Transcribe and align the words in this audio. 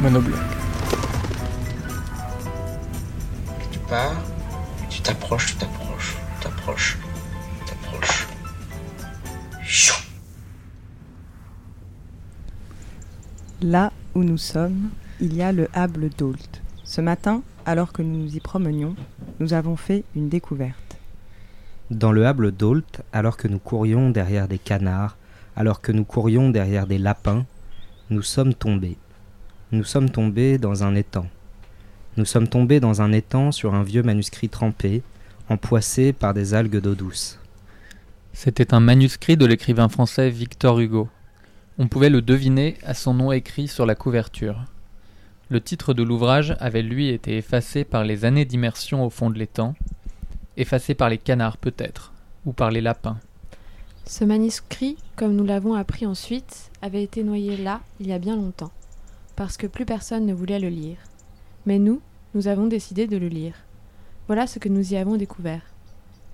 Monobloc. 0.00 0.38
Tu 3.70 3.78
pars, 3.80 4.22
tu 4.88 5.00
t'approches, 5.02 5.52
tu 5.52 5.56
t'approches, 5.56 6.16
tu 6.16 6.42
t'approches, 6.42 6.98
tu 7.58 7.64
t'approches. 7.66 8.26
Chou. 9.62 9.94
Là 13.60 13.92
où 14.14 14.24
nous 14.24 14.38
sommes, 14.38 14.90
il 15.20 15.34
y 15.34 15.42
a 15.42 15.52
le 15.52 15.68
Hable 15.74 16.08
d'Ault. 16.10 16.34
Ce 16.84 17.00
matin, 17.00 17.42
alors 17.64 17.92
que 17.92 18.02
nous 18.02 18.24
nous 18.24 18.36
y 18.36 18.40
promenions, 18.40 18.96
nous 19.40 19.52
avons 19.54 19.76
fait 19.76 20.04
une 20.16 20.28
découverte. 20.28 20.98
Dans 21.90 22.12
le 22.12 22.26
hable 22.26 22.52
d'Ault, 22.52 22.82
alors 23.12 23.36
que 23.36 23.48
nous 23.48 23.58
courions 23.58 24.10
derrière 24.10 24.48
des 24.48 24.58
canards, 24.58 25.16
alors 25.56 25.80
que 25.80 25.92
nous 25.92 26.04
courions 26.04 26.50
derrière 26.50 26.86
des 26.86 26.98
lapins, 26.98 27.44
nous 28.10 28.22
sommes 28.22 28.54
tombés. 28.54 28.96
Nous 29.72 29.84
sommes 29.84 30.10
tombés 30.10 30.58
dans 30.58 30.84
un 30.84 30.94
étang. 30.94 31.26
Nous 32.18 32.26
sommes 32.26 32.46
tombés 32.46 32.78
dans 32.78 33.00
un 33.00 33.10
étang 33.10 33.52
sur 33.52 33.72
un 33.72 33.82
vieux 33.82 34.02
manuscrit 34.02 34.50
trempé, 34.50 35.02
empoissé 35.48 36.12
par 36.12 36.34
des 36.34 36.52
algues 36.52 36.78
d'eau 36.78 36.94
douce. 36.94 37.38
C'était 38.34 38.74
un 38.74 38.80
manuscrit 38.80 39.38
de 39.38 39.46
l'écrivain 39.46 39.88
français 39.88 40.28
Victor 40.28 40.78
Hugo. 40.78 41.08
On 41.78 41.88
pouvait 41.88 42.10
le 42.10 42.20
deviner 42.20 42.76
à 42.84 42.92
son 42.92 43.14
nom 43.14 43.32
écrit 43.32 43.66
sur 43.66 43.86
la 43.86 43.94
couverture. 43.94 44.62
Le 45.48 45.62
titre 45.62 45.94
de 45.94 46.02
l'ouvrage 46.02 46.54
avait 46.60 46.82
lui 46.82 47.08
été 47.08 47.38
effacé 47.38 47.84
par 47.84 48.04
les 48.04 48.26
années 48.26 48.44
d'immersion 48.44 49.06
au 49.06 49.08
fond 49.08 49.30
de 49.30 49.38
l'étang, 49.38 49.74
effacé 50.58 50.94
par 50.94 51.08
les 51.08 51.16
canards 51.16 51.56
peut-être, 51.56 52.12
ou 52.44 52.52
par 52.52 52.70
les 52.70 52.82
lapins. 52.82 53.16
Ce 54.04 54.22
manuscrit, 54.22 54.98
comme 55.16 55.34
nous 55.34 55.46
l'avons 55.46 55.72
appris 55.72 56.04
ensuite, 56.04 56.70
avait 56.82 57.02
été 57.02 57.24
noyé 57.24 57.56
là 57.56 57.80
il 58.00 58.08
y 58.08 58.12
a 58.12 58.18
bien 58.18 58.36
longtemps, 58.36 58.70
parce 59.36 59.56
que 59.56 59.66
plus 59.66 59.84
personne 59.84 60.26
ne 60.26 60.34
voulait 60.34 60.58
le 60.58 60.68
lire. 60.68 60.98
Mais 61.66 61.78
nous, 61.78 62.00
nous 62.34 62.48
avons 62.48 62.66
décidé 62.66 63.06
de 63.06 63.16
le 63.16 63.28
lire. 63.28 63.54
Voilà 64.26 64.46
ce 64.46 64.58
que 64.58 64.68
nous 64.68 64.92
y 64.92 64.96
avons 64.96 65.16
découvert. 65.16 65.62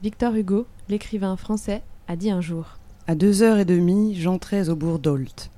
Victor 0.03 0.35
Hugo, 0.35 0.67
l'écrivain 0.89 1.37
français, 1.37 1.83
a 2.07 2.17
dit 2.17 2.31
un 2.31 2.41
jour 2.41 2.79
À 3.07 3.15
deux 3.15 3.43
heures 3.43 3.59
et 3.59 3.65
demie, 3.65 4.15
j'entrais 4.15 4.69
au 4.69 4.77
bourg 4.77 4.99
d'Ault. 4.99 5.51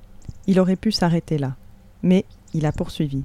Il 0.47 0.59
aurait 0.59 0.75
pu 0.75 0.91
s'arrêter 0.91 1.37
là, 1.37 1.55
mais 2.01 2.25
il 2.53 2.65
a 2.65 2.71
poursuivi. 2.71 3.23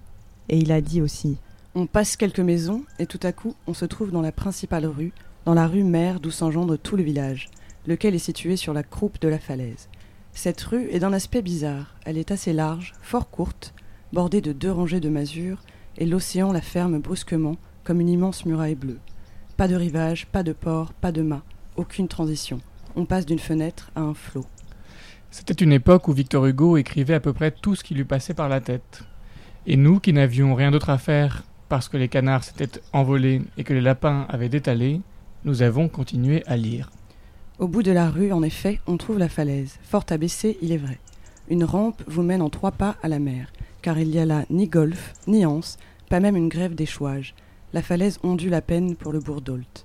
Et 0.49 0.59
il 0.59 0.73
a 0.73 0.81
dit 0.81 1.01
aussi 1.01 1.39
On 1.75 1.87
passe 1.87 2.17
quelques 2.17 2.41
maisons, 2.41 2.85
et 2.99 3.07
tout 3.07 3.21
à 3.23 3.33
coup, 3.33 3.55
on 3.67 3.75
se 3.75 3.85
trouve 3.85 4.11
dans 4.11 4.23
la 4.23 4.33
principale 4.33 4.87
rue, 4.87 5.13
dans 5.45 5.55
la 5.55 5.67
rue 5.67 5.85
mère 5.85 6.21
d'où 6.21 6.31
s'engendre 6.31 6.77
tout 6.77 6.97
le 6.97 7.03
village, 7.03 7.49
lequel 7.87 8.15
est 8.15 8.19
situé 8.19 8.57
sur 8.57 8.73
la 8.73 8.83
croupe 8.83 9.21
de 9.21 9.29
la 9.29 9.39
falaise. 9.39 9.89
Cette 10.33 10.61
rue 10.61 10.91
est 10.91 10.99
d'un 10.99 11.15
aspect 11.15 11.41
bizarre. 11.41 11.95
Elle 12.05 12.19
est 12.19 12.31
assez 12.31 12.53
large, 12.53 12.93
fort 13.01 13.31
courte, 13.31 13.73
bordée 14.13 14.41
de 14.41 14.53
deux 14.53 14.73
rangées 14.73 15.01
de 15.01 15.09
masures, 15.09 15.63
et 15.99 16.07
l'océan 16.07 16.53
la 16.53 16.61
ferme 16.61 16.99
brusquement, 16.99 17.57
comme 17.85 18.01
une 18.01 18.09
immense 18.09 18.45
muraille 18.45 18.75
bleue. 18.75 18.99
Pas 19.57 19.69
de 19.69 19.75
rivage, 19.75 20.27
pas 20.27 20.43
de 20.43 20.53
port, 20.53 20.93
pas 20.93 21.13
de 21.13 21.23
mât, 21.23 21.43
aucune 21.77 22.09
transition. 22.09 22.61
On 22.95 23.07
passe 23.07 23.27
d'une 23.27 23.39
fenêtre 23.39 23.91
à 23.95 24.01
un 24.01 24.15
flot. 24.15 24.45
C'était 25.31 25.65
une 25.65 25.73
époque 25.73 26.09
où 26.09 26.13
Victor 26.13 26.47
Hugo 26.47 26.77
écrivait 26.77 27.15
à 27.15 27.21
peu 27.21 27.33
près 27.33 27.51
tout 27.51 27.75
ce 27.75 27.85
qui 27.85 27.95
lui 27.95 28.05
passait 28.05 28.35
par 28.35 28.49
la 28.49 28.61
tête. 28.61 29.03
Et 29.67 29.77
nous, 29.77 30.01
qui 30.01 30.13
n'avions 30.13 30.55
rien 30.55 30.71
d'autre 30.71 30.91
à 30.91 30.99
faire 30.99 31.45
parce 31.69 31.89
que 31.89 31.97
les 31.97 32.09
canards 32.09 32.45
s'étaient 32.45 32.81
envolés 32.93 33.43
et 33.57 33.65
que 33.65 33.75
les 33.75 33.81
lapins 33.81 34.27
avaient 34.29 34.49
détalé, 34.49 35.01
nous 35.45 35.63
avons 35.63 35.89
continué 35.89 36.43
à 36.47 36.57
lire. 36.57 36.91
Au 37.59 37.69
bout 37.69 37.83
de 37.83 37.91
la 37.91 38.11
rue, 38.11 38.33
en 38.33 38.43
effet, 38.43 38.81
on 38.87 38.97
trouve 38.97 39.19
la 39.19 39.29
falaise, 39.29 39.79
fort 39.83 40.05
abaissée, 40.11 40.59
il 40.63 40.73
est 40.73 40.77
vrai. 40.77 40.99
Une 41.49 41.65
rampe 41.65 42.03
vous 42.07 42.23
mène 42.23 42.43
en 42.43 42.51
trois 42.51 42.73
pas 42.73 42.97
à 43.03 43.09
la 43.09 43.19
mer, 43.19 43.53
car 43.87 44.01
il 44.01 44.11
n'y 44.11 44.19
a 44.19 44.27
là 44.27 44.45
ni 44.51 44.67
golfe, 44.67 45.13
ni 45.29 45.47
anse, 45.47 45.77
pas 46.11 46.19
même 46.19 46.35
une 46.35 46.49
grève 46.49 46.75
d'échouage. 46.75 47.37
La 47.73 47.83
falaise 47.83 48.19
ondule 48.25 48.55
à 48.55 48.61
peine 48.61 48.97
pour 48.97 49.13
le 49.13 49.21
bourg 49.21 49.43
d'Ault. 49.43 49.85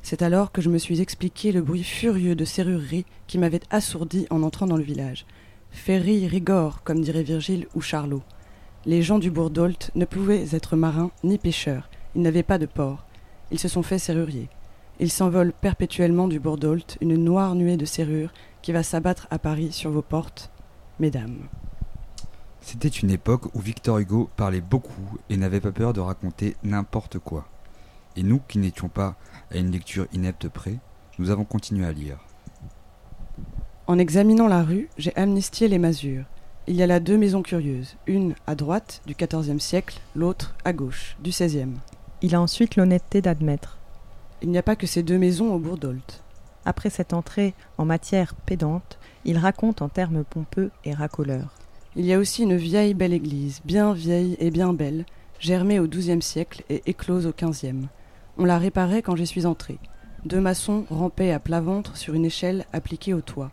C'est 0.00 0.22
alors 0.22 0.52
que 0.52 0.62
je 0.62 0.70
me 0.70 0.78
suis 0.78 1.00
expliqué 1.00 1.50
le 1.50 1.60
bruit 1.60 1.82
furieux 1.82 2.36
de 2.36 2.44
serrurerie 2.44 3.04
qui 3.26 3.38
m'avait 3.38 3.62
assourdi 3.70 4.28
en 4.30 4.44
entrant 4.44 4.66
dans 4.66 4.76
le 4.76 4.84
village. 4.84 5.26
Ferry 5.72 6.28
rigore, 6.28 6.84
comme 6.84 7.00
dirait 7.00 7.24
Virgile 7.24 7.66
ou 7.74 7.80
Charlot. 7.80 8.22
Les 8.86 9.02
gens 9.02 9.18
du 9.18 9.32
bourg 9.32 9.50
ne 9.96 10.04
pouvaient 10.04 10.46
être 10.52 10.76
marins 10.76 11.10
ni 11.24 11.36
pêcheurs, 11.36 11.90
ils 12.14 12.22
n'avaient 12.22 12.44
pas 12.44 12.58
de 12.58 12.66
port. 12.66 13.06
Ils 13.50 13.58
se 13.58 13.66
sont 13.66 13.82
fait 13.82 13.98
serruriers. 13.98 14.50
Ils 15.00 15.10
s'envolent 15.10 15.52
perpétuellement 15.52 16.28
du 16.28 16.38
bourg 16.38 16.60
une 17.00 17.16
noire 17.16 17.56
nuée 17.56 17.76
de 17.76 17.86
serrures 17.86 18.32
qui 18.62 18.70
va 18.70 18.84
s'abattre 18.84 19.26
à 19.32 19.40
Paris 19.40 19.72
sur 19.72 19.90
vos 19.90 20.00
portes, 20.00 20.52
mesdames. 21.00 21.48
C'était 22.62 22.88
une 22.88 23.10
époque 23.10 23.54
où 23.54 23.60
Victor 23.60 23.98
Hugo 23.98 24.30
parlait 24.36 24.60
beaucoup 24.60 25.18
et 25.28 25.36
n'avait 25.36 25.60
pas 25.60 25.72
peur 25.72 25.92
de 25.92 26.00
raconter 26.00 26.56
n'importe 26.62 27.18
quoi. 27.18 27.44
Et 28.16 28.22
nous, 28.22 28.40
qui 28.46 28.58
n'étions 28.58 28.88
pas 28.88 29.16
à 29.50 29.56
une 29.56 29.72
lecture 29.72 30.06
inepte 30.12 30.48
près, 30.48 30.78
nous 31.18 31.30
avons 31.30 31.44
continué 31.44 31.84
à 31.84 31.92
lire. 31.92 32.18
En 33.88 33.98
examinant 33.98 34.46
la 34.46 34.62
rue, 34.62 34.88
j'ai 34.96 35.14
amnistié 35.16 35.66
les 35.66 35.78
masures. 35.78 36.24
Il 36.68 36.76
y 36.76 36.82
a 36.84 36.86
là 36.86 37.00
deux 37.00 37.18
maisons 37.18 37.42
curieuses, 37.42 37.96
une 38.06 38.34
à 38.46 38.54
droite 38.54 39.02
du 39.06 39.14
XIVe 39.14 39.58
siècle, 39.58 40.00
l'autre 40.14 40.54
à 40.64 40.72
gauche 40.72 41.16
du 41.20 41.30
XVIe. 41.30 41.74
Il 42.22 42.36
a 42.36 42.40
ensuite 42.40 42.76
l'honnêteté 42.76 43.20
d'admettre. 43.20 43.78
Il 44.40 44.50
n'y 44.50 44.58
a 44.58 44.62
pas 44.62 44.76
que 44.76 44.86
ces 44.86 45.02
deux 45.02 45.18
maisons 45.18 45.52
au 45.52 45.58
bourg 45.58 45.78
d'Ault. 45.78 46.20
Après 46.64 46.90
cette 46.90 47.12
entrée 47.12 47.54
en 47.76 47.84
matière 47.84 48.36
pédante, 48.36 48.98
il 49.24 49.36
raconte 49.36 49.82
en 49.82 49.88
termes 49.88 50.22
pompeux 50.22 50.70
et 50.84 50.94
racoleurs. 50.94 51.61
Il 51.94 52.06
y 52.06 52.14
a 52.14 52.18
aussi 52.18 52.44
une 52.44 52.56
vieille 52.56 52.94
belle 52.94 53.12
église, 53.12 53.60
bien 53.66 53.92
vieille 53.92 54.38
et 54.40 54.50
bien 54.50 54.72
belle, 54.72 55.04
germée 55.38 55.78
au 55.78 55.86
XIIe 55.86 56.22
siècle 56.22 56.62
et 56.70 56.82
éclose 56.86 57.26
au 57.26 57.32
XVe. 57.32 57.86
On 58.38 58.46
la 58.46 58.56
réparait 58.56 59.02
quand 59.02 59.14
j'y 59.14 59.26
suis 59.26 59.44
entré. 59.44 59.78
Deux 60.24 60.40
maçons 60.40 60.86
rampaient 60.88 61.32
à 61.32 61.38
plat 61.38 61.60
ventre 61.60 61.98
sur 61.98 62.14
une 62.14 62.24
échelle 62.24 62.64
appliquée 62.72 63.12
au 63.12 63.20
toit. 63.20 63.50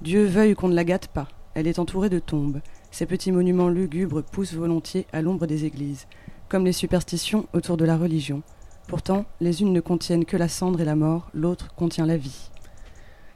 Dieu 0.00 0.24
veuille 0.24 0.54
qu'on 0.54 0.68
ne 0.68 0.74
la 0.74 0.84
gâte 0.84 1.08
pas. 1.08 1.28
Elle 1.52 1.66
est 1.66 1.78
entourée 1.78 2.08
de 2.08 2.18
tombes. 2.18 2.60
Ces 2.90 3.04
petits 3.04 3.32
monuments 3.32 3.68
lugubres 3.68 4.22
poussent 4.22 4.54
volontiers 4.54 5.06
à 5.12 5.20
l'ombre 5.20 5.46
des 5.46 5.66
églises, 5.66 6.06
comme 6.48 6.64
les 6.64 6.72
superstitions 6.72 7.46
autour 7.52 7.76
de 7.76 7.84
la 7.84 7.98
religion. 7.98 8.42
Pourtant, 8.88 9.26
les 9.42 9.60
unes 9.60 9.74
ne 9.74 9.80
contiennent 9.80 10.24
que 10.24 10.38
la 10.38 10.48
cendre 10.48 10.80
et 10.80 10.86
la 10.86 10.96
mort, 10.96 11.28
l'autre 11.34 11.74
contient 11.74 12.06
la 12.06 12.16
vie. 12.16 12.50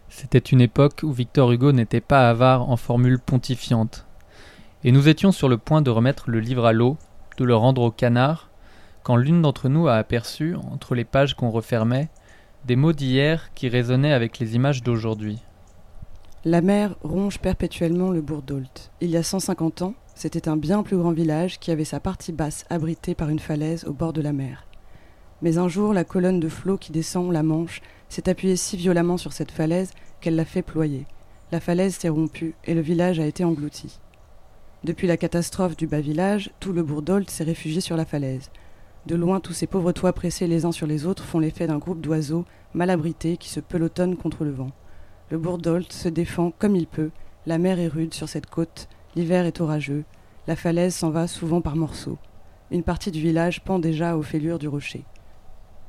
C'était 0.09 0.39
une 0.39 0.63
époque 0.63 1.01
où 1.03 1.13
Victor 1.13 1.53
Hugo 1.53 1.73
n'était 1.73 2.01
pas 2.01 2.31
avare 2.31 2.71
en 2.71 2.79
formules 2.79 3.19
pontifiantes. 3.19 4.07
Et 4.83 4.93
nous 4.93 5.09
étions 5.09 5.31
sur 5.31 5.49
le 5.49 5.59
point 5.59 5.83
de 5.83 5.91
remettre 5.91 6.31
le 6.31 6.41
livre 6.41 6.65
à 6.65 6.73
l'eau, 6.73 6.97
de 7.37 7.45
le 7.45 7.55
rendre 7.55 7.83
au 7.83 7.91
canard, 7.91 8.51
quand 9.03 9.17
l'une 9.17 9.43
d'entre 9.43 9.69
nous 9.69 9.89
a 9.89 9.95
aperçu, 9.95 10.57
entre 10.57 10.95
les 10.95 11.05
pages 11.05 11.35
qu'on 11.35 11.51
refermait, 11.51 12.09
des 12.65 12.77
mots 12.77 12.95
d'hier 12.95 13.53
qui 13.55 13.69
résonnaient 13.69 14.13
avec 14.13 14.39
les 14.39 14.57
images 14.57 14.83
d'aujourd'hui. 14.83 15.39
La 16.47 16.63
mer 16.63 16.97
ronge 17.03 17.39
perpétuellement 17.39 18.11
le 18.11 18.23
bourg 18.23 18.41
d'Ault. 18.41 18.91
Il 19.03 19.11
y 19.11 19.19
a 19.19 19.23
150 19.23 19.83
ans, 19.83 19.95
c'était 20.15 20.49
un 20.49 20.57
bien 20.57 20.83
plus 20.83 20.97
grand 20.97 21.13
village 21.13 21.59
qui 21.59 21.71
avait 21.71 21.85
sa 21.85 22.01
partie 22.01 22.33
basse 22.33 22.65
abritée 22.71 23.15
par 23.15 23.29
une 23.29 23.39
falaise 23.39 23.85
au 23.85 23.93
bord 23.93 24.15
de 24.15 24.23
la 24.23 24.33
mer. 24.33 24.67
Mais 25.43 25.59
un 25.59 25.69
jour, 25.69 25.93
la 25.93 26.05
colonne 26.05 26.41
de 26.41 26.49
flot 26.49 26.79
qui 26.79 26.93
descend 26.93 27.31
la 27.31 27.43
Manche 27.43 27.83
s'est 28.09 28.31
appuyée 28.31 28.57
si 28.57 28.79
violemment 28.79 29.19
sur 29.19 29.35
cette 29.35 29.51
falaise 29.51 29.93
qu'elle 30.23 30.37
l'a 30.37 30.47
fait 30.47 30.63
ployer. 30.63 31.07
La 31.53 31.61
falaise 31.61 31.97
s'est 31.97 32.09
rompue 32.09 32.55
et 32.65 32.73
le 32.73 32.81
village 32.81 33.21
a 33.21 33.27
été 33.27 33.45
englouti. 33.45 34.01
Depuis 34.83 35.07
la 35.07 35.19
catastrophe 35.19 35.77
du 35.77 35.87
bas 35.87 36.01
village, 36.01 36.53
tout 36.59 36.73
le 36.73 36.83
bourg 36.83 37.03
d'Olt 37.03 37.29
s'est 37.29 37.45
réfugié 37.45 37.83
sur 37.83 37.99
la 37.99 38.07
falaise. 38.07 38.51
De 39.05 39.15
loin, 39.15 39.39
tous 39.39 39.53
ces 39.53 39.67
pauvres 39.67 39.93
toits 39.93 40.15
pressés 40.15 40.47
les 40.47 40.65
uns 40.65 40.73
sur 40.73 40.87
les 40.87 41.05
autres 41.05 41.25
font 41.25 41.39
l'effet 41.39 41.67
d'un 41.67 41.77
groupe 41.77 42.01
d'oiseaux 42.01 42.47
mal 42.73 42.89
abrités 42.89 43.37
qui 43.37 43.51
se 43.51 43.61
pelotonnent 43.61 44.17
contre 44.17 44.43
le 44.43 44.53
vent. 44.53 44.71
Le 45.31 45.37
bourg 45.37 45.59
d'Olt 45.59 45.93
se 45.93 46.09
défend 46.09 46.51
comme 46.59 46.77
il 46.77 46.87
peut, 46.87 47.11
la 47.45 47.59
mer 47.59 47.79
est 47.79 47.89
rude 47.89 48.15
sur 48.15 48.27
cette 48.27 48.49
côte, 48.49 48.89
l'hiver 49.17 49.45
est 49.45 49.61
orageux, 49.61 50.05
la 50.47 50.57
falaise 50.57 50.95
s'en 50.95 51.11
va 51.11 51.27
souvent 51.27 51.61
par 51.61 51.77
morceaux. 51.77 52.17
Une 52.71 52.83
partie 52.83 53.11
du 53.11 53.21
village 53.21 53.63
pend 53.63 53.81
déjà 53.81 54.17
aux 54.17 54.23
fêlures 54.23 54.59
du 54.59 54.69
rocher. 54.69 55.05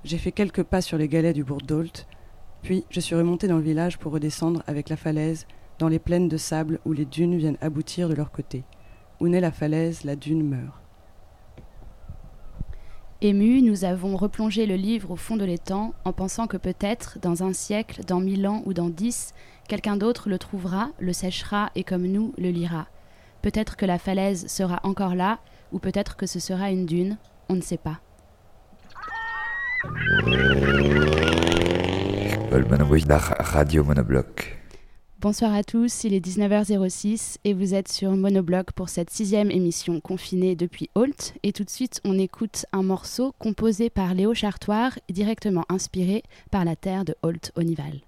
J'ai 0.04 0.18
fait 0.18 0.34
quelques 0.34 0.64
pas 0.64 0.82
sur 0.82 0.98
les 0.98 1.08
galets 1.08 1.36
du 1.36 1.46
bourg 1.46 1.62
d'Olt, 1.66 2.08
puis 2.62 2.84
je 2.90 3.00
suis 3.00 3.16
remonté 3.16 3.48
dans 3.48 3.58
le 3.58 3.64
village 3.64 4.00
pour 4.00 4.12
redescendre 4.12 4.64
avec 4.68 4.90
la 4.90 4.98
falaise 4.98 5.48
dans 5.80 5.88
les 5.88 6.00
plaines 6.00 6.28
de 6.28 6.38
sable 6.38 6.80
où 6.84 6.92
les 6.92 7.06
dunes 7.06 7.38
viennent 7.38 7.58
aboutir 7.62 8.10
de 8.10 8.16
leur 8.16 8.32
côté. 8.32 8.66
Où 9.22 9.28
naît 9.28 9.40
la 9.40 9.52
falaise, 9.52 10.04
la 10.04 10.16
dune 10.16 10.42
meurt. 10.42 10.82
Émus, 13.22 13.62
nous 13.62 13.86
avons 13.86 14.18
replongé 14.18 14.66
le 14.66 14.74
livre 14.74 15.12
au 15.12 15.16
fond 15.16 15.38
de 15.38 15.46
l'étang 15.46 15.94
en 16.06 16.12
pensant 16.12 16.48
que 16.48 16.58
peut-être, 16.58 17.20
dans 17.22 17.44
un 17.44 17.54
siècle, 17.54 18.02
dans 18.04 18.20
mille 18.20 18.48
ans 18.48 18.64
ou 18.66 18.74
dans 18.74 18.90
dix, 18.90 19.36
quelqu'un 19.68 19.96
d'autre 19.96 20.28
le 20.28 20.40
trouvera, 20.40 20.90
le 20.98 21.14
séchera 21.14 21.70
et 21.76 21.84
comme 21.84 22.08
nous 22.08 22.34
le 22.40 22.50
lira. 22.50 22.88
Peut-être 23.44 23.78
que 23.78 23.86
la 23.86 24.00
falaise 24.00 24.48
sera 24.48 24.80
encore 24.82 25.14
là, 25.14 25.38
ou 25.72 25.78
peut-être 25.78 26.16
que 26.16 26.26
ce 26.26 26.40
sera 26.40 26.72
une 26.72 26.88
dune, 26.88 27.20
on 27.48 27.54
ne 27.54 27.62
sait 27.62 27.78
pas. 27.78 28.00
Radio 33.40 33.84
Monobloc. 33.84 34.61
Bonsoir 35.22 35.54
à 35.54 35.64
tous, 35.64 36.04
il 36.04 36.16
est 36.16 36.26
19h06 36.26 37.38
et 37.44 37.54
vous 37.54 37.76
êtes 37.76 37.90
sur 37.90 38.10
Monobloc 38.10 38.72
pour 38.72 38.90
cette 38.90 39.12
sixième 39.12 39.52
émission 39.52 40.02
confinée 40.02 40.56
depuis 40.56 40.90
Holt. 40.96 41.36
Et 41.44 41.54
tout 41.54 41.64
de 41.64 41.70
suite, 41.70 42.02
on 42.04 42.18
écoute 42.18 42.66
un 42.72 42.82
morceau 42.82 43.32
composé 43.38 43.92
par 43.92 44.16
Léo 44.16 44.34
Chartoir, 44.34 44.98
directement 45.12 45.66
inspiré 45.70 46.24
par 46.50 46.66
la 46.66 46.76
terre 46.76 47.06
de 47.06 47.14
Holt-Onival. 47.22 48.02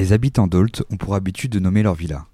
Les 0.00 0.14
habitants 0.14 0.46
d'Olt 0.46 0.82
ont 0.88 0.96
pour 0.96 1.14
habitude 1.14 1.52
de 1.52 1.58
nommer 1.58 1.82
leur 1.82 1.92
villa. 1.92 2.24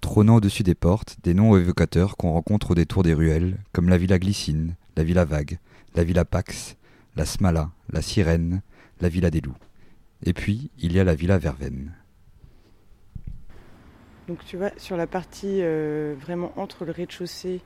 Trônant 0.00 0.36
au-dessus 0.36 0.62
des 0.62 0.74
portes, 0.74 1.18
des 1.22 1.34
noms 1.34 1.54
évocateurs 1.54 2.16
qu'on 2.16 2.32
rencontre 2.32 2.70
au 2.70 2.74
détour 2.74 3.02
des 3.02 3.12
ruelles, 3.12 3.58
comme 3.72 3.90
la 3.90 3.98
villa 3.98 4.18
Glycine, 4.18 4.76
la 4.96 5.04
villa 5.04 5.26
Vague, 5.26 5.58
la 5.94 6.04
villa 6.04 6.24
Pax, 6.24 6.78
la 7.14 7.26
Smala, 7.26 7.70
la 7.90 8.00
Sirène, 8.00 8.62
la 9.02 9.10
villa 9.10 9.30
des 9.30 9.42
Loups. 9.42 9.58
Et 10.24 10.32
puis, 10.32 10.70
il 10.78 10.94
y 10.94 10.98
a 10.98 11.04
la 11.04 11.14
villa 11.14 11.36
Verveine. 11.36 11.92
Donc 14.26 14.42
tu 14.46 14.56
vois, 14.56 14.70
sur 14.78 14.96
la 14.96 15.06
partie 15.06 15.60
euh, 15.60 16.14
vraiment 16.18 16.54
entre 16.56 16.86
le 16.86 16.92
rez-de-chaussée 16.92 17.60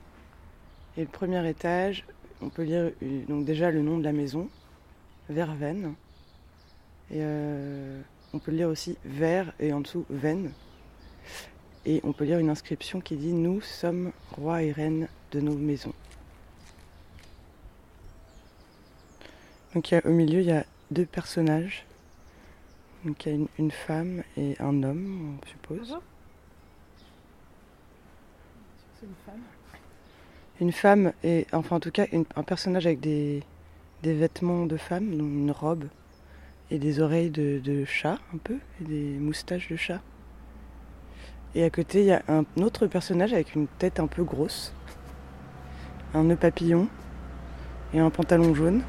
et 0.97 1.01
le 1.01 1.07
premier 1.07 1.47
étage, 1.49 2.05
on 2.41 2.49
peut 2.49 2.63
lire 2.63 2.91
euh, 3.01 3.43
déjà 3.43 3.71
le 3.71 3.81
nom 3.81 3.97
de 3.97 4.03
la 4.03 4.11
maison, 4.11 4.49
Verveine. 5.29 5.93
Euh, 7.13 8.01
on 8.33 8.39
peut 8.39 8.51
lire 8.51 8.69
aussi 8.69 8.97
Ver 9.05 9.51
et 9.59 9.73
en 9.73 9.81
dessous 9.81 10.05
Veine. 10.09 10.51
Et 11.85 11.99
on 12.03 12.13
peut 12.13 12.25
lire 12.25 12.39
une 12.39 12.49
inscription 12.49 13.01
qui 13.01 13.15
dit 13.15 13.33
Nous 13.33 13.61
sommes 13.61 14.11
rois 14.31 14.61
et 14.63 14.71
reines 14.71 15.07
de 15.31 15.39
nos 15.41 15.55
maisons. 15.55 15.93
Donc 19.73 19.89
il 19.91 19.95
y 19.95 19.97
a- 19.97 20.05
au 20.05 20.11
milieu, 20.11 20.39
il 20.41 20.45
y 20.47 20.51
a 20.51 20.65
deux 20.91 21.05
personnages. 21.05 21.85
Donc 23.05 23.25
il 23.25 23.29
y 23.29 23.31
a 23.31 23.35
une, 23.35 23.47
une 23.57 23.71
femme 23.71 24.23
et 24.37 24.55
un 24.59 24.83
homme, 24.83 25.37
on 25.41 25.47
suppose. 25.47 25.97
Une 30.59 30.71
femme 30.71 31.11
et 31.23 31.47
enfin 31.53 31.77
en 31.77 31.79
tout 31.79 31.89
cas 31.89 32.05
une- 32.11 32.25
un 32.35 32.43
personnage 32.43 32.85
avec 32.85 32.99
des, 32.99 33.41
des 34.03 34.13
vêtements 34.13 34.67
de 34.67 34.77
femme, 34.77 35.09
donc 35.09 35.27
une 35.27 35.49
robe 35.51 35.85
et 36.71 36.79
des 36.79 37.01
oreilles 37.01 37.29
de, 37.29 37.83
chat 37.85 38.17
un 38.33 38.37
peu 38.37 38.57
et 38.81 38.85
des 38.85 39.19
moustaches 39.19 39.69
de 39.69 39.75
chat. 39.75 39.99
Et 41.53 41.65
à 41.65 41.69
côté 41.69 41.99
il 41.99 42.05
y 42.05 42.13
a 42.13 42.23
un 42.29 42.45
autre 42.61 42.87
personnage 42.87 43.33
avec 43.33 43.55
une 43.55 43.67
tête 43.67 43.99
un 43.99 44.07
peu 44.07 44.23
grosse, 44.23 44.73
un 46.13 46.23
nœud 46.23 46.37
papillon 46.37 46.87
et 47.93 47.99
un 47.99 48.09
pantalon 48.09 48.55
jaune. 48.55 48.83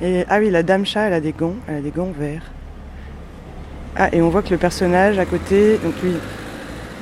Et 0.00 0.24
ah 0.28 0.38
oui 0.38 0.48
la 0.50 0.62
dame 0.62 0.86
chat 0.86 1.02
elle 1.02 1.12
a 1.12 1.20
des 1.20 1.32
gants, 1.32 1.56
elle 1.68 1.76
a 1.76 1.80
des 1.82 1.90
gants 1.90 2.10
verts. 2.10 2.50
Ah 3.94 4.08
et 4.10 4.22
on 4.22 4.30
voit 4.30 4.42
que 4.42 4.50
le 4.50 4.58
personnage 4.58 5.18
à 5.18 5.26
côté 5.26 5.76
donc 5.76 5.94
lui 6.02 6.14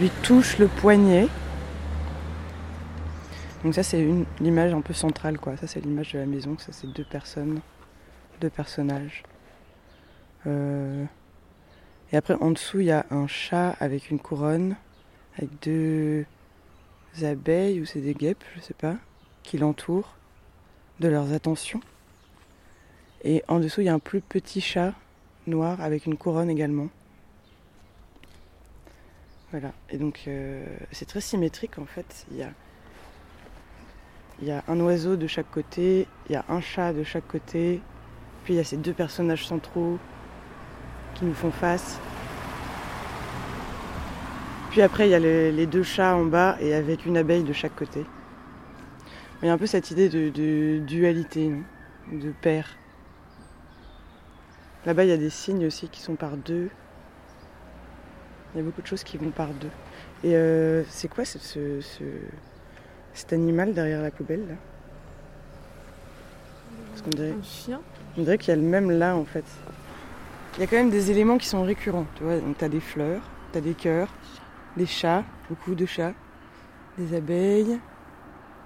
lui 0.00 0.10
touche 0.24 0.58
le 0.58 0.66
poignet. 0.66 1.28
Donc 3.62 3.74
ça 3.74 3.84
c'est 3.84 4.04
l'image 4.40 4.74
un 4.74 4.80
peu 4.80 4.94
centrale 4.94 5.38
quoi. 5.38 5.56
Ça 5.58 5.68
c'est 5.68 5.80
l'image 5.80 6.12
de 6.14 6.18
la 6.18 6.26
maison. 6.26 6.56
Ça 6.58 6.72
c'est 6.72 6.92
deux 6.92 7.04
personnes, 7.04 7.60
deux 8.40 8.50
personnages. 8.50 9.22
Euh, 10.46 11.04
Et 12.12 12.16
après 12.16 12.34
en 12.34 12.50
dessous 12.50 12.80
il 12.80 12.86
y 12.86 12.90
a 12.90 13.06
un 13.10 13.26
chat 13.26 13.76
avec 13.78 14.10
une 14.10 14.18
couronne, 14.18 14.76
avec 15.36 15.50
deux 15.62 16.26
abeilles 17.22 17.80
ou 17.80 17.84
c'est 17.84 18.00
des 18.00 18.14
guêpes, 18.14 18.44
je 18.54 18.60
sais 18.60 18.74
pas, 18.74 18.96
qui 19.42 19.58
l'entourent 19.58 20.16
de 20.98 21.08
leurs 21.08 21.32
attentions. 21.32 21.80
Et 23.22 23.44
en 23.48 23.60
dessous 23.60 23.82
il 23.82 23.84
y 23.84 23.88
a 23.88 23.94
un 23.94 24.00
plus 24.00 24.20
petit 24.20 24.60
chat 24.60 24.94
noir 25.46 25.80
avec 25.80 26.06
une 26.06 26.16
couronne 26.16 26.50
également. 26.50 26.88
Voilà. 29.52 29.72
Et 29.90 29.98
donc 29.98 30.24
euh, 30.26 30.64
c'est 30.92 31.06
très 31.06 31.20
symétrique 31.20 31.78
en 31.78 31.86
fait. 31.86 32.26
Il 32.30 32.38
y 32.38 32.42
a 32.42 32.50
il 34.42 34.48
y 34.48 34.52
a 34.52 34.64
un 34.68 34.80
oiseau 34.80 35.16
de 35.16 35.26
chaque 35.26 35.50
côté, 35.50 36.08
il 36.28 36.32
y 36.32 36.36
a 36.36 36.46
un 36.48 36.62
chat 36.62 36.94
de 36.94 37.04
chaque 37.04 37.28
côté, 37.28 37.82
puis 38.42 38.54
il 38.54 38.56
y 38.56 38.60
a 38.60 38.64
ces 38.64 38.78
deux 38.78 38.94
personnages 38.94 39.46
centraux 39.46 39.98
qui 41.20 41.26
nous 41.26 41.34
font 41.34 41.50
face. 41.52 42.00
Puis 44.70 44.82
après, 44.82 45.06
il 45.06 45.10
y 45.10 45.14
a 45.14 45.18
les, 45.18 45.52
les 45.52 45.66
deux 45.66 45.82
chats 45.82 46.16
en 46.16 46.24
bas 46.24 46.56
et 46.60 46.74
avec 46.74 47.04
une 47.06 47.16
abeille 47.16 47.42
de 47.44 47.52
chaque 47.52 47.76
côté. 47.76 48.06
Il 49.42 49.46
y 49.46 49.48
a 49.48 49.52
un 49.52 49.58
peu 49.58 49.66
cette 49.66 49.90
idée 49.90 50.08
de, 50.08 50.30
de 50.30 50.78
dualité, 50.78 51.48
non? 51.48 51.62
De 52.12 52.30
paire. 52.30 52.76
Là-bas, 54.86 55.04
il 55.04 55.10
y 55.10 55.12
a 55.12 55.16
des 55.16 55.30
signes 55.30 55.66
aussi 55.66 55.88
qui 55.88 56.00
sont 56.00 56.14
par 56.16 56.36
deux. 56.36 56.70
Il 58.54 58.58
y 58.58 58.60
a 58.60 58.64
beaucoup 58.64 58.80
de 58.82 58.86
choses 58.86 59.04
qui 59.04 59.16
vont 59.18 59.30
par 59.30 59.48
deux. 59.48 59.70
Et 60.24 60.34
euh, 60.34 60.82
c'est 60.88 61.08
quoi 61.08 61.24
ce, 61.24 61.38
ce- 61.38 61.80
ce- 61.80 62.04
cet 63.12 63.32
animal 63.32 63.74
derrière 63.74 64.02
la 64.02 64.10
poubelle 64.10 64.46
là? 64.48 64.54
Parce 66.90 67.02
qu'on 67.02 67.10
dirait, 67.10 67.34
Un 67.38 67.42
chien 67.42 67.80
on 68.16 68.22
dirait 68.22 68.38
qu'il 68.38 68.48
y 68.48 68.52
a 68.52 68.56
le 68.56 68.66
même 68.66 68.90
là 68.90 69.16
en 69.16 69.24
fait. 69.24 69.44
Il 70.60 70.64
y 70.64 70.66
a 70.66 70.66
quand 70.66 70.76
même 70.76 70.90
des 70.90 71.10
éléments 71.10 71.38
qui 71.38 71.46
sont 71.46 71.62
récurrents. 71.62 72.04
Tu 72.16 72.22
vois, 72.22 72.36
donc 72.38 72.58
t'as 72.58 72.68
des 72.68 72.80
fleurs, 72.80 73.22
t'as 73.50 73.62
des 73.62 73.72
cœurs, 73.72 74.12
des 74.76 74.84
chats, 74.84 75.24
beaucoup 75.48 75.74
de 75.74 75.86
chats, 75.86 76.12
des 76.98 77.16
abeilles, 77.16 77.78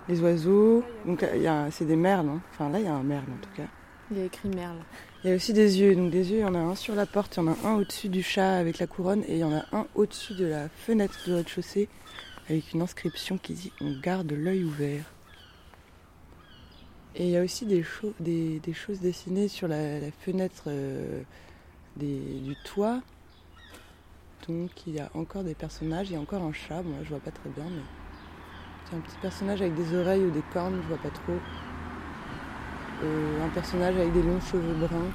des 0.09 0.21
oiseaux. 0.21 0.83
Donc 1.07 1.25
c'est 1.71 1.85
des 1.85 1.95
merles. 1.95 2.29
hein. 2.29 2.41
Enfin 2.51 2.69
là, 2.69 2.81
il 2.81 2.85
y 2.87 2.89
a 2.89 2.95
un 2.95 3.05
merle 3.05 3.27
en 3.33 3.41
tout 3.41 3.51
cas. 3.57 3.69
Il 4.11 4.19
y 4.19 4.23
a 4.23 4.25
écrit 4.25 4.49
merle. 4.49 4.79
Il 5.23 5.31
y 5.31 5.33
a 5.33 5.37
aussi 5.37 5.53
des 5.53 5.81
yeux. 5.81 5.95
Donc 5.95 6.11
des 6.11 6.33
yeux, 6.33 6.39
il 6.39 6.43
y 6.43 6.45
en 6.45 6.57
a 6.57 6.59
un 6.59 6.75
sur 6.75 6.97
la 6.97 7.07
porte, 7.07 7.37
il 7.37 7.45
y 7.45 7.49
en 7.49 7.53
a 7.53 7.57
un 7.65 7.75
au-dessus 7.77 8.09
du 8.09 8.25
chat 8.25 8.57
avec 8.57 8.81
la 8.81 8.89
couronne 8.89 9.23
et 9.29 9.35
il 9.35 9.39
y 9.39 9.45
en 9.45 9.55
a 9.55 9.63
un 9.71 9.87
au-dessus 9.95 10.35
de 10.35 10.47
la 10.47 10.69
fenêtre 10.69 11.17
du 11.25 11.33
rez-de-chaussée 11.33 11.89
avec 12.51 12.73
une 12.75 12.83
inscription 12.83 13.39
qui 13.39 13.53
dit 13.55 13.73
On 13.81 13.93
garde 14.01 14.33
l'œil 14.33 14.65
ouvert. 14.65 15.05
Et 17.15 17.27
il 17.27 17.31
y 17.31 17.37
a 17.37 17.43
aussi 17.45 17.65
des, 17.67 17.85
cho- 17.85 18.13
des, 18.19 18.59
des 18.59 18.73
choses 18.73 18.99
dessinées 18.99 19.47
sur 19.47 19.69
la, 19.69 20.01
la 20.01 20.11
fenêtre 20.11 20.65
euh, 20.67 21.23
des- 21.97 22.41
du 22.41 22.55
toit. 22.57 23.01
Donc 24.49 24.87
il 24.87 24.95
y 24.95 25.01
a 25.01 25.11
encore 25.15 25.43
des 25.45 25.55
personnages, 25.55 26.11
il 26.11 26.15
y 26.15 26.17
a 26.17 26.21
encore 26.21 26.43
un 26.43 26.53
chat, 26.53 26.83
moi 26.83 26.99
je 27.03 27.09
vois 27.09 27.21
pas 27.21 27.31
très 27.31 27.49
bien, 27.51 27.65
mais 27.65 27.83
c'est 28.89 28.97
un 28.97 29.01
petit 29.01 29.17
personnage 29.23 29.63
avec 29.63 29.75
des 29.75 29.95
oreilles 29.97 30.23
ou 30.25 30.31
des 30.31 30.43
cornes, 30.53 30.81
je 30.83 30.89
vois 30.89 30.99
pas 30.99 31.11
trop. 31.11 31.39
Euh, 33.03 33.45
un 33.45 33.49
personnage 33.49 33.97
avec 33.97 34.13
des 34.13 34.23
longs 34.23 34.41
cheveux 34.41 34.75
bruns. 34.75 35.11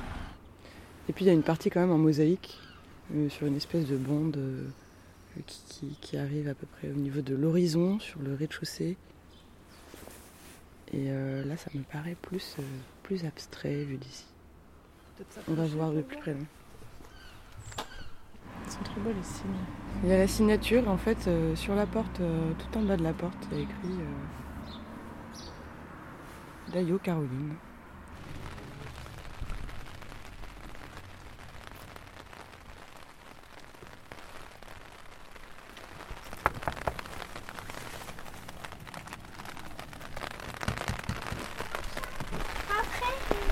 Et 1.08 1.14
puis 1.14 1.26
il 1.26 1.28
y 1.28 1.32
a 1.32 1.34
une 1.34 1.44
partie 1.44 1.70
quand 1.70 1.80
même 1.80 1.92
en 1.92 1.98
mosaïque, 1.98 2.58
euh, 3.16 3.30
sur 3.30 3.48
une 3.48 3.56
espèce 3.56 3.86
de 3.86 3.98
bande 3.98 4.38
euh, 4.38 4.68
qui, 5.48 5.62
qui- 5.70 5.98
qui 6.02 6.18
arrive 6.18 6.48
à 6.48 6.54
peu 6.54 6.66
près 6.68 6.90
au 6.90 6.94
niveau 6.96 7.22
de 7.22 7.36
l'horizon, 7.36 8.00
sur 8.00 8.22
le 8.22 8.34
rez-de-chaussée. 8.36 8.98
Et 10.92 11.06
là, 11.46 11.56
ça 11.56 11.70
me 11.76 11.84
paraît 11.84 12.16
plus, 12.20 12.56
plus 13.04 13.24
abstrait 13.24 13.84
vu 13.84 13.98
d'ici. 13.98 14.26
On 15.48 15.54
va 15.54 15.66
voir 15.66 15.92
de 15.92 16.02
plus 16.02 16.18
près. 16.18 16.36
Ils 18.66 18.72
sont 18.72 18.84
trop 18.84 19.00
beaux 19.02 19.10
les 19.10 19.24
signes. 19.24 19.50
Il 20.04 20.10
y 20.10 20.14
a 20.14 20.18
la 20.18 20.28
signature 20.28 20.88
en 20.88 20.98
fait 20.98 21.28
euh, 21.28 21.56
sur 21.56 21.76
la 21.76 21.86
porte, 21.86 22.20
euh, 22.22 22.54
tout 22.54 22.78
en 22.78 22.84
bas 22.84 22.96
de 22.96 23.04
la 23.04 23.14
porte, 23.14 23.48
il 23.52 23.58
y 23.58 23.60
a 23.62 23.64
écrit 23.64 23.76
euh, 23.86 24.16
Dayo 26.72 27.00
Caroline. 27.00 27.56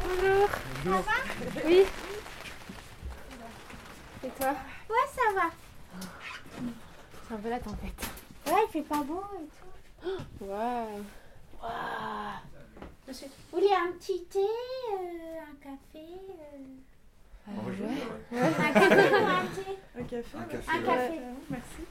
Bonjour. 0.04 0.50
Ça 0.84 0.90
va? 0.90 1.02
Oui. 1.66 1.84
Et 4.24 4.30
toi? 4.40 4.54
Ouais, 4.90 5.08
ça 5.14 5.34
va. 5.36 5.50
C'est 7.28 7.34
un 7.34 7.38
peu 7.38 7.50
la 7.50 7.60
tempête. 7.60 8.10
Ouais, 8.48 8.54
il 8.68 8.72
fait 8.72 8.82
pas 8.82 9.04
beau 9.04 9.24
et 9.36 9.48
tout. 10.08 10.46
Waouh. 10.46 11.04
Monsieur, 13.08 13.28
vous 13.28 13.60
voulez 13.60 13.74
un 13.74 13.92
petit 13.94 14.24
thé, 14.26 14.40
euh, 14.40 15.40
un 15.42 15.56
café 15.64 16.06
euh, 17.48 17.52
ouais. 17.52 18.40
Un 18.40 18.74
café 18.74 19.12
ou 19.12 19.26
un 19.26 19.46
thé 19.46 19.78
Un 19.98 20.04
café 20.04 20.38
Un 20.38 20.82
café. 20.82 21.14
Ouais. 21.14 21.20
Merci. 21.50 21.82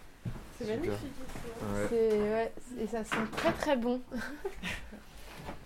C'est 0.59 0.67
magnifique. 0.67 1.13
Ouais. 1.63 1.87
C'est 1.89 2.13
ouais, 2.13 2.53
et 2.81 2.87
ça 2.87 3.05
sent 3.05 3.27
très 3.37 3.53
très 3.53 3.77
bon. 3.77 4.01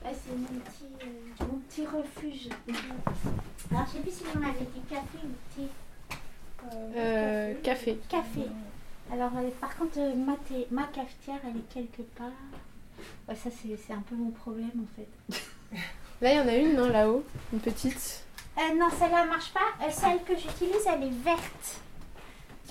Ouais, 0.02 0.14
c'est 0.14 0.34
mon 0.34 0.46
petit, 0.60 0.88
euh, 1.02 1.44
mon 1.46 1.58
petit 1.58 1.86
refuge. 1.86 2.48
Alors, 3.70 3.86
je 3.86 3.92
sais 3.92 3.98
plus 4.00 4.10
si 4.10 4.24
vous 4.24 4.40
m'avez 4.40 4.64
dit 4.64 4.80
café 4.88 5.18
ou 5.24 5.34
thé. 5.54 5.68
Euh, 6.96 7.54
café. 7.62 7.98
Café. 8.08 8.42
Alors, 9.12 9.30
euh, 9.36 9.48
par 9.60 9.76
contre, 9.76 9.98
euh, 9.98 10.14
ma, 10.14 10.36
thé- 10.36 10.66
ma 10.70 10.84
cafetière, 10.84 11.38
elle 11.44 11.56
est 11.56 11.68
quelque 11.72 12.02
part. 12.16 12.26
Ouais, 13.28 13.34
ça, 13.34 13.50
c'est 13.50 13.76
c'est 13.86 13.92
un 13.92 14.02
peu 14.08 14.14
mon 14.14 14.30
problème 14.30 14.70
en 14.76 14.86
fait. 14.96 15.08
Là, 16.20 16.32
il 16.32 16.36
y 16.36 16.40
en 16.40 16.48
a 16.48 16.54
une, 16.56 16.74
non, 16.76 16.88
là-haut, 16.88 17.24
une 17.52 17.60
petite. 17.60 18.24
Euh, 18.58 18.74
non, 18.76 18.88
celle-là 18.98 19.24
marche 19.24 19.52
pas. 19.52 19.84
Euh, 19.84 19.90
celle 19.90 20.22
que 20.22 20.36
j'utilise, 20.36 20.86
elle 20.86 21.04
est 21.04 21.22
verte. 21.24 21.80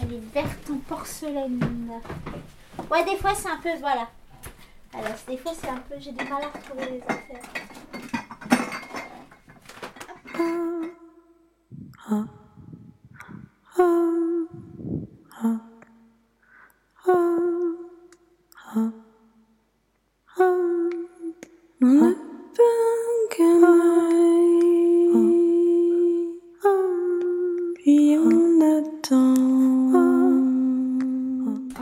Elle 0.01 0.13
est 0.13 0.33
verte 0.33 0.69
en 0.69 0.77
porcelaine. 0.77 1.91
Ouais, 2.91 3.03
des 3.05 3.17
fois, 3.17 3.33
c'est 3.35 3.49
un 3.49 3.57
peu. 3.57 3.75
Voilà. 3.79 4.07
Alors, 4.93 5.17
des 5.27 5.37
fois, 5.37 5.51
c'est 5.59 5.69
un 5.69 5.77
peu. 5.77 5.95
J'ai 5.99 6.11
du 6.11 6.23
mal 6.25 6.43
à 6.43 6.47
retrouver 6.47 6.89
les 6.91 7.01
affaires. 7.01 7.41
En 13.79 13.85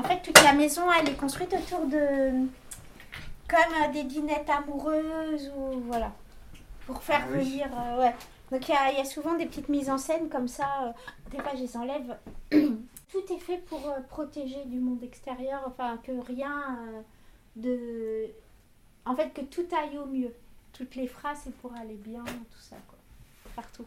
fait 0.03 0.21
toute 0.23 0.43
la 0.43 0.53
maison 0.53 0.83
elle 0.99 1.09
est 1.09 1.17
construite 1.17 1.53
autour 1.53 1.87
de 1.87 1.97
comme 3.47 3.59
euh, 3.81 3.91
des 3.91 4.03
dînettes 4.03 4.49
amoureuses 4.49 5.51
ou 5.57 5.79
voilà. 5.87 6.11
Pour 6.85 7.01
faire 7.01 7.23
ah 7.23 7.31
venir 7.37 7.67
euh, 7.73 8.01
ouais. 8.01 8.13
Donc 8.51 8.67
il 8.69 8.71
y, 8.73 8.77
a- 8.77 8.91
il 8.91 8.97
y 8.97 9.01
a 9.01 9.05
souvent 9.05 9.35
des 9.35 9.45
petites 9.45 9.69
mises 9.69 9.89
en 9.89 9.97
scène 9.97 10.29
comme 10.29 10.47
ça. 10.47 10.67
euh, 10.83 10.91
des 11.31 11.37
fois, 11.39 11.51
je 11.55 11.61
les 11.61 11.77
enlève. 11.77 12.17
Tout 12.49 13.33
est 13.33 13.39
fait 13.39 13.57
pour 13.57 13.87
euh, 13.89 13.99
protéger 14.09 14.63
du 14.65 14.79
monde 14.79 15.03
extérieur, 15.03 15.61
enfin 15.65 15.97
que 16.03 16.11
rien 16.25 16.77
euh, 16.81 17.01
de. 17.55 18.27
En 19.05 19.15
fait, 19.15 19.29
que 19.33 19.41
tout 19.41 19.65
aille 19.75 19.97
au 19.97 20.05
mieux. 20.05 20.33
Toutes 20.73 20.95
les 20.95 21.07
phrases, 21.07 21.39
c'est 21.43 21.53
pour 21.55 21.73
aller 21.75 21.95
bien, 21.95 22.23
tout 22.23 22.59
ça, 22.59 22.75
quoi. 22.87 22.97
Partout. 23.55 23.85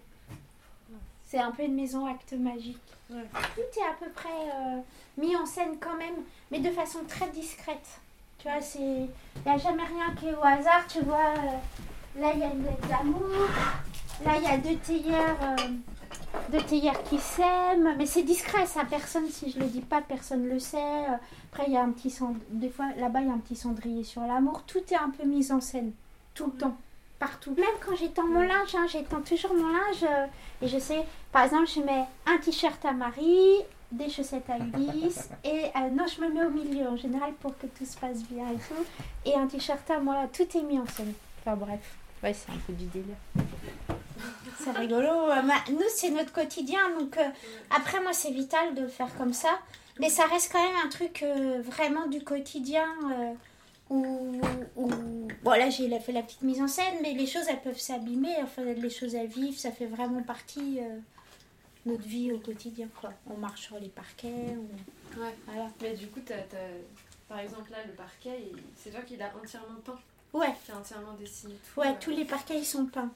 C'est 1.26 1.38
un 1.38 1.52
peu 1.52 1.62
une 1.62 1.76
maison 1.76 2.07
acte 2.07 2.33
magique. 2.33 2.79
Tout 3.09 3.14
est 3.79 3.85
à 3.88 3.95
peu 4.00 4.11
près 4.11 4.29
euh, 4.29 4.81
mis 5.17 5.37
en 5.37 5.47
scène 5.47 5.76
quand 5.81 5.97
même, 5.97 6.17
mais 6.50 6.59
de 6.61 6.71
façon 6.71 7.00
très 7.07 7.29
discrète. 7.31 8.00
Tu 8.38 8.49
vois, 8.49 8.61
c'est. 8.61 8.79
Il 8.81 9.43
n'y 9.47 9.50
a 9.52 9.59
jamais 9.59 9.85
rien 9.85 10.14
qui 10.19 10.26
est 10.29 10.35
au 10.35 10.43
hasard, 10.45 10.87
tu 10.88 11.00
vois. 11.02 11.35
euh, 11.37 12.21
là, 12.21 12.33
il 12.35 12.40
y 12.40 12.43
a 12.43 12.50
une 12.52 12.64
lettre 12.64 12.88
d'amour. 12.88 13.21
Là, 14.25 14.33
il 14.37 14.43
y 14.43 14.47
a 14.47 14.57
deux 14.59 14.77
théières. 14.77 15.37
euh, 15.43 15.69
deux 16.50 16.61
théières 16.62 17.03
qui 17.05 17.19
s'aiment, 17.19 17.95
mais 17.97 18.07
c'est 18.07 18.23
discret, 18.23 18.67
ça 18.67 18.85
personne, 18.85 19.29
si 19.29 19.50
je 19.50 19.59
le 19.59 19.67
dis 19.67 19.81
pas, 19.81 20.00
personne 20.00 20.47
le 20.49 20.59
sait. 20.59 21.07
Après, 21.53 21.65
il 21.67 21.73
y 21.73 21.77
a 21.77 21.83
un 21.83 21.91
petit 21.91 22.11
cend... 22.11 22.35
des 22.50 22.69
fois 22.69 22.87
là-bas, 22.99 23.21
il 23.21 23.29
y 23.29 23.31
a 23.31 23.35
un 23.35 23.39
petit 23.39 23.57
cendrier 23.57 24.05
sur 24.05 24.23
l'amour. 24.23 24.62
Tout 24.67 24.83
est 24.91 24.97
un 24.97 25.11
peu 25.11 25.25
mis 25.25 25.50
en 25.53 25.61
scène, 25.61 25.93
tout 26.35 26.47
le 26.47 26.53
temps, 26.53 26.77
partout. 27.19 27.55
Même 27.57 27.65
quand 27.85 27.97
j'étends 27.97 28.27
mon 28.27 28.43
linge, 28.43 28.75
hein, 28.75 28.87
j'étends 28.91 29.21
toujours 29.21 29.55
mon 29.55 29.69
linge 29.69 30.05
euh, 30.05 30.27
et 30.62 30.69
je 30.69 30.79
sais, 30.79 31.05
par 31.33 31.45
exemple, 31.45 31.69
je 31.69 31.81
mets 31.81 32.05
un 32.27 32.39
t-shirt 32.39 32.85
à 32.85 32.93
Marie, 32.93 33.57
des 33.93 34.09
chaussettes 34.09 34.49
à 34.50 34.59
Ulysse 34.59 35.29
et 35.45 35.65
euh, 35.77 35.91
non, 35.93 36.07
je 36.07 36.21
me 36.21 36.33
mets 36.33 36.45
au 36.45 36.50
milieu 36.50 36.89
en 36.89 36.97
général 36.97 37.33
pour 37.41 37.57
que 37.59 37.67
tout 37.67 37.85
se 37.87 37.97
passe 37.97 38.23
bien 38.25 38.49
et 38.50 38.57
tout, 38.57 38.85
et 39.25 39.35
un 39.35 39.47
t-shirt 39.47 39.89
à 39.91 39.99
moi. 40.00 40.27
Tout 40.33 40.57
est 40.57 40.62
mis 40.62 40.79
en 40.79 40.87
scène. 40.87 41.12
Enfin 41.41 41.57
bref, 41.57 41.97
ouais, 42.23 42.35
c'est 42.35 42.53
un 42.53 42.59
peu 42.67 42.73
du 42.73 42.87
délire. 42.87 43.17
C'est 44.64 44.71
rigolo. 44.73 45.09
Euh, 45.31 45.43
Nous, 45.71 45.83
c'est 45.95 46.11
notre 46.11 46.33
quotidien. 46.33 46.81
Donc, 46.99 47.17
euh, 47.17 47.29
après, 47.75 48.00
moi, 48.00 48.12
c'est 48.12 48.31
vital 48.31 48.75
de 48.75 48.83
le 48.83 48.88
faire 48.88 49.14
comme 49.17 49.33
ça. 49.33 49.59
Mais 49.99 50.09
ça 50.09 50.25
reste 50.26 50.50
quand 50.52 50.62
même 50.62 50.76
un 50.85 50.88
truc 50.88 51.23
euh, 51.23 51.61
vraiment 51.62 52.07
du 52.07 52.23
quotidien. 52.23 52.87
euh, 53.12 53.33
où, 53.90 54.40
où- 54.76 55.29
Bon, 55.43 55.50
là, 55.50 55.69
j'ai 55.71 55.88
fait 56.00 56.12
la 56.12 56.23
petite 56.23 56.43
mise 56.43 56.61
en 56.62 56.69
scène, 56.69 56.95
mais 57.02 57.12
les 57.12 57.26
choses, 57.26 57.45
elles 57.49 57.61
peuvent 57.61 57.79
s'abîmer. 57.79 58.37
Enfin, 58.43 58.63
les 58.63 58.91
choses 58.91 59.17
à 59.17 59.25
vivre, 59.25 59.58
ça 59.58 59.73
fait 59.73 59.87
vraiment 59.87 60.23
partie 60.23 60.80
de 60.80 61.91
notre 61.91 62.02
vie 62.06 62.30
au 62.32 62.39
quotidien. 62.39 62.89
Quoi. 63.00 63.13
On 63.28 63.37
marche 63.37 63.63
sur 63.63 63.78
les 63.80 63.89
parquets. 63.89 64.32
on- 64.56 65.21
Ouais. 65.21 65.35
Voilà. 65.47 65.69
Mais 65.82 65.95
du 65.95 66.06
coup, 66.06 66.21
t'as- 66.21 66.37
par 67.28 67.41
exemple, 67.41 67.71
là, 67.73 67.78
le 67.87 67.93
parquet, 67.95 68.39
il- 68.52 68.63
c'est 68.76 68.91
toi 68.91 69.00
qui 69.00 69.17
l'as 69.17 69.32
entièrement 69.43 69.80
peint. 69.85 69.99
Ouais. 70.32 70.54
Qui 70.65 70.71
a 70.71 70.76
entièrement 70.78 71.15
dessiné 71.19 71.54
tout. 71.75 71.80
Ouais, 71.80 71.97
tous 71.99 72.11
les 72.11 72.25
parquets 72.25 72.58
ils 72.58 72.65
sont 72.65 72.87
peints. 72.87 73.11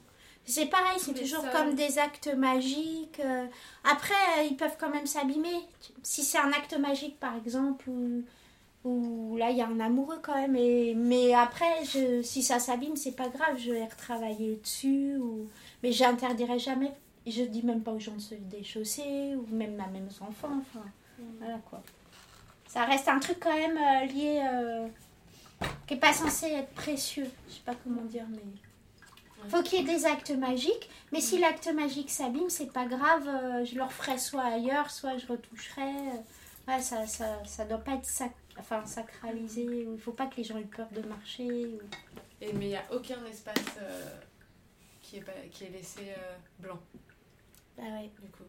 C'est 0.47 0.67
pareil, 0.67 0.99
c'est 0.99 1.13
toujours 1.13 1.43
comme 1.51 1.73
des 1.73 1.97
actes 1.97 2.33
magiques. 2.35 3.19
euh. 3.19 3.45
Après, 3.83 4.13
euh, 4.37 4.43
ils 4.43 4.55
peuvent 4.55 4.75
quand 4.79 4.89
même 4.89 5.07
s'abîmer. 5.07 5.57
Si 6.03 6.23
c'est 6.23 6.37
un 6.37 6.51
acte 6.51 6.77
magique, 6.77 7.19
par 7.19 7.35
exemple, 7.35 7.89
ou, 7.89 8.23
ou 8.83 9.35
là, 9.37 9.49
il 9.49 9.57
y 9.57 9.61
a 9.61 9.67
un 9.67 9.79
amoureux 9.79 10.19
quand 10.21 10.35
même. 10.35 10.55
Et, 10.55 10.93
mais 10.93 11.33
après, 11.33 11.83
je, 11.85 12.21
si 12.21 12.43
ça 12.43 12.59
s'abîme, 12.59 12.95
c'est 12.95 13.15
pas 13.15 13.27
grave. 13.29 13.57
Je 13.57 13.71
vais 13.71 13.85
retravailler 13.85 14.57
dessus. 14.57 15.17
Ou, 15.17 15.47
mais 15.81 15.91
j'interdirai 15.91 16.59
jamais. 16.59 16.91
Je 17.25 17.41
dis 17.41 17.63
même 17.63 17.81
pas 17.81 17.91
aux 17.91 17.99
gens 17.99 18.13
de 18.15 18.21
se 18.21 18.35
déchausser, 18.35 19.35
ou 19.35 19.47
même 19.55 19.79
à 19.79 19.87
même 19.87 20.07
aux 20.07 20.23
enfants. 20.23 20.61
Enfin, 20.61 20.85
voilà 21.39 21.57
quoi. 21.69 21.81
Ça 22.67 22.85
reste 22.85 23.07
un 23.07 23.17
truc 23.19 23.39
quand 23.39 23.53
même 23.55 23.77
euh, 23.77 24.05
lié. 24.05 24.43
euh, 24.47 24.87
qui 25.87 25.95
est 25.95 25.97
pas 25.97 26.13
censé 26.13 26.47
être 26.47 26.69
précieux. 26.75 27.27
Je 27.49 27.53
sais 27.55 27.61
pas 27.65 27.73
comment 27.83 28.03
dire, 28.03 28.25
mais. 28.29 28.37
Faut 29.49 29.61
qu'il 29.63 29.79
y 29.79 29.81
ait 29.91 29.95
des 29.97 30.05
actes 30.05 30.31
magiques, 30.31 30.89
mais 31.11 31.21
si 31.21 31.37
l'acte 31.39 31.67
magique 31.73 32.09
s'abîme, 32.09 32.49
c'est 32.49 32.71
pas 32.71 32.85
grave, 32.85 33.27
euh, 33.27 33.65
je 33.65 33.75
le 33.75 33.83
referai 33.83 34.17
soit 34.17 34.43
ailleurs, 34.43 34.89
soit 34.91 35.17
je 35.17 35.27
retoucherai. 35.27 35.81
euh, 35.81 36.71
ouais, 36.71 36.81
ça, 36.81 37.05
ça, 37.07 37.43
ça 37.45 37.65
doit 37.65 37.77
pas 37.79 37.93
être 37.93 38.05
sac- 38.05 38.31
enfin, 38.57 38.85
sacralisé, 38.85 39.63
il 39.93 39.99
faut 39.99 40.11
pas 40.13 40.27
que 40.27 40.37
les 40.37 40.43
gens 40.43 40.57
aient 40.57 40.63
peur 40.63 40.87
de 40.91 41.01
marcher. 41.07 41.47
ou- 41.67 41.79
Et, 42.41 42.53
mais 42.53 42.65
il 42.65 42.69
n'y 42.69 42.75
a 42.75 42.83
aucun 42.91 43.23
espace 43.25 43.55
euh, 43.81 44.09
qui, 45.01 45.17
est 45.17 45.21
pas, 45.21 45.31
qui 45.51 45.65
est 45.65 45.69
laissé 45.69 46.01
euh, 46.09 46.35
blanc. 46.59 46.79
Bah 47.77 47.83
ouais. 47.83 48.09
Du 48.21 48.29
coup. 48.29 48.43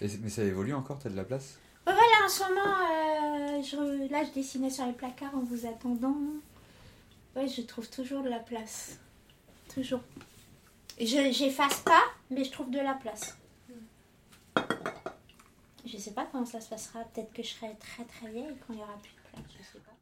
Et 0.00 0.08
mais 0.22 0.28
ça 0.30 0.42
évolue 0.44 0.74
encore, 0.74 0.98
t'as 0.98 1.08
de 1.10 1.16
la 1.16 1.24
place? 1.24 1.58
Ouais, 1.86 1.92
Voilà, 1.94 2.24
en 2.24 2.28
ce 2.28 2.42
moment, 2.44 3.58
euh, 3.58 3.62
je, 3.62 4.10
là, 4.12 4.22
je 4.24 4.30
dessinais 4.32 4.70
sur 4.70 4.86
les 4.86 4.92
placards 4.92 5.34
en 5.34 5.40
vous 5.40 5.66
attendant. 5.66 6.16
Ouais, 7.34 7.48
je 7.48 7.62
trouve 7.62 7.88
toujours 7.88 8.22
de 8.22 8.28
la 8.28 8.38
place. 8.38 8.98
Toujours. 9.72 10.00
Je 11.00 11.30
j'efface 11.30 11.80
pas, 11.80 12.02
mais 12.30 12.42
je 12.44 12.50
trouve 12.50 12.70
de 12.70 12.80
la 12.80 12.94
place. 12.94 13.38
Je 15.84 15.96
sais 15.96 16.10
pas 16.10 16.26
comment 16.30 16.44
ça 16.44 16.60
se 16.60 16.68
passera. 16.68 17.04
Peut-être 17.04 17.32
que 17.32 17.42
je 17.42 17.48
serai 17.48 17.76
très 17.78 18.04
très 18.04 18.28
vieille 18.30 18.56
quand 18.66 18.74
il 18.74 18.80
y 18.80 18.82
aura 18.82 18.98
plus 18.98 19.12
de 19.12 19.20
place. 19.30 19.44
Je 19.56 19.62
sais 19.64 19.78
pas. 19.78 19.92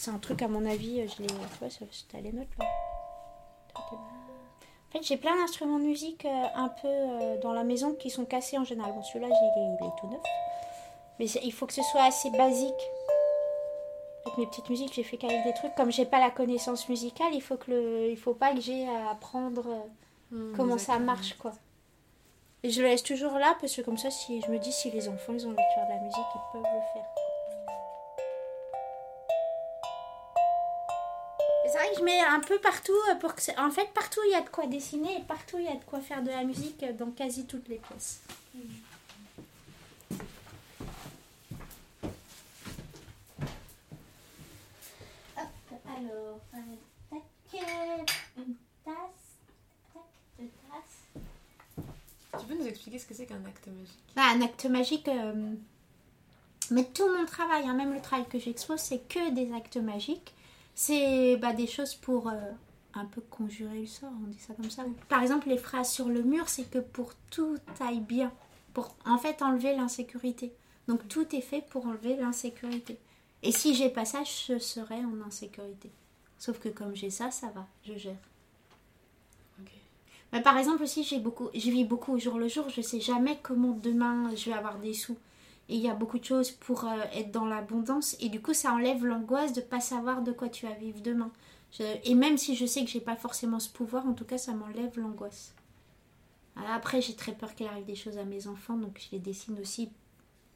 C'est 0.00 0.10
un 0.10 0.18
truc 0.18 0.40
à 0.40 0.48
mon 0.48 0.64
avis, 0.64 1.06
je 1.08 1.22
l'ai, 1.22 1.26
tu 1.28 1.34
vois, 1.60 1.68
ça- 1.70 1.84
les 2.20 2.32
notes 2.32 2.48
là. 2.58 2.64
En 3.76 4.92
fait, 4.92 5.02
j'ai 5.02 5.16
plein 5.18 5.36
d'instruments 5.36 5.78
de 5.78 5.84
musique 5.84 6.24
euh, 6.24 6.44
un 6.54 6.68
peu 6.68 6.88
euh, 6.88 7.38
dans 7.40 7.52
la 7.52 7.62
maison 7.64 7.92
qui 7.94 8.08
sont 8.10 8.24
cassés 8.24 8.56
en 8.58 8.64
général. 8.64 8.92
Bon, 8.92 9.02
celui-là, 9.02 9.28
il 9.28 9.32
est, 9.32 9.76
il 9.80 9.86
est 9.86 10.00
tout 10.00 10.06
neuf, 10.08 10.22
mais 11.18 11.26
il 11.26 11.52
faut 11.52 11.66
que 11.66 11.74
ce 11.74 11.82
soit 11.82 12.02
assez 12.04 12.30
basique. 12.30 12.72
Avec 14.26 14.38
mes 14.38 14.46
petites 14.46 14.68
musiques, 14.70 14.92
j'ai 14.94 15.02
fait 15.02 15.16
qu'avec 15.16 15.44
des 15.44 15.52
trucs. 15.54 15.74
Comme 15.74 15.92
j'ai 15.92 16.06
pas 16.06 16.18
la 16.18 16.30
connaissance 16.30 16.88
musicale, 16.88 17.32
il 17.34 17.40
faut 17.42 17.56
que 17.56 17.70
le, 17.70 18.10
il 18.10 18.16
faut 18.16 18.34
pas 18.34 18.52
que 18.54 18.60
j'ai 18.60 18.88
à 18.88 19.10
apprendre 19.10 19.64
euh, 19.68 19.80
Hmm, 20.32 20.54
comment 20.56 20.78
ça 20.78 20.98
marche, 20.98 21.34
quoi. 21.38 21.52
Et 22.62 22.70
je 22.70 22.80
le 22.82 22.88
laisse 22.88 23.02
toujours 23.02 23.32
là 23.32 23.56
parce 23.60 23.74
que 23.76 23.82
comme 23.82 23.98
ça, 23.98 24.10
si 24.10 24.40
je 24.42 24.48
me 24.50 24.58
dis 24.58 24.72
si 24.72 24.90
les 24.90 25.08
enfants 25.08 25.32
ils 25.32 25.44
ont 25.46 25.50
envie 25.50 25.56
de 25.56 25.74
faire 25.74 25.86
de 25.86 25.92
la 25.92 26.00
musique, 26.00 26.26
ils 26.34 26.52
peuvent 26.52 26.62
le 26.72 26.80
faire. 26.92 27.06
C'est 31.70 31.78
vrai 31.78 31.90
que 31.92 31.98
je 32.00 32.04
mets 32.04 32.20
un 32.20 32.40
peu 32.40 32.58
partout 32.58 32.92
euh, 33.10 33.14
pour 33.14 33.34
que 33.34 33.40
en 33.60 33.70
fait 33.70 33.88
partout 33.94 34.20
il 34.26 34.32
y 34.32 34.34
a 34.34 34.40
de 34.40 34.48
quoi 34.48 34.66
dessiner 34.66 35.18
et 35.18 35.22
partout 35.22 35.56
il 35.58 35.64
y 35.66 35.68
a 35.68 35.76
de 35.76 35.84
quoi 35.84 36.00
faire 36.00 36.22
de 36.22 36.30
la 36.30 36.42
musique 36.42 36.82
euh, 36.82 36.92
dans 36.92 37.10
quasi 37.12 37.46
toutes 37.46 37.68
les 37.68 37.76
pièces. 37.76 38.22
Hop, 45.38 45.46
alors, 45.86 46.40
tac, 47.10 47.20
une 48.36 48.54
tasse, 48.84 48.94
tac, 49.94 50.02
deux 50.38 50.50
tasses. 50.68 52.40
Tu 52.40 52.46
peux 52.46 52.54
nous 52.54 52.66
expliquer 52.66 52.98
ce 52.98 53.06
que 53.06 53.14
c'est 53.14 53.26
qu'un 53.26 53.44
acte 53.46 53.66
magique? 53.68 53.98
Bah, 54.16 54.22
un 54.34 54.42
acte 54.42 54.64
magique. 54.66 55.08
euh, 55.08 55.52
Mais 56.70 56.84
tout 56.84 57.08
mon 57.08 57.26
travail, 57.26 57.64
hein, 57.66 57.74
même 57.74 57.94
le 57.94 58.00
travail 58.00 58.26
que 58.28 58.38
j'expose, 58.38 58.80
c'est 58.80 59.06
que 59.08 59.30
des 59.30 59.52
actes 59.54 59.76
magiques. 59.76 60.34
C'est 60.82 61.36
bah, 61.36 61.52
des 61.52 61.66
choses 61.66 61.94
pour 61.94 62.30
euh, 62.30 62.40
un 62.94 63.04
peu 63.04 63.20
conjurer 63.20 63.82
le 63.82 63.86
sort, 63.86 64.08
on 64.24 64.28
dit 64.28 64.38
ça 64.38 64.54
comme 64.54 64.70
ça. 64.70 64.82
Par 65.10 65.20
exemple, 65.20 65.50
les 65.50 65.58
phrases 65.58 65.90
sur 65.90 66.08
le 66.08 66.22
mur, 66.22 66.48
c'est 66.48 66.70
que 66.70 66.78
pour 66.78 67.12
tout 67.28 67.58
aille 67.80 68.00
bien. 68.00 68.32
Pour 68.72 68.96
en 69.04 69.18
fait 69.18 69.42
enlever 69.42 69.76
l'insécurité. 69.76 70.54
Donc 70.88 71.06
tout 71.06 71.36
est 71.36 71.42
fait 71.42 71.62
pour 71.68 71.84
enlever 71.84 72.16
l'insécurité. 72.16 72.98
Et 73.42 73.52
si 73.52 73.74
j'ai 73.74 73.90
pas 73.90 74.06
ça, 74.06 74.22
je 74.24 74.58
serai 74.58 75.04
en 75.04 75.20
insécurité. 75.26 75.90
Sauf 76.38 76.58
que 76.58 76.70
comme 76.70 76.96
j'ai 76.96 77.10
ça, 77.10 77.30
ça 77.30 77.48
va, 77.48 77.66
je 77.84 77.98
gère. 77.98 78.16
Mais 80.32 80.40
par 80.40 80.56
exemple 80.56 80.82
aussi, 80.82 81.04
j'ai 81.04 81.18
beaucoup, 81.18 81.50
je 81.52 81.70
vis 81.70 81.84
beaucoup 81.84 82.14
au 82.14 82.18
jour 82.18 82.38
le 82.38 82.48
jour. 82.48 82.70
Je 82.70 82.80
sais 82.80 83.00
jamais 83.00 83.38
comment 83.42 83.72
demain 83.72 84.34
je 84.34 84.48
vais 84.48 84.56
avoir 84.56 84.78
des 84.78 84.94
sous. 84.94 85.18
Il 85.70 85.78
y 85.78 85.88
a 85.88 85.94
beaucoup 85.94 86.18
de 86.18 86.24
choses 86.24 86.50
pour 86.50 86.84
euh, 86.84 87.00
être 87.12 87.30
dans 87.30 87.46
l'abondance. 87.46 88.16
Et 88.20 88.28
du 88.28 88.42
coup, 88.42 88.54
ça 88.54 88.72
enlève 88.72 89.04
l'angoisse 89.04 89.52
de 89.52 89.60
pas 89.60 89.80
savoir 89.80 90.22
de 90.22 90.32
quoi 90.32 90.48
tu 90.48 90.66
vas 90.66 90.74
vivre 90.74 91.00
demain. 91.00 91.30
Et 92.04 92.14
même 92.16 92.36
si 92.36 92.56
je 92.56 92.66
sais 92.66 92.84
que 92.84 92.90
j'ai 92.90 93.00
pas 93.00 93.14
forcément 93.14 93.60
ce 93.60 93.68
pouvoir, 93.68 94.04
en 94.06 94.12
tout 94.12 94.24
cas, 94.24 94.38
ça 94.38 94.52
m'enlève 94.52 94.98
l'angoisse. 94.98 95.54
Après, 96.56 97.00
j'ai 97.00 97.14
très 97.14 97.32
peur 97.32 97.54
qu'il 97.54 97.66
arrive 97.66 97.86
des 97.86 97.94
choses 97.94 98.18
à 98.18 98.24
mes 98.24 98.48
enfants, 98.48 98.76
donc 98.76 99.00
je 99.00 99.12
les 99.12 99.20
dessine 99.20 99.56
aussi 99.60 99.88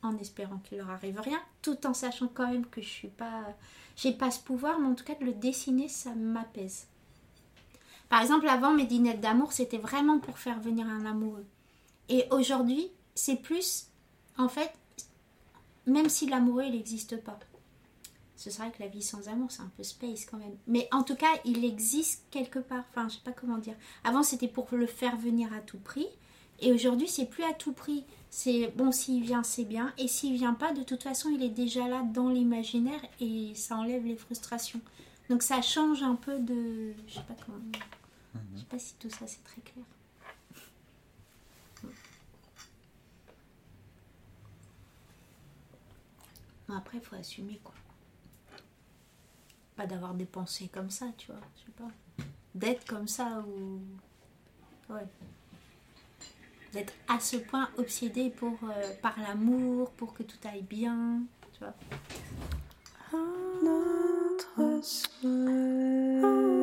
en 0.03 0.19
espérant 0.19 0.59
qu'il 0.59 0.79
leur 0.79 0.91
arrive 0.91 1.19
rien, 1.21 1.41
tout 1.63 1.87
en 1.87 1.95
sachant 1.95 2.29
quand 2.29 2.49
même 2.51 2.67
que 2.67 2.83
je 2.83 2.89
suis 2.89 3.09
pas, 3.09 3.55
j'ai 3.97 4.13
pas 4.13 4.31
ce 4.31 4.41
pouvoir, 4.41 4.79
mais 4.79 4.89
en 4.89 4.95
tout 4.95 5.05
cas 5.05 5.15
de 5.15 5.25
le 5.25 5.33
dessiner, 5.33 5.89
ça 5.89 6.15
m'apaise. 6.15 6.89
Par 8.09 8.21
exemple, 8.21 8.49
avant 8.49 8.73
mes 8.75 8.85
dîners 8.85 9.17
d'amour, 9.17 9.53
c'était 9.53 9.79
vraiment 9.79 10.19
pour 10.19 10.39
faire 10.39 10.61
venir 10.61 10.87
un 10.87 11.07
amoureux. 11.07 11.47
Et 12.09 12.27
aujourd'hui, 12.31 12.91
c'est 13.15 13.37
plus, 13.37 13.87
en 14.37 14.49
fait, 14.49 14.73
même 15.87 16.09
si 16.09 16.27
l'amoureux, 16.27 16.65
il 16.65 16.73
n'existe 16.73 17.23
pas. 17.23 17.39
Ce 18.37 18.51
serait 18.51 18.71
que 18.73 18.83
la 18.83 18.89
vie 18.89 19.03
sans 19.03 19.29
amour, 19.29 19.51
c'est 19.51 19.63
un 19.63 19.71
peu 19.77 19.83
space 19.83 20.27
quand 20.27 20.39
même. 20.39 20.57
Mais 20.67 20.89
en 20.93 21.03
tout 21.03 21.15
cas, 21.15 21.31
il 21.45 21.65
existe 21.65 22.25
quelque 22.31 22.59
part. 22.59 22.85
Enfin, 22.91 23.09
je 23.09 23.15
sais 23.15 23.23
pas 23.25 23.33
comment 23.33 23.59
dire. 23.59 23.77
Avant, 24.03 24.23
c'était 24.23 24.49
pour 24.49 24.67
le 24.73 24.87
faire 24.87 25.17
venir 25.17 25.53
à 25.53 25.61
tout 25.61 25.79
prix. 25.79 26.07
Et 26.61 26.73
aujourd'hui, 26.73 27.09
c'est 27.09 27.27
plus 27.27 27.45
à 27.45 27.53
tout 27.53 27.73
prix. 27.73 28.05
C'est 28.31 28.73
bon, 28.77 28.91
s'il 28.93 29.23
vient, 29.23 29.43
c'est 29.43 29.65
bien. 29.65 29.93
Et 29.99 30.09
s'il 30.09 30.35
vient 30.35 30.55
pas, 30.55 30.73
de 30.73 30.83
toute 30.83 31.03
façon, 31.03 31.31
il 31.31 31.43
est 31.43 31.49
déjà 31.49 31.89
là 31.89 32.03
dans 32.03 32.29
l'imaginaire 32.29 33.01
et 33.21 33.53
ça 33.55 33.77
enlève 33.77 34.05
les 34.05 34.17
frustrations. 34.17 34.81
Donc 35.31 35.43
ça 35.43 35.63
change 35.63 36.03
un 36.03 36.17
peu 36.17 36.39
de. 36.39 36.93
Je 37.07 37.15
sais 37.15 37.23
pas 37.23 37.37
comment. 37.47 37.59
Je 38.55 38.61
sais 38.61 38.67
pas 38.67 38.79
si 38.79 38.95
tout 38.97 39.11
ça 39.11 39.27
c'est 39.27 39.43
très 39.45 39.61
clair. 39.61 39.85
Après, 46.77 46.99
il 46.99 47.05
faut 47.05 47.17
assumer 47.17 47.61
quoi. 47.63 47.75
Pas 49.77 49.87
d'avoir 49.87 50.15
des 50.15 50.25
pensées 50.27 50.69
comme 50.69 50.91
ça, 50.91 51.07
tu 51.17 51.27
vois. 51.31 51.41
Je 51.57 51.65
sais 51.65 51.73
pas. 51.73 52.25
D'être 52.55 52.87
comme 52.87 53.09
ça 53.09 53.45
ou. 53.47 53.81
Ouais. 54.93 55.07
D'être 56.73 56.93
à 57.09 57.21
ce 57.21 57.37
point 57.37 57.69
obsédé 57.79 58.31
pour, 58.31 58.59
euh, 58.65 58.95
par 59.01 59.19
l'amour, 59.21 59.91
pour 59.93 60.15
que 60.15 60.23
tout 60.23 60.37
aille 60.45 60.63
bien, 60.63 61.23
tu 61.53 61.61
vois. 61.61 61.75
Notre 63.63 64.35
Ouais, 64.57 66.54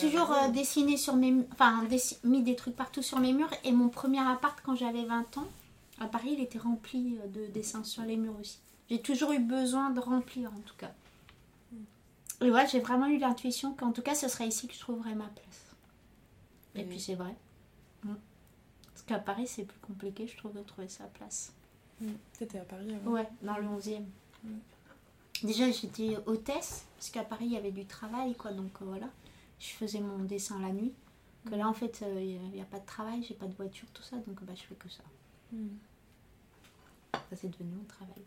J'ai 0.00 0.10
toujours 0.10 0.32
euh, 0.32 0.48
dessiné 0.48 0.96
sur 0.96 1.14
mes 1.16 1.34
enfin 1.52 1.82
mis 2.24 2.42
des 2.42 2.56
trucs 2.56 2.76
partout 2.76 3.02
sur 3.02 3.18
mes 3.20 3.32
murs 3.32 3.50
et 3.64 3.72
mon 3.72 3.88
premier 3.88 4.20
appart 4.20 4.58
quand 4.64 4.74
j'avais 4.74 5.04
20 5.04 5.38
ans 5.38 5.46
à 6.00 6.06
Paris 6.06 6.30
il 6.36 6.40
était 6.40 6.58
rempli 6.58 7.16
euh, 7.22 7.28
de 7.28 7.46
dessins 7.52 7.84
sur 7.84 8.02
les 8.02 8.16
murs 8.16 8.34
aussi. 8.40 8.58
J'ai 8.90 9.00
toujours 9.00 9.32
eu 9.32 9.38
besoin 9.38 9.90
de 9.90 10.00
remplir 10.00 10.50
en 10.52 10.60
tout 10.60 10.74
cas. 10.76 10.92
Et 12.40 12.50
ouais, 12.50 12.66
j'ai 12.68 12.80
vraiment 12.80 13.06
eu 13.06 13.18
l'intuition 13.18 13.72
qu'en 13.74 13.92
tout 13.92 14.02
cas 14.02 14.14
ce 14.14 14.28
serait 14.28 14.48
ici 14.48 14.66
que 14.66 14.74
je 14.74 14.80
trouverais 14.80 15.14
ma 15.14 15.26
place. 15.28 15.64
Et 16.74 16.80
Oui. 16.80 16.84
puis 16.86 17.00
c'est 17.00 17.14
vrai. 17.14 17.34
Mm. 18.02 18.14
Parce 18.92 19.02
qu'à 19.06 19.18
Paris 19.18 19.46
c'est 19.46 19.64
plus 19.64 19.78
compliqué 19.80 20.26
je 20.26 20.36
trouve 20.36 20.52
de 20.52 20.62
trouver 20.62 20.88
sa 20.88 21.04
place. 21.04 21.52
T'étais 22.38 22.58
à 22.58 22.64
Paris 22.64 22.92
avant 22.94 23.12
Ouais, 23.12 23.28
dans 23.42 23.56
le 23.56 23.64
11e. 23.66 24.02
Déjà, 25.42 25.70
j'étais 25.70 26.16
hôtesse, 26.26 26.84
parce 26.96 27.10
qu'à 27.10 27.22
Paris, 27.22 27.46
il 27.46 27.52
y 27.52 27.56
avait 27.56 27.70
du 27.70 27.84
travail, 27.86 28.34
quoi. 28.34 28.52
Donc 28.52 28.70
euh, 28.80 28.84
voilà, 28.86 29.06
je 29.64 29.76
faisais 29.76 30.00
mon 30.00 30.24
dessin 30.24 30.60
la 30.60 30.72
nuit. 30.72 30.92
Que 31.46 31.54
là, 31.54 31.68
en 31.68 31.74
fait, 31.74 32.00
euh, 32.02 32.20
il 32.22 32.50
n'y 32.50 32.60
a 32.60 32.64
pas 32.64 32.78
de 32.78 32.86
travail, 32.86 33.22
j'ai 33.22 33.34
pas 33.34 33.46
de 33.46 33.54
voiture, 33.54 33.86
tout 33.92 34.02
ça. 34.02 34.16
Donc 34.26 34.42
bah, 34.42 34.52
je 34.54 34.62
fais 34.62 34.74
que 34.74 34.88
ça. 34.88 35.02
Ça, 37.12 37.36
c'est 37.36 37.48
devenu 37.48 37.70
mon 37.76 37.84
travail. 37.84 38.22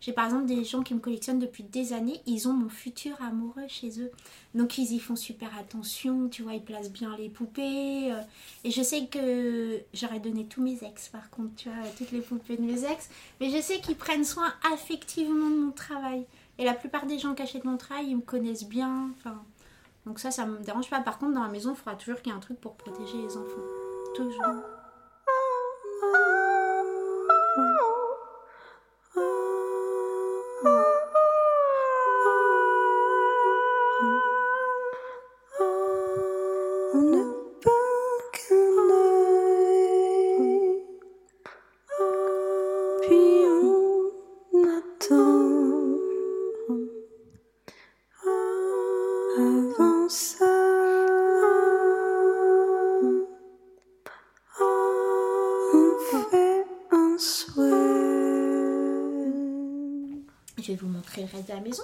J'ai 0.00 0.12
par 0.12 0.24
exemple 0.24 0.46
des 0.46 0.64
gens 0.64 0.82
qui 0.82 0.94
me 0.94 0.98
collectionnent 1.00 1.38
depuis 1.38 1.62
des 1.62 1.92
années, 1.92 2.20
ils 2.26 2.48
ont 2.48 2.52
mon 2.52 2.68
futur 2.70 3.20
amoureux 3.20 3.68
chez 3.68 4.00
eux. 4.00 4.10
Donc 4.54 4.78
ils 4.78 4.92
y 4.92 4.98
font 4.98 5.14
super 5.14 5.56
attention, 5.58 6.28
tu 6.28 6.42
vois, 6.42 6.54
ils 6.54 6.62
placent 6.62 6.90
bien 6.90 7.16
les 7.16 7.28
poupées. 7.28 8.12
euh, 8.12 8.22
et 8.64 8.70
je 8.70 8.82
sais 8.82 9.06
que 9.06 9.82
j'aurais 9.92 10.20
donné 10.20 10.46
tous 10.46 10.62
mes 10.62 10.82
ex, 10.82 11.08
par 11.08 11.28
contre, 11.30 11.54
tu 11.56 11.68
vois, 11.68 11.86
toutes 11.98 12.12
les 12.12 12.22
poupées 12.22 12.56
de 12.56 12.62
mes 12.62 12.84
ex. 12.84 13.10
Mais 13.40 13.50
je 13.50 13.60
sais 13.60 13.80
qu'ils 13.80 13.96
prennent 13.96 14.24
soin 14.24 14.52
affectivement 14.72 15.50
de 15.50 15.56
mon 15.56 15.72
travail. 15.72 16.24
Et 16.58 16.64
la 16.64 16.74
plupart 16.74 17.06
des 17.06 17.18
gens 17.18 17.34
qui 17.34 17.42
achètent 17.42 17.64
mon 17.64 17.76
travail, 17.76 18.08
ils 18.08 18.16
me 18.16 18.22
connaissent 18.22 18.68
bien. 18.68 19.10
Enfin, 19.18 19.42
donc 20.06 20.18
ça, 20.18 20.30
ça 20.30 20.46
me 20.46 20.58
dérange 20.60 20.88
pas. 20.88 21.00
Par 21.00 21.18
contre, 21.18 21.34
dans 21.34 21.42
la 21.42 21.48
maison, 21.48 21.72
il 21.72 21.76
faudra 21.76 21.94
toujours 21.94 22.20
qu'il 22.20 22.32
y 22.32 22.34
ait 22.34 22.38
un 22.38 22.40
truc 22.40 22.60
pour 22.60 22.76
protéger 22.76 23.18
les 23.18 23.36
enfants. 23.36 23.60
Toujours. 24.14 24.79
Le 61.22 61.26
reste 61.26 61.48
de 61.48 61.54
la 61.54 61.60
maison. 61.60 61.82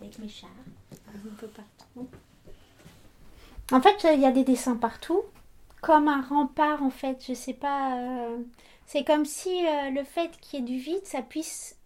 Avec 0.00 0.18
mes 0.18 0.28
chars, 0.28 0.48
un 1.08 1.34
peu 1.38 1.46
partout. 1.48 2.08
En 3.72 3.80
fait, 3.80 4.14
il 4.14 4.20
y 4.20 4.26
a 4.26 4.32
des 4.32 4.44
dessins 4.44 4.76
partout, 4.76 5.22
comme 5.82 6.08
un 6.08 6.22
rempart 6.22 6.82
en 6.82 6.90
fait. 6.90 7.22
Je 7.26 7.34
sais 7.34 7.52
pas. 7.54 7.96
euh, 7.98 8.38
C'est 8.86 9.04
comme 9.04 9.24
si 9.24 9.66
euh, 9.66 9.90
le 9.90 10.04
fait 10.04 10.30
qu'il 10.40 10.60
y 10.60 10.62
ait 10.62 10.66
du 10.66 10.78
vide, 10.78 11.04
ça 11.04 11.22
puisse 11.22 11.76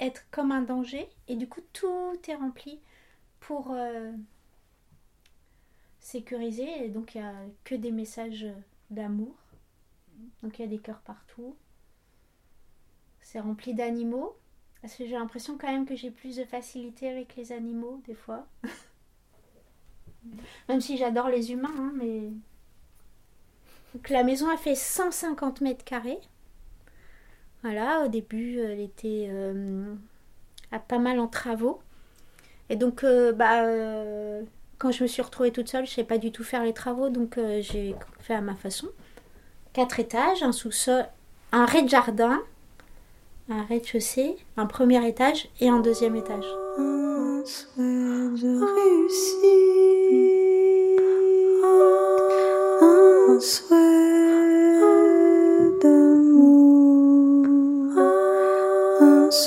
être 0.00 0.26
comme 0.30 0.52
un 0.52 0.62
danger 0.62 1.08
et 1.28 1.36
du 1.36 1.48
coup 1.48 1.62
tout 1.72 2.16
est 2.28 2.34
rempli 2.34 2.80
pour 3.40 3.72
euh, 3.72 4.12
sécuriser. 6.00 6.84
Et 6.84 6.88
donc 6.88 7.14
il 7.14 7.20
n'y 7.20 7.26
a 7.26 7.34
que 7.64 7.74
des 7.74 7.90
messages 7.90 8.46
d'amour. 8.90 9.34
Donc 10.42 10.58
il 10.58 10.62
y 10.62 10.64
a 10.64 10.68
des 10.68 10.78
cœurs 10.78 11.00
partout. 11.00 11.56
C'est 13.20 13.40
rempli 13.40 13.74
d'animaux. 13.74 14.36
Parce 14.82 14.94
que 14.94 15.06
j'ai 15.06 15.14
l'impression 15.14 15.58
quand 15.58 15.70
même 15.70 15.86
que 15.86 15.96
j'ai 15.96 16.10
plus 16.10 16.36
de 16.36 16.44
facilité 16.44 17.08
avec 17.08 17.34
les 17.36 17.50
animaux 17.50 18.00
des 18.06 18.14
fois. 18.14 18.46
Même 20.68 20.80
si 20.80 20.96
j'adore 20.96 21.28
les 21.28 21.52
humains 21.52 21.74
hein, 21.76 21.92
mais 21.94 22.30
donc 23.94 24.08
la 24.10 24.24
maison 24.24 24.48
a 24.50 24.56
fait 24.56 24.74
150 24.74 25.60
mètres 25.60 25.84
carrés 25.84 26.18
au 28.04 28.08
début, 28.08 28.58
elle 28.60 28.80
était 28.80 29.28
euh, 29.30 29.94
à 30.72 30.78
pas 30.78 30.98
mal 30.98 31.18
en 31.20 31.26
travaux. 31.26 31.80
Et 32.68 32.76
donc, 32.76 33.04
euh, 33.04 33.32
bah, 33.32 33.62
euh, 33.62 34.42
quand 34.78 34.90
je 34.90 35.02
me 35.02 35.08
suis 35.08 35.22
retrouvée 35.22 35.52
toute 35.52 35.68
seule, 35.68 35.86
je 35.86 35.90
ne 35.92 35.94
sais 35.94 36.04
pas 36.04 36.18
du 36.18 36.32
tout 36.32 36.44
faire 36.44 36.64
les 36.64 36.72
travaux, 36.72 37.08
donc 37.08 37.38
euh, 37.38 37.60
j'ai 37.62 37.94
fait 38.20 38.34
à 38.34 38.40
ma 38.40 38.54
façon. 38.54 38.88
Quatre 39.72 40.00
étages, 40.00 40.42
un 40.42 40.52
sous-sol, 40.52 41.06
un 41.52 41.66
rez-de-jardin, 41.66 42.40
un 43.48 43.62
rez-de-chaussée, 43.64 44.36
un 44.56 44.66
premier 44.66 45.06
étage 45.06 45.48
et 45.60 45.68
un 45.68 45.80
deuxième 45.80 46.16
étage. 46.16 46.46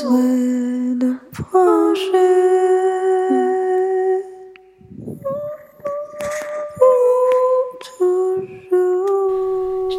Je 0.01 0.07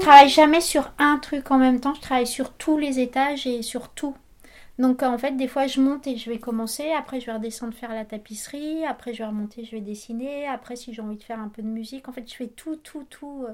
travaille 0.00 0.28
jamais 0.30 0.62
sur 0.62 0.90
un 0.98 1.18
truc 1.18 1.50
en 1.50 1.58
même 1.58 1.80
temps, 1.80 1.92
je 1.94 2.00
travaille 2.00 2.26
sur 2.26 2.54
tous 2.54 2.78
les 2.78 2.98
étages 3.00 3.46
et 3.46 3.60
sur 3.60 3.90
tout. 3.90 4.14
Donc 4.78 5.02
en 5.02 5.18
fait, 5.18 5.36
des 5.36 5.48
fois, 5.48 5.66
je 5.66 5.82
monte 5.82 6.06
et 6.06 6.16
je 6.16 6.30
vais 6.30 6.38
commencer. 6.38 6.90
Après, 6.92 7.20
je 7.20 7.26
vais 7.26 7.32
redescendre 7.32 7.74
faire 7.74 7.92
la 7.92 8.06
tapisserie. 8.06 8.86
Après, 8.86 9.12
je 9.12 9.18
vais 9.18 9.26
remonter, 9.26 9.66
je 9.66 9.72
vais 9.72 9.82
dessiner. 9.82 10.46
Après, 10.48 10.76
si 10.76 10.94
j'ai 10.94 11.02
envie 11.02 11.16
de 11.18 11.22
faire 11.22 11.40
un 11.40 11.48
peu 11.48 11.60
de 11.60 11.66
musique, 11.66 12.08
en 12.08 12.12
fait, 12.12 12.26
je 12.26 12.34
fais 12.34 12.46
tout, 12.48 12.76
tout, 12.76 13.04
tout, 13.10 13.44
euh, 13.46 13.52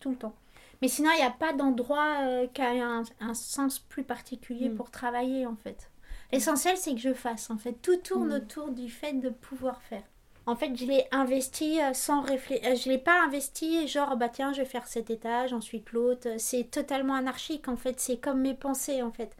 tout 0.00 0.10
le 0.10 0.16
temps. 0.16 0.34
Mais 0.82 0.88
sinon, 0.88 1.10
il 1.12 1.16
n'y 1.18 1.22
a 1.22 1.30
pas 1.30 1.52
d'endroit 1.52 2.18
euh, 2.22 2.46
qui 2.48 2.62
a 2.62 2.70
un, 2.70 3.02
un 3.20 3.34
sens 3.34 3.78
plus 3.78 4.04
particulier 4.04 4.70
pour 4.70 4.90
travailler, 4.90 5.46
en 5.46 5.56
fait. 5.56 5.90
L'essentiel, 6.32 6.76
c'est 6.76 6.94
que 6.94 7.00
je 7.00 7.14
fasse, 7.14 7.50
en 7.50 7.58
fait. 7.58 7.74
Tout 7.82 7.96
tourne 7.98 8.32
autour 8.32 8.70
du 8.70 8.90
fait 8.90 9.14
de 9.14 9.30
pouvoir 9.30 9.82
faire. 9.82 10.02
En 10.46 10.54
fait, 10.54 10.76
je 10.76 10.84
l'ai 10.84 11.06
investi 11.10 11.80
euh, 11.80 11.92
sans 11.92 12.20
réfléchir. 12.20 12.76
Je 12.76 12.88
l'ai 12.88 12.98
pas 12.98 13.22
investi 13.24 13.88
genre, 13.88 14.16
bah 14.16 14.28
tiens, 14.28 14.52
je 14.52 14.60
vais 14.60 14.66
faire 14.68 14.86
cet 14.86 15.10
étage, 15.10 15.52
ensuite 15.52 15.92
l'autre. 15.92 16.28
C'est 16.38 16.70
totalement 16.70 17.14
anarchique, 17.14 17.68
en 17.68 17.76
fait. 17.76 17.98
C'est 18.00 18.18
comme 18.18 18.40
mes 18.42 18.54
pensées, 18.54 19.02
en 19.02 19.10
fait. 19.12 19.36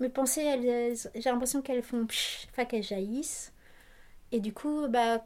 Mes 0.00 0.08
pensées, 0.10 0.42
elles, 0.42 0.66
elles- 0.66 0.98
j'ai 1.16 1.30
l'impression 1.30 1.62
qu'elles 1.62 1.82
font 1.82 2.06
psh, 2.06 2.48
enfin 2.50 2.64
qu'elles 2.66 2.82
jaillissent. 2.84 3.52
Et 4.32 4.40
du 4.40 4.52
coup, 4.52 4.88
bah, 4.88 5.24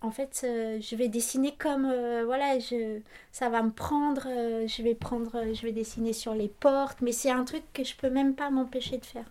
en 0.00 0.10
fait, 0.10 0.42
euh, 0.44 0.80
je 0.80 0.96
vais 0.96 1.08
dessiner 1.08 1.54
comme, 1.56 1.86
euh, 1.86 2.24
voilà, 2.24 2.58
je, 2.58 3.00
ça 3.32 3.48
va 3.48 3.62
me 3.62 3.70
prendre. 3.70 4.24
euh, 4.28 4.66
je 4.68 4.82
vais 4.82 4.94
prendre, 4.94 5.32
je 5.54 5.62
vais 5.62 5.72
dessiner 5.72 6.12
sur 6.12 6.34
les 6.34 6.48
portes. 6.48 7.00
Mais 7.02 7.12
c'est 7.12 7.30
un 7.30 7.44
truc 7.44 7.64
que 7.72 7.84
je 7.84 7.96
peux 7.96 8.10
même 8.10 8.34
pas 8.34 8.50
m'empêcher 8.50 8.98
de 8.98 9.04
faire. 9.06 9.30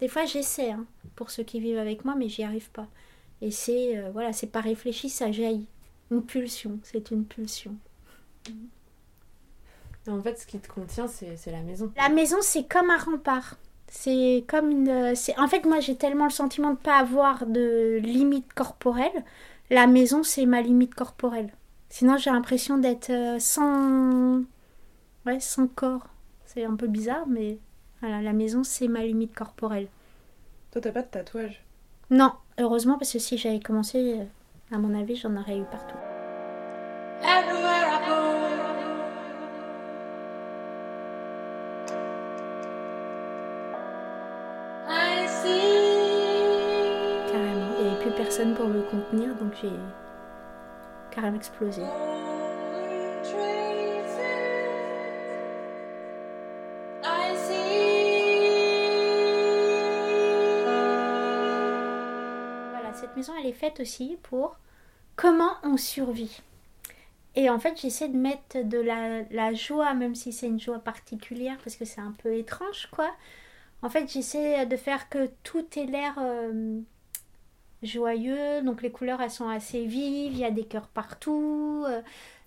Des 0.00 0.08
fois, 0.08 0.24
j'essaie, 0.26 0.72
hein, 0.72 0.86
pour 1.16 1.30
ceux 1.30 1.44
qui 1.44 1.60
vivent 1.60 1.78
avec 1.78 2.04
moi, 2.04 2.14
mais 2.16 2.28
j'y 2.28 2.42
arrive 2.44 2.70
pas. 2.70 2.88
Et 3.42 3.50
c'est, 3.50 4.00
voilà, 4.12 4.32
c'est 4.32 4.48
pas 4.48 4.60
réfléchi, 4.60 5.08
ça 5.10 5.32
jaillit. 5.32 5.66
Une 6.10 6.22
pulsion, 6.24 6.78
c'est 6.82 7.10
une 7.10 7.24
pulsion. 7.26 7.76
En 10.08 10.22
fait, 10.22 10.38
ce 10.38 10.46
qui 10.46 10.58
te 10.58 10.68
contient, 10.68 11.06
c'est 11.06 11.36
c'est 11.36 11.50
la 11.52 11.60
maison. 11.60 11.92
La 11.96 12.08
maison, 12.08 12.38
c'est 12.40 12.66
comme 12.66 12.90
un 12.90 12.96
rempart. 12.96 13.56
C'est 13.90 14.44
comme 14.48 14.70
une. 14.70 15.14
C'est... 15.14 15.38
En 15.38 15.48
fait, 15.48 15.64
moi, 15.66 15.80
j'ai 15.80 15.96
tellement 15.96 16.24
le 16.24 16.30
sentiment 16.30 16.68
de 16.68 16.72
ne 16.78 16.82
pas 16.82 16.96
avoir 16.98 17.46
de 17.46 17.98
limite 18.02 18.52
corporelle. 18.54 19.24
La 19.70 19.86
maison, 19.86 20.22
c'est 20.22 20.46
ma 20.46 20.62
limite 20.62 20.94
corporelle. 20.94 21.52
Sinon, 21.90 22.16
j'ai 22.16 22.30
l'impression 22.30 22.78
d'être 22.78 23.10
euh, 23.10 23.38
sans. 23.38 24.42
Ouais, 25.26 25.40
sans 25.40 25.66
corps. 25.66 26.06
C'est 26.46 26.64
un 26.64 26.74
peu 26.74 26.86
bizarre, 26.86 27.26
mais 27.26 27.58
voilà, 28.00 28.22
la 28.22 28.32
maison, 28.32 28.64
c'est 28.64 28.88
ma 28.88 29.02
limite 29.04 29.34
corporelle. 29.34 29.88
Toi, 30.70 30.80
t'as 30.80 30.92
pas 30.92 31.02
de 31.02 31.08
tatouage? 31.08 31.62
Non, 32.10 32.32
heureusement, 32.58 32.96
parce 32.98 33.12
que 33.12 33.18
si 33.18 33.36
j'avais 33.36 33.60
commencé, 33.60 34.20
euh, 34.20 34.24
à 34.74 34.78
mon 34.78 34.98
avis, 34.98 35.16
j'en 35.16 35.36
aurais 35.36 35.58
eu 35.58 35.64
partout. 35.64 35.96
Pour 48.46 48.68
me 48.68 48.82
contenir, 48.82 49.34
donc 49.34 49.52
j'ai 49.60 49.68
carrément 51.10 51.36
explosé. 51.36 51.82
Voilà, 62.70 62.92
cette 62.94 63.16
maison, 63.16 63.32
elle 63.40 63.46
est 63.46 63.52
faite 63.52 63.80
aussi 63.80 64.16
pour 64.22 64.56
comment 65.16 65.54
on 65.64 65.76
survit. 65.76 66.40
Et 67.34 67.50
en 67.50 67.58
fait, 67.58 67.80
j'essaie 67.80 68.08
de 68.08 68.16
mettre 68.16 68.62
de 68.62 68.78
la, 68.78 69.22
la 69.32 69.52
joie, 69.52 69.94
même 69.94 70.14
si 70.14 70.32
c'est 70.32 70.46
une 70.46 70.60
joie 70.60 70.78
particulière, 70.78 71.58
parce 71.64 71.74
que 71.74 71.84
c'est 71.84 72.00
un 72.00 72.14
peu 72.22 72.34
étrange, 72.34 72.88
quoi. 72.92 73.10
En 73.82 73.90
fait, 73.90 74.08
j'essaie 74.08 74.64
de 74.64 74.76
faire 74.76 75.08
que 75.08 75.28
tout 75.42 75.66
ait 75.76 75.86
l'air 75.86 76.14
euh, 76.18 76.80
joyeux. 77.82 78.62
Donc, 78.62 78.82
les 78.82 78.90
couleurs, 78.90 79.20
elles 79.20 79.30
sont 79.30 79.48
assez 79.48 79.84
vives. 79.84 80.32
Il 80.32 80.38
y 80.38 80.44
a 80.44 80.50
des 80.50 80.64
cœurs 80.64 80.88
partout. 80.88 81.84
euh, 81.88 82.00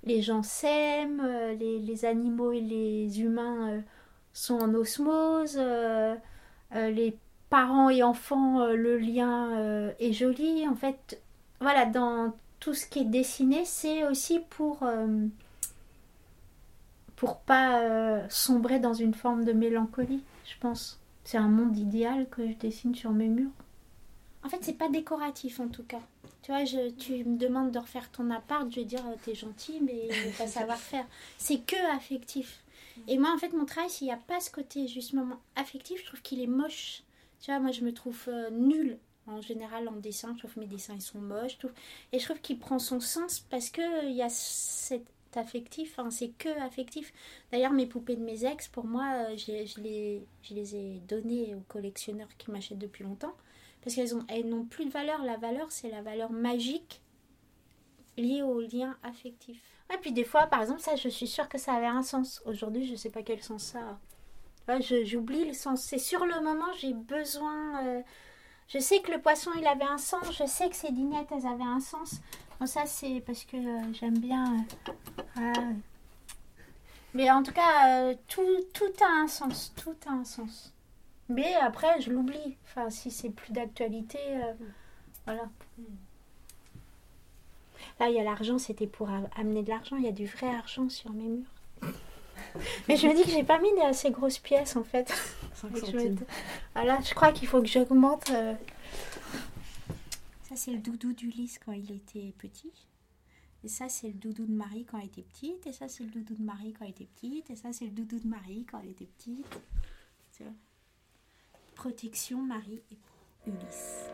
les 0.03 0.21
gens 0.21 0.43
s'aiment. 0.43 1.21
euh, 1.23 1.53
les, 1.55 2.05
animaux 2.05 2.51
et 2.51 2.61
les 2.61 3.21
humains 3.21 3.69
euh, 3.71 3.81
sont 4.33 4.59
en 4.59 4.73
osmose. 4.73 5.57
les 6.73 7.17
parents 7.49 7.89
et 7.89 8.01
enfants, 8.03 8.65
le 8.67 8.97
lien 8.97 9.91
est 9.99 10.13
joli. 10.13 10.67
En 10.67 10.75
fait, 10.75 11.21
voilà, 11.59 11.85
dans 11.85 12.33
tout 12.59 12.73
ce 12.73 12.85
qui 12.87 12.99
est 12.99 13.05
dessiné, 13.05 13.65
c'est 13.65 14.05
aussi 14.05 14.39
pour 14.39 14.83
pour 17.17 17.39
pas 17.41 18.27
sombrer 18.29 18.79
dans 18.79 18.93
une 18.93 19.13
forme 19.13 19.43
de 19.43 19.53
mélancolie, 19.53 20.23
je 20.45 20.57
pense. 20.59 20.99
C'est 21.23 21.37
un 21.37 21.49
monde 21.49 21.77
idéal 21.77 22.27
que 22.29 22.47
je 22.47 22.53
dessine 22.53 22.95
sur 22.95 23.11
mes 23.11 23.27
murs. 23.27 23.51
En 24.43 24.49
fait, 24.49 24.57
c'est 24.61 24.77
pas 24.77 24.89
décoratif 24.89 25.59
en 25.59 25.67
tout 25.67 25.83
cas. 25.83 26.01
Tu 26.41 26.51
vois, 26.51 26.65
je, 26.65 26.89
tu 26.91 27.23
me 27.23 27.37
demandes 27.37 27.71
de 27.71 27.77
refaire 27.79 28.09
ton 28.11 28.29
appart, 28.31 28.69
je 28.71 28.77
vais 28.77 28.85
dire 28.85 29.05
euh, 29.07 29.15
t'es 29.23 29.35
gentil, 29.35 29.79
mais 29.81 30.09
je 30.11 30.21
vais 30.23 30.31
pas 30.31 30.47
savoir 30.59 30.77
faire. 30.77 31.05
C'est 31.37 31.59
que 31.59 31.75
affectif. 31.95 32.63
Et 33.07 33.17
moi, 33.17 33.31
en 33.33 33.37
fait, 33.37 33.53
mon 33.53 33.65
travail, 33.65 33.89
s'il 33.89 34.07
n'y 34.07 34.13
a 34.13 34.17
pas 34.17 34.39
ce 34.39 34.49
côté 34.51 34.87
justement 34.87 35.37
affectif, 35.55 36.01
je 36.01 36.05
trouve 36.07 36.21
qu'il 36.21 36.41
est 36.41 36.47
moche. 36.47 37.03
Tu 37.41 37.51
vois, 37.51 37.59
moi, 37.59 37.71
je 37.71 37.81
me 37.81 37.93
trouve 37.93 38.19
euh, 38.27 38.49
nulle 38.49 38.97
en 39.27 39.39
général 39.41 39.87
en 39.87 39.93
dessin. 39.93 40.33
Je 40.33 40.39
trouve 40.39 40.53
que 40.55 40.59
mes 40.59 40.65
dessins, 40.67 40.95
ils 40.95 41.01
sont 41.01 41.19
moches. 41.21 41.53
je 41.53 41.57
trouve- 41.59 41.73
Et 42.11 42.19
je 42.19 42.25
trouve 42.25 42.41
qu'il 42.41 42.57
prend 42.59 42.79
son 42.79 42.99
sens 42.99 43.39
parce 43.39 43.69
que 43.69 44.05
il 44.07 44.15
y 44.15 44.23
a 44.23 44.29
cet 44.29 45.05
affectif, 45.35 45.97
hein, 45.99 46.09
c'est 46.09 46.29
que 46.37 46.49
affectif. 46.61 47.13
D'ailleurs, 47.51 47.71
mes 47.71 47.85
poupées 47.85 48.15
de 48.15 48.23
mes 48.23 48.43
ex, 48.45 48.67
pour 48.67 48.85
moi, 48.85 49.05
euh, 49.29 49.33
j'ai- 49.37 49.65
je, 49.67 49.79
les, 49.79 50.23
je 50.41 50.53
les 50.55 50.75
ai 50.75 50.99
données 51.07 51.53
aux 51.55 51.63
collectionneurs 51.67 52.27
qui 52.39 52.49
m'achètent 52.51 52.79
depuis 52.79 53.03
longtemps. 53.03 53.33
Parce 53.83 53.95
qu'elles 53.95 54.15
ont, 54.15 54.25
elles 54.27 54.47
n'ont 54.47 54.65
plus 54.65 54.85
de 54.85 54.91
valeur. 54.91 55.23
La 55.23 55.37
valeur, 55.37 55.71
c'est 55.71 55.89
la 55.89 56.01
valeur 56.01 56.31
magique 56.31 57.01
liée 58.17 58.41
au 58.43 58.59
lien 58.61 58.95
affectif. 59.03 59.61
Et 59.93 59.97
puis 59.97 60.11
des 60.11 60.23
fois, 60.23 60.47
par 60.47 60.61
exemple, 60.61 60.81
ça, 60.81 60.95
je 60.95 61.09
suis 61.09 61.27
sûre 61.27 61.49
que 61.49 61.57
ça 61.57 61.73
avait 61.73 61.87
un 61.87 62.03
sens. 62.03 62.41
Aujourd'hui, 62.45 62.85
je 62.87 62.95
sais 62.95 63.09
pas 63.09 63.23
quel 63.23 63.41
sens 63.41 63.63
ça 63.63 63.79
a. 63.79 63.99
Ouais, 64.73 64.81
J'oublie 65.05 65.45
le 65.45 65.53
sens. 65.53 65.81
C'est 65.81 65.97
sur 65.97 66.25
le 66.25 66.39
moment, 66.41 66.71
j'ai 66.79 66.93
besoin. 66.93 67.85
euh, 67.85 68.01
je 68.67 68.79
sais 68.79 69.01
que 69.01 69.11
le 69.11 69.19
poisson, 69.19 69.51
il 69.57 69.65
avait 69.67 69.83
un 69.83 69.97
sens. 69.97 70.31
Je 70.31 70.45
sais 70.45 70.69
que 70.69 70.75
ces 70.75 70.91
dignettes, 70.91 71.27
elles 71.31 71.47
avaient 71.47 71.63
un 71.63 71.79
sens. 71.79 72.21
Bon, 72.59 72.65
ça, 72.67 72.85
c'est 72.85 73.21
parce 73.25 73.43
que 73.43 73.57
euh, 73.57 73.93
j'aime 73.93 74.19
bien. 74.19 74.65
euh. 75.37 75.53
Mais 77.13 77.29
en 77.31 77.43
tout 77.43 77.51
cas, 77.51 78.13
tout, 78.27 78.41
tout 78.73 79.03
a 79.03 79.07
un 79.23 79.27
sens. 79.27 79.73
Tout 79.75 79.95
a 80.07 80.11
un 80.11 80.23
sens. 80.23 80.71
Mais 81.31 81.55
après, 81.55 82.01
je 82.01 82.11
l'oublie. 82.11 82.57
Enfin, 82.65 82.89
si 82.89 83.11
c'est 83.11 83.29
plus 83.29 83.53
d'actualité, 83.53 84.19
euh, 84.29 84.53
voilà. 85.25 85.49
Là, 87.99 88.09
il 88.09 88.15
y 88.15 88.19
a 88.19 88.23
l'argent, 88.23 88.57
c'était 88.57 88.87
pour 88.87 89.09
amener 89.35 89.63
de 89.63 89.69
l'argent. 89.69 89.95
Il 89.97 90.03
y 90.03 90.07
a 90.07 90.11
du 90.11 90.25
vrai 90.25 90.47
argent 90.47 90.89
sur 90.89 91.11
mes 91.11 91.27
murs. 91.27 91.45
Mais 92.87 92.97
je 92.97 93.07
me 93.07 93.15
dis 93.15 93.23
que 93.23 93.29
j'ai 93.29 93.43
pas 93.43 93.59
mis 93.59 93.71
de 93.71 93.87
assez 93.87 94.11
grosses 94.11 94.39
pièces 94.39 94.75
en 94.75 94.83
fait. 94.83 95.13
Je 95.63 96.15
Voilà, 96.73 96.99
je 97.01 97.13
crois 97.13 97.31
qu'il 97.31 97.47
faut 97.47 97.61
que 97.61 97.67
j'augmente. 97.67 98.31
euh. 98.31 98.55
Ça, 100.43 100.55
c'est 100.55 100.71
le 100.71 100.79
doudou 100.79 101.13
d'Ulysse 101.13 101.59
quand 101.63 101.71
il 101.71 101.91
était 101.91 102.33
petit. 102.39 102.71
Et 103.63 103.67
ça, 103.67 103.87
c'est 103.89 104.07
le 104.07 104.13
doudou 104.13 104.45
de 104.47 104.51
Marie 104.51 104.85
quand 104.85 104.97
elle 104.97 105.05
était 105.05 105.21
petite. 105.21 105.67
Et 105.67 105.71
ça, 105.71 105.87
c'est 105.87 106.03
le 106.03 106.09
doudou 106.09 106.33
de 106.35 106.43
Marie 106.43 106.73
quand 106.73 106.83
elle 106.85 106.91
était 106.91 107.05
petite. 107.05 107.51
Et 107.51 107.55
ça, 107.55 107.71
c'est 107.71 107.85
le 107.85 107.91
doudou 107.91 108.17
de 108.19 108.27
Marie 108.27 108.65
quand 108.69 108.79
elle 108.83 108.89
était 108.89 109.05
petite. 109.05 109.45
Tu 110.35 110.43
vois? 110.43 110.53
Protection 111.81 112.43
Marie 112.43 112.83
et 112.91 113.49
Ulysse. 113.49 114.11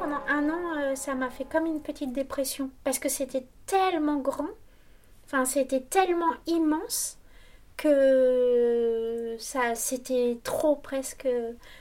Pendant 0.00 0.20
un 0.28 0.48
an, 0.48 0.78
euh, 0.78 0.94
ça 0.94 1.14
m'a 1.14 1.28
fait 1.30 1.44
comme 1.44 1.66
une 1.66 1.82
petite 1.82 2.12
dépression 2.12 2.70
parce 2.84 2.98
que 2.98 3.10
c'était 3.10 3.44
tellement 3.66 4.16
grand, 4.16 4.48
enfin 5.26 5.44
c'était 5.44 5.82
tellement 5.82 6.32
immense 6.46 7.18
que 7.76 9.36
ça, 9.38 9.74
c'était 9.74 10.38
trop 10.44 10.76
presque. 10.76 11.26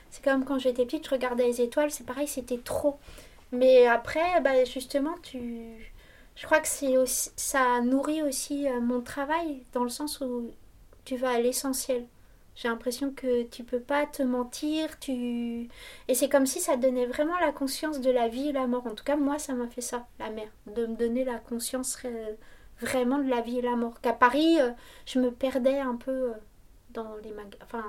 C'est 0.10 0.24
comme 0.24 0.46
quand 0.46 0.60
j'étais 0.60 0.86
petite, 0.86 1.06
je 1.06 1.12
regardais 1.12 1.46
les 1.46 1.62
étoiles, 1.62 1.92
c'est 1.92 2.06
pareil, 2.06 2.28
c'était 2.28 2.58
trop. 2.58 2.98
Mais 3.52 3.88
après, 3.88 4.42
bah, 4.42 4.64
justement, 4.66 5.16
tu, 5.24 5.42
je 6.36 6.46
crois 6.46 6.60
que 6.60 6.68
ça 6.68 7.82
nourrit 7.82 8.22
aussi 8.24 8.68
euh, 8.70 8.80
mon 8.80 9.02
travail 9.02 9.64
dans 9.74 9.84
le 9.84 9.90
sens 9.90 10.22
où 10.22 10.52
tu 11.06 11.18
vas 11.18 11.32
à 11.32 11.40
l'essentiel. 11.42 12.06
J'ai 12.56 12.68
l'impression 12.68 13.12
que 13.12 13.44
tu 13.44 13.64
peux 13.64 13.80
pas 13.80 14.06
te 14.06 14.22
mentir, 14.22 15.00
tu 15.00 15.70
et 16.08 16.14
c'est 16.14 16.28
comme 16.28 16.46
si 16.46 16.60
ça 16.60 16.76
te 16.76 16.82
donnait 16.82 17.06
vraiment 17.06 17.38
la 17.40 17.54
conscience 17.54 18.02
de 18.02 18.12
la 18.12 18.28
vie 18.28 18.50
et 18.50 18.52
la 18.52 18.68
mort. 18.68 18.86
En 18.86 18.96
tout 18.96 19.04
cas, 19.04 19.16
moi, 19.16 19.40
ça 19.40 19.54
m'a 19.54 19.68
fait 19.68 19.82
ça, 19.82 20.08
la 20.20 20.30
mer, 20.30 20.48
de 20.68 20.86
me 20.86 20.96
donner 20.96 21.24
la 21.24 21.38
conscience 21.38 21.98
euh, 22.04 22.34
vraiment 22.82 23.18
de 23.18 23.30
la 23.30 23.40
vie 23.42 23.60
et 23.60 23.62
la 23.62 23.76
mort. 23.78 24.02
Qu'à 24.02 24.12
Paris, 24.12 24.60
euh, 24.60 24.72
je 25.06 25.20
me 25.20 25.32
perdais 25.32 25.80
un 25.80 25.96
peu 25.96 26.12
euh, 26.12 26.34
dans 26.90 27.16
les 27.24 27.32
mag... 27.32 27.56
enfin 27.64 27.86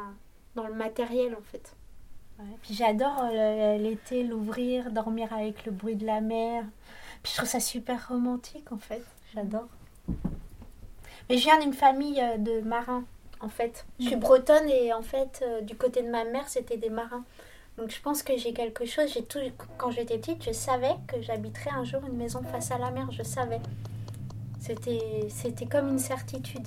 dans 0.54 0.66
le 0.66 0.74
matériel 0.74 1.34
en 1.34 1.42
fait. 1.42 1.74
Ouais, 2.38 2.44
Puis 2.62 2.74
j'adore 2.74 3.28
l'été, 3.78 4.22
l'ouvrir, 4.22 4.90
dormir 4.90 5.32
avec 5.32 5.64
le 5.64 5.72
bruit 5.72 5.96
de 5.96 6.06
la 6.06 6.20
mer. 6.20 6.64
Puis 7.22 7.32
je 7.32 7.36
trouve 7.38 7.48
ça 7.48 7.60
super 7.60 8.08
romantique 8.08 8.70
en 8.72 8.78
fait. 8.78 9.04
J'adore. 9.34 9.68
Mais 11.28 11.38
je 11.38 11.44
viens 11.44 11.60
d'une 11.60 11.72
famille 11.72 12.20
de 12.38 12.60
marins, 12.62 13.04
en 13.40 13.48
fait. 13.48 13.86
Je 13.98 14.06
suis 14.06 14.16
bretonne 14.16 14.68
et 14.68 14.92
en 14.92 15.02
fait, 15.02 15.42
euh, 15.42 15.60
du 15.62 15.76
côté 15.76 16.02
de 16.02 16.10
ma 16.10 16.24
mère, 16.24 16.48
c'était 16.48 16.76
des 16.76 16.90
marins. 16.90 17.24
Donc 17.78 17.90
je 17.90 18.00
pense 18.00 18.22
que 18.22 18.36
j'ai 18.36 18.52
quelque 18.52 18.84
chose. 18.84 19.12
J'ai 19.12 19.24
tout. 19.24 19.38
Quand 19.78 19.90
j'étais 19.90 20.18
petite, 20.18 20.44
je 20.44 20.52
savais 20.52 20.94
que 21.06 21.20
j'habiterais 21.22 21.70
un 21.70 21.84
jour 21.84 22.02
une 22.06 22.16
maison 22.16 22.42
face 22.42 22.70
à 22.70 22.78
la 22.78 22.90
mer. 22.90 23.10
Je 23.10 23.22
savais. 23.22 23.60
C'était, 24.60 25.26
c'était 25.30 25.66
comme 25.66 25.88
une 25.88 25.98
certitude. 25.98 26.66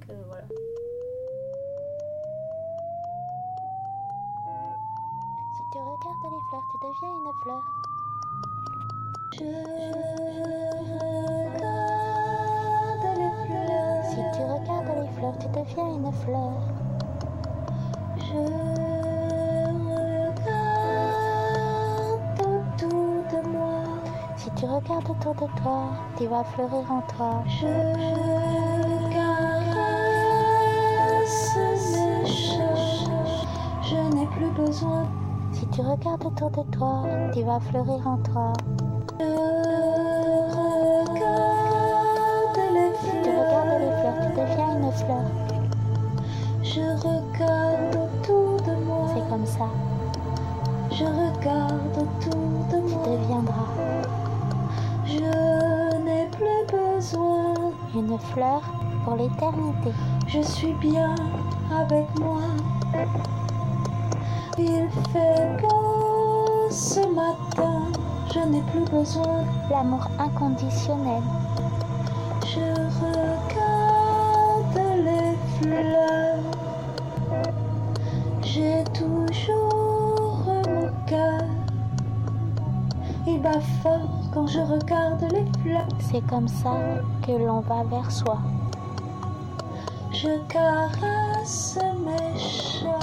Que 0.00 0.12
voilà. 0.26 0.42
Si 5.54 5.62
tu 5.72 5.78
regardes 5.78 6.24
les 6.24 6.42
fleurs, 6.50 6.66
tu 6.70 6.76
deviens 6.82 7.12
une 7.18 7.32
fleur. 7.42 7.62
Si 9.34 9.44
deviens 15.62 15.94
une 15.94 16.12
fleur. 16.12 16.52
Je 18.16 18.34
regarde 20.34 21.20
autour 22.40 23.22
de 23.30 23.40
moi. 23.48 23.84
Si 24.36 24.50
tu 24.52 24.64
regardes 24.64 25.10
autour 25.10 25.34
de 25.34 25.46
toi, 25.62 25.90
tu 26.16 26.26
vas 26.26 26.44
fleurir 26.44 26.90
en 26.90 27.02
toi. 27.02 27.44
Je 27.46 27.66
caresse 29.14 29.86
mes. 31.94 32.26
Je 33.82 33.96
n'ai 34.14 34.26
plus 34.26 34.50
besoin. 34.50 35.06
Si 35.52 35.66
tu 35.66 35.80
regardes 35.80 36.24
autour 36.24 36.50
de 36.50 36.62
toi, 36.76 37.04
tu 37.32 37.42
vas 37.42 37.60
fleurir 37.60 38.06
en 38.06 38.16
toi. 38.18 38.52
Si 43.00 43.10
tu 43.22 43.30
regardes 43.30 43.80
les 43.80 43.92
fleurs, 44.00 44.18
tu 44.22 44.28
deviens 44.40 44.72
une 44.78 44.92
fleur. 44.92 45.51
Je 50.90 51.04
regarde 51.04 51.96
autour 51.96 52.40
de 52.70 52.90
moi. 52.90 53.02
Tu 53.04 53.10
deviendras. 53.10 53.68
Je 55.06 55.98
n'ai 56.04 56.26
plus 56.28 56.66
besoin. 56.70 57.54
Une 57.94 58.18
fleur 58.18 58.62
pour 59.04 59.16
l'éternité. 59.16 59.92
Je 60.26 60.40
suis 60.40 60.74
bien 60.74 61.14
avec 61.70 62.06
moi. 62.18 62.40
Il 64.58 64.88
fait 65.12 65.56
beau 65.60 66.68
ce 66.70 67.00
matin. 67.00 67.82
Je 68.32 68.40
n'ai 68.40 68.62
plus 68.62 68.84
besoin. 68.90 69.44
L'amour 69.70 70.06
inconditionnel. 70.18 71.22
Fort 83.42 84.08
quand 84.32 84.46
je 84.46 84.60
regarde 84.60 85.20
les 85.32 85.44
fleurs. 85.60 85.88
C'est 85.98 86.24
comme 86.28 86.46
ça 86.46 86.74
que 87.26 87.32
l'on 87.32 87.60
va 87.60 87.82
vers 87.82 88.08
soi. 88.08 88.38
Je 90.12 90.38
caresse 90.48 91.76
mes 92.04 92.38
chats. 92.38 93.00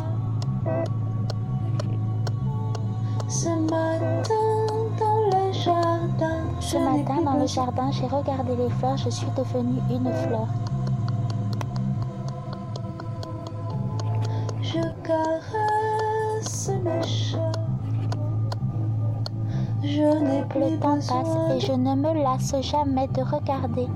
Ce 3.27 3.49
matin 3.49 4.23
dans 4.97 5.19
le 5.29 5.51
jardin. 5.51 6.45
Ce 6.61 6.77
matin 6.77 7.21
dans 7.21 7.37
le 7.37 7.45
jardin, 7.45 7.91
j'ai 7.91 8.07
regardé 8.07 8.55
les 8.55 8.69
fleurs, 8.69 8.95
je 8.95 9.09
suis 9.09 9.27
devenue 9.35 9.81
une 9.89 10.11
fleur. 10.13 10.47
Je 14.61 14.81
caresse 15.03 16.71
mes 16.81 17.03
chats. 17.03 17.58
Je 19.89 20.03
n'ai 20.03 20.43
plus 20.43 20.59
Le 20.59 20.79
temps 20.79 20.99
passe 20.99 21.55
et 21.55 21.59
je 21.59 21.71
ne 21.71 21.95
me 21.95 22.21
lasse 22.21 22.53
jamais 22.61 23.07
de 23.07 23.23
regarder. 23.23 23.87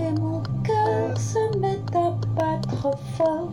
Et 0.00 0.18
mon 0.18 0.40
cœur 0.62 1.18
se 1.18 1.58
met 1.58 1.78
à 1.94 2.12
battre 2.34 2.96
fort. 3.14 3.50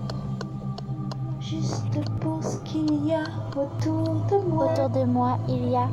Juste 1.42 2.00
pour 2.22 2.42
ce 2.42 2.60
qu'il 2.60 3.08
y 3.08 3.14
a 3.14 3.26
autour 3.58 4.22
de 4.32 4.50
moi. 4.50 4.72
Autour 4.72 4.90
de 4.90 5.04
moi, 5.04 5.38
il 5.50 5.70
y 5.70 5.76
a. 5.76 5.90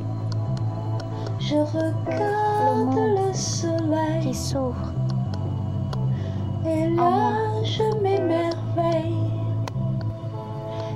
Je 1.41 1.57
regarde 1.57 2.95
le, 2.95 3.35
soleil 3.35 4.21
qui 4.23 4.35
s'ouvre. 4.35 4.93
Et 6.65 6.91
là, 6.91 7.33
je 7.65 7.83
m'émerveille. 8.01 9.17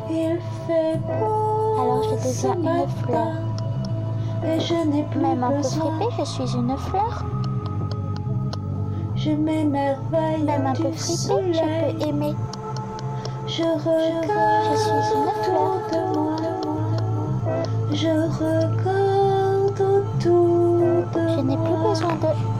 Il 0.09 0.39
fait 0.65 0.97
beau. 1.19 1.81
Alors 1.81 2.03
je 2.05 2.15
deviens 2.15 2.83
une 2.83 2.89
fleur. 2.89 3.46
Et 4.49 4.61
je 4.61 4.75
n'ai 4.75 5.03
plus 5.05 5.21
Même 5.21 5.43
un 5.43 5.51
peu 5.51 5.63
fripée, 5.63 6.15
je 6.19 6.25
suis 6.25 6.55
une 6.55 6.77
fleur. 6.77 7.25
Je 9.17 9.31
m'émerveille. 9.31 10.43
Même 10.45 10.67
un 10.67 10.73
peu 10.73 10.93
fripée, 10.93 11.53
je 11.53 11.61
peux 11.61 12.09
aimer. 12.09 12.35
Je 13.49 13.63
regarde 13.63 14.63
je 14.71 14.77
suis 14.79 14.91
une 14.91 15.31
fleur 15.43 15.75
de 15.93 15.99
moi. 16.15 16.37
Je 17.93 18.09
regarde 18.39 19.81
autour 19.81 20.79
de 21.15 21.29
Je 21.29 21.41
n'ai 21.41 21.57
plus 21.57 21.89
besoin 21.89 22.15
de. 22.15 22.56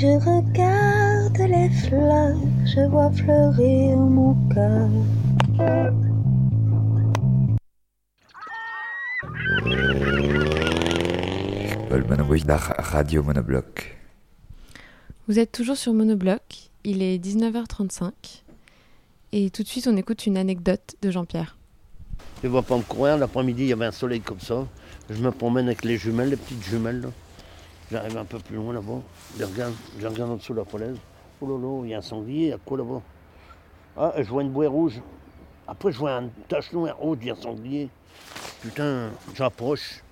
Je 0.00 0.06
regarde 0.06 1.36
les 1.36 1.68
fleurs, 1.68 2.36
je 2.64 2.88
vois 2.88 3.10
fleurir 3.10 3.98
mon 3.98 4.34
cœur. 4.48 4.88
Radio 12.78 13.22
monobloc. 13.22 13.98
Vous 15.28 15.38
êtes 15.38 15.52
toujours 15.52 15.76
sur 15.76 15.92
Monobloc, 15.92 16.70
il 16.84 17.02
est 17.02 17.18
19h35 17.22 18.12
et 19.32 19.50
tout 19.50 19.62
de 19.62 19.68
suite 19.68 19.86
on 19.86 19.96
écoute 19.98 20.24
une 20.24 20.38
anecdote 20.38 20.96
de 21.02 21.10
Jean-Pierre. 21.10 21.58
Je 22.42 22.46
ne 22.46 22.52
vois 22.52 22.62
pas 22.62 22.78
me 22.78 22.82
courir. 22.82 23.18
L'après-midi, 23.18 23.64
il 23.64 23.68
y 23.68 23.72
avait 23.72 23.86
un 23.86 23.92
soleil 23.92 24.20
comme 24.20 24.40
ça. 24.40 24.66
Je 25.10 25.20
me 25.20 25.30
promène 25.30 25.66
avec 25.66 25.84
les 25.84 25.98
jumelles, 25.98 26.30
les 26.30 26.36
petites 26.36 26.64
jumelles. 26.64 27.02
là. 27.02 27.08
J'arrive 27.90 28.16
un 28.18 28.24
peu 28.24 28.38
plus 28.38 28.56
loin 28.56 28.72
là-bas. 28.72 29.00
Je 29.38 29.44
regarde, 29.44 29.74
je 29.98 30.06
regarde 30.06 30.30
en 30.30 30.36
dessous 30.36 30.52
de 30.52 30.58
la 30.58 30.64
falaise. 30.64 30.96
Oh 31.40 31.46
là 31.46 31.58
là, 31.58 31.80
il 31.84 31.90
y 31.90 31.94
a 31.94 31.98
un 31.98 32.02
sanglier. 32.02 32.52
À 32.52 32.58
quoi 32.58 32.78
là-bas? 32.78 33.02
Ah, 33.96 34.12
je 34.16 34.28
vois 34.28 34.42
une 34.42 34.50
bouée 34.50 34.68
rouge. 34.68 35.00
Après, 35.66 35.90
je 35.90 35.98
vois 35.98 36.12
une 36.12 36.30
tache 36.48 36.72
noire 36.72 36.96
rouge. 36.96 37.18
Il 37.22 37.26
y 37.26 37.30
a 37.30 37.34
un 37.34 37.36
sanglier. 37.36 37.88
Putain, 38.62 39.10
j'approche. 39.34 40.02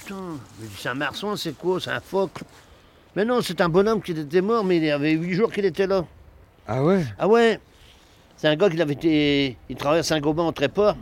Putain, 0.00 0.38
c'est 0.76 0.88
un 0.88 0.94
marsouin, 0.94 1.36
c'est 1.36 1.56
quoi? 1.56 1.80
C'est 1.80 1.90
un 1.90 2.00
phoque 2.00 2.40
Mais 3.14 3.24
non, 3.24 3.40
c'est 3.40 3.60
un 3.60 3.68
bonhomme 3.68 4.02
qui 4.02 4.12
était 4.12 4.40
mort, 4.40 4.64
mais 4.64 4.78
il 4.78 4.84
y 4.84 4.90
avait 4.90 5.12
huit 5.12 5.34
jours 5.34 5.52
qu'il 5.52 5.64
était 5.64 5.86
là. 5.86 6.04
Ah 6.66 6.82
ouais? 6.82 7.04
Ah 7.18 7.28
ouais 7.28 7.60
C'est 8.36 8.48
un 8.48 8.56
gars 8.56 8.68
qui 8.68 8.80
avait 8.80 8.94
été. 8.94 9.56
Il 9.68 9.76
traverse 9.76 10.10
un 10.10 10.20
gobain 10.20 10.42
en 10.42 10.52
tréport. 10.52 10.96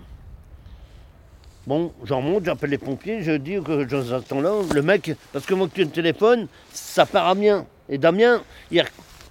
Bon, 1.64 1.92
j'en 2.04 2.20
monte, 2.20 2.44
j'appelle 2.44 2.70
les 2.70 2.78
pompiers, 2.78 3.22
je 3.22 3.32
dis 3.32 3.58
que 3.64 3.84
dans 3.84 4.02
ce 4.02 4.26
temps-là, 4.26 4.52
le 4.74 4.82
mec, 4.82 5.12
parce 5.32 5.46
que 5.46 5.54
moi 5.54 5.68
que 5.68 5.80
tu 5.80 5.86
téléphone, 5.86 6.48
ça 6.72 7.06
part 7.06 7.28
à 7.28 7.30
Amiens. 7.30 7.66
Et 7.88 7.98
d'Amiens, 7.98 8.42
ils 8.72 8.82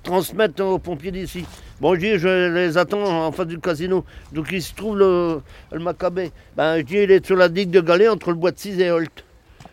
transmettent 0.02 0.62
aux 0.62 0.80
pompiers 0.80 1.12
d'ici. 1.12 1.46
Bon, 1.82 1.94
je 1.96 2.00
dis, 2.00 2.20
je 2.20 2.54
les 2.54 2.78
attends 2.78 3.26
en 3.26 3.32
face 3.34 3.48
du 3.48 3.60
casino. 3.60 4.06
Donc 4.32 4.48
il 4.52 4.62
se 4.62 4.74
trouve 4.74 4.98
le, 4.98 5.42
le 5.72 5.80
Maccabée. 5.80 6.32
Ben, 6.56 6.78
je 6.78 6.84
dis, 6.84 6.98
il 6.98 7.12
est 7.12 7.26
sur 7.26 7.36
la 7.36 7.50
digue 7.50 7.70
de 7.70 7.82
Galets 7.82 8.08
entre 8.08 8.30
le 8.30 8.36
bois 8.36 8.52
de 8.52 8.60
6 8.60 8.80
et 8.80 8.92
Holt. 8.92 9.26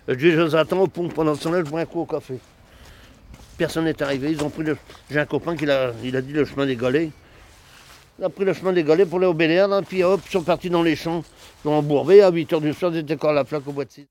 Je 0.08 0.14
dis, 0.14 0.30
je 0.32 0.40
les 0.40 0.54
attends 0.56 0.80
au 0.80 0.86
pont. 0.88 1.08
Pendant 1.08 1.34
ce 1.34 1.44
temps-là, 1.44 1.58
je 1.64 1.70
bois 1.70 1.80
un 1.80 1.86
coup 1.86 2.00
au 2.00 2.06
café. 2.06 2.38
Personne 3.56 3.84
n'est 3.84 4.02
arrivé. 4.02 4.32
Ils 4.32 4.42
ont 4.42 4.50
pris 4.50 4.64
le... 4.64 4.76
J'ai 5.10 5.20
un 5.20 5.26
copain 5.26 5.54
qui 5.54 5.70
a, 5.70 5.92
il 6.02 6.20
dit 6.22 6.32
le 6.32 6.44
chemin 6.44 6.66
des 6.66 6.76
Galets. 6.76 7.10
Il 8.18 8.24
a 8.24 8.30
pris 8.30 8.44
le 8.44 8.52
chemin 8.52 8.72
des 8.72 8.82
Galets 8.82 9.04
pour 9.04 9.18
aller 9.18 9.28
au 9.28 9.34
Béliard, 9.34 9.68
là, 9.68 9.80
puis 9.82 10.02
hop, 10.02 10.20
ils 10.26 10.32
sont 10.32 10.42
partis 10.42 10.70
dans 10.70 10.82
les 10.82 10.96
champs. 10.96 11.22
À 11.64 12.30
8h 12.30 12.60
du 12.60 12.72
soir, 12.72 12.92
encore 13.10 13.32
la 13.32 13.44
flaque 13.44 13.66
au 13.66 13.72
bois 13.72 13.84
de 13.84 13.90
6. 13.90 14.06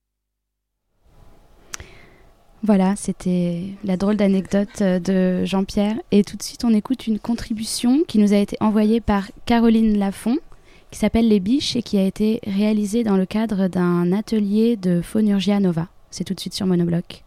Voilà, 2.64 2.96
c'était 2.96 3.64
la 3.84 3.96
drôle 3.96 4.18
d'anecdote 4.18 4.82
euh, 4.82 5.00
de 5.00 5.46
Jean-Pierre. 5.46 5.96
Et 6.12 6.24
tout 6.24 6.36
de 6.36 6.44
suite, 6.44 6.66
on 6.66 6.74
écoute 6.74 7.08
une 7.08 7.20
contribution 7.20 8.04
qui 8.06 8.18
nous 8.18 8.34
a 8.34 8.38
été 8.38 8.58
envoyée 8.60 9.00
par 9.00 9.28
Caroline 9.46 9.98
Lafont, 9.98 10.38
qui 10.92 11.00
s'appelle 11.00 11.30
Les 11.30 11.40
Biches 11.40 11.76
et 11.76 11.84
qui 11.84 11.98
a 11.98 12.04
été 12.04 12.42
réalisée 12.46 13.04
dans 13.04 13.16
le 13.16 13.26
cadre 13.26 13.68
d'un 13.68 14.12
atelier 14.12 14.76
de 14.76 15.02
Phonurgia 15.02 15.60
Nova. 15.60 15.88
C'est 16.12 16.24
tout 16.24 16.34
de 16.34 16.40
suite 16.40 16.54
sur 16.54 16.66
Monobloc. 16.66 17.24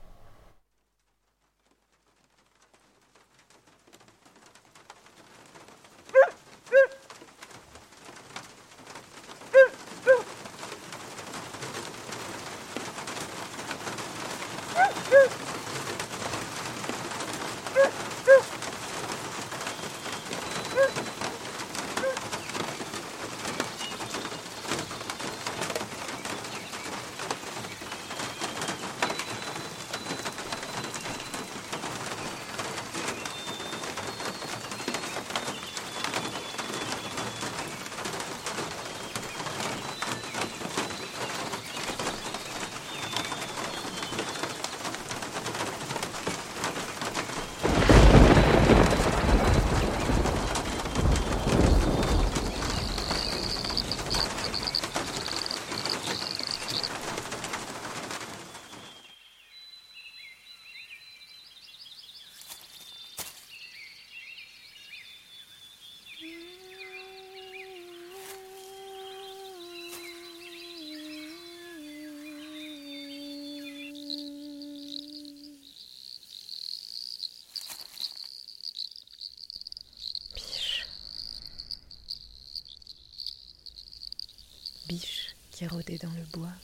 Biche 84.91 85.37
qui 85.61 85.67
rôdait 85.67 85.99
dans 85.99 86.13
le 86.13 86.25
bois. 86.33 86.55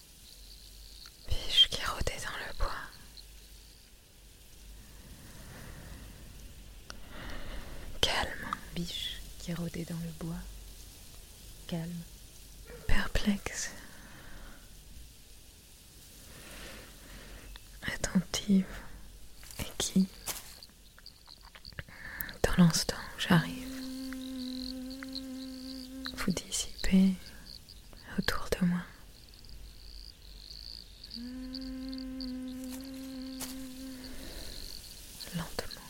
Biche 1.29 1.69
qui 1.69 1.85
rôdait 1.85 2.17
dans 2.25 2.47
le 2.47 2.57
bois. 2.57 2.81
Calme, 8.01 8.51
biche 8.75 9.21
qui 9.39 9.53
rôdait 9.53 9.85
dans 9.85 9.99
le 9.99 10.11
bois. 10.19 10.41
Calme, 11.67 12.01
perplexe. 12.87 13.69
Attentive 17.83 18.65
et 19.59 19.73
qui, 19.77 20.09
dans 22.43 22.65
l'instant 22.65 22.97
où 22.97 23.21
j'arrive, 23.21 23.69
vous 26.17 26.33
dissipez 26.33 27.13
autour 28.19 28.49
de 28.61 28.67
moi. 28.67 28.81
Lentement. 35.35 35.81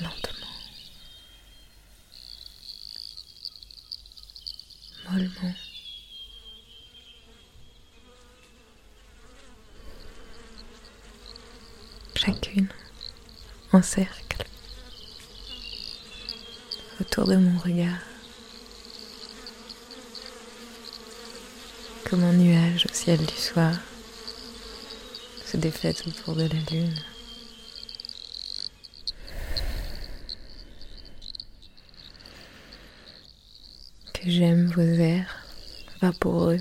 Lentement. 0.00 0.46
Mollement. 5.10 5.54
chacune 12.24 12.68
en 13.72 13.82
cercle. 13.82 14.44
Autour 17.00 17.26
de 17.26 17.36
mon 17.36 17.58
regard, 17.58 17.98
comme 22.12 22.24
un 22.24 22.34
nuage 22.34 22.86
au 22.90 22.94
ciel 22.94 23.24
du 23.24 23.34
soir. 23.34 23.72
Se 25.46 25.56
défaite 25.56 26.06
autour 26.06 26.34
de 26.34 26.42
la 26.42 26.60
lune. 26.70 26.94
Que 34.12 34.30
j'aime 34.30 34.66
vos 34.66 34.82
airs 34.82 35.44
vaporeux 36.02 36.60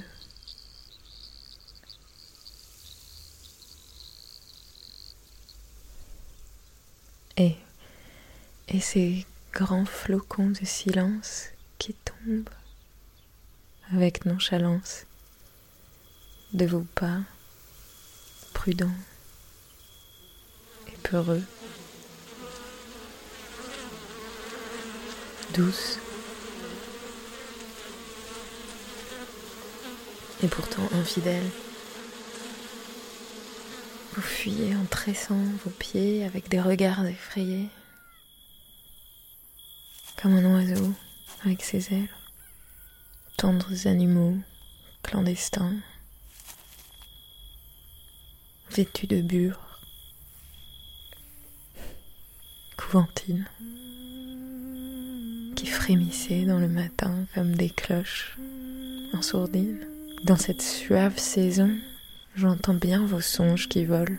et, 7.37 7.55
et 8.67 8.79
ces 8.79 9.25
flocons 10.03 10.49
de 10.49 10.65
silence 10.65 11.49
qui 11.77 11.93
tombent 11.93 12.49
avec 13.93 14.25
nonchalance 14.25 15.05
de 16.53 16.65
vos 16.65 16.83
pas 16.95 17.19
prudents 18.51 18.97
et 20.87 20.97
peureux, 21.03 21.43
douces 25.53 25.99
et 30.41 30.47
pourtant 30.47 30.89
infidèles. 30.93 31.51
Vous 34.15 34.23
fuyez 34.23 34.75
en 34.75 34.85
tressant 34.85 35.43
vos 35.63 35.69
pieds 35.69 36.25
avec 36.25 36.49
des 36.49 36.59
regards 36.59 37.05
effrayés, 37.05 37.69
comme 40.21 40.35
un 40.35 40.53
oiseau 40.53 40.93
avec 41.43 41.63
ses 41.63 41.93
ailes, 41.93 42.09
tendres 43.37 43.87
animaux 43.87 44.37
clandestins, 45.01 45.75
vêtus 48.71 49.07
de 49.07 49.21
bure, 49.21 49.79
couventines, 52.77 53.47
qui 55.55 55.65
frémissaient 55.65 56.45
dans 56.45 56.59
le 56.59 56.67
matin 56.67 57.25
comme 57.33 57.55
des 57.55 57.69
cloches 57.69 58.37
en 59.13 59.21
sourdine. 59.21 59.79
Dans 60.23 60.37
cette 60.37 60.61
suave 60.61 61.17
saison, 61.17 61.75
J'entends 62.33 62.73
bien 62.73 63.05
vos 63.05 63.19
songes 63.19 63.67
qui 63.67 63.83
volent. 63.83 64.15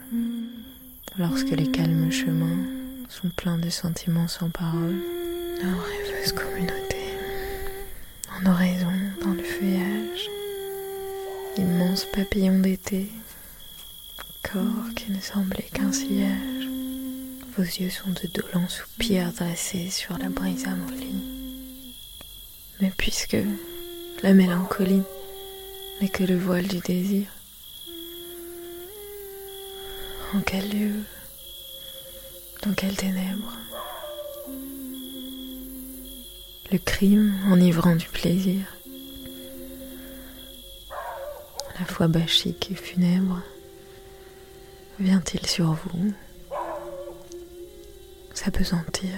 Lorsque 1.19 1.49
les 1.49 1.71
calmes 1.71 2.13
chemins 2.13 2.67
sont 3.09 3.31
pleins 3.31 3.59
de 3.59 3.71
sentiments 3.71 4.29
sans 4.29 4.51
parole. 4.51 5.01
Nos 5.63 5.79
rêveuses 5.79 6.33
communautés, 6.33 7.15
en 8.33 8.51
oraison 8.51 8.93
dans 9.23 9.33
le 9.33 9.45
feuillage, 9.45 10.29
immenses 11.57 12.05
papillons 12.07 12.59
d'été, 12.59 13.09
corps 14.43 14.93
qui 14.97 15.13
ne 15.13 15.21
semblaient 15.21 15.71
qu'un 15.73 15.93
sillage. 15.93 16.69
Vos 17.57 17.63
yeux 17.63 17.91
sont 17.91 18.11
de 18.11 18.27
dolents 18.35 18.69
soupirs 18.69 19.33
dressés 19.33 19.91
sur 19.91 20.19
la 20.19 20.31
brise 20.31 20.67
amollie. 20.67 21.23
Mais 22.81 22.91
puisque 22.97 23.37
la 24.25 24.33
mélancolie 24.33 25.03
n'est 26.01 26.09
que 26.09 26.25
le 26.25 26.39
voile 26.39 26.67
du 26.67 26.81
désir. 26.81 27.29
En 30.35 30.41
quel 30.41 30.69
lieu 30.71 31.05
Dans 32.63 32.73
quelles 32.73 32.97
ténèbres 32.97 33.57
Le 36.73 36.79
crime 36.79 37.35
enivrant 37.51 37.95
du 37.97 38.07
plaisir, 38.07 38.61
la 41.79 41.85
fois 41.85 42.09
bachique 42.09 42.71
et 42.71 42.75
funèbre, 42.75 43.43
vient-il 44.99 45.45
sur 45.45 45.75
vous? 45.75 46.15
S'apesantir 48.33 49.11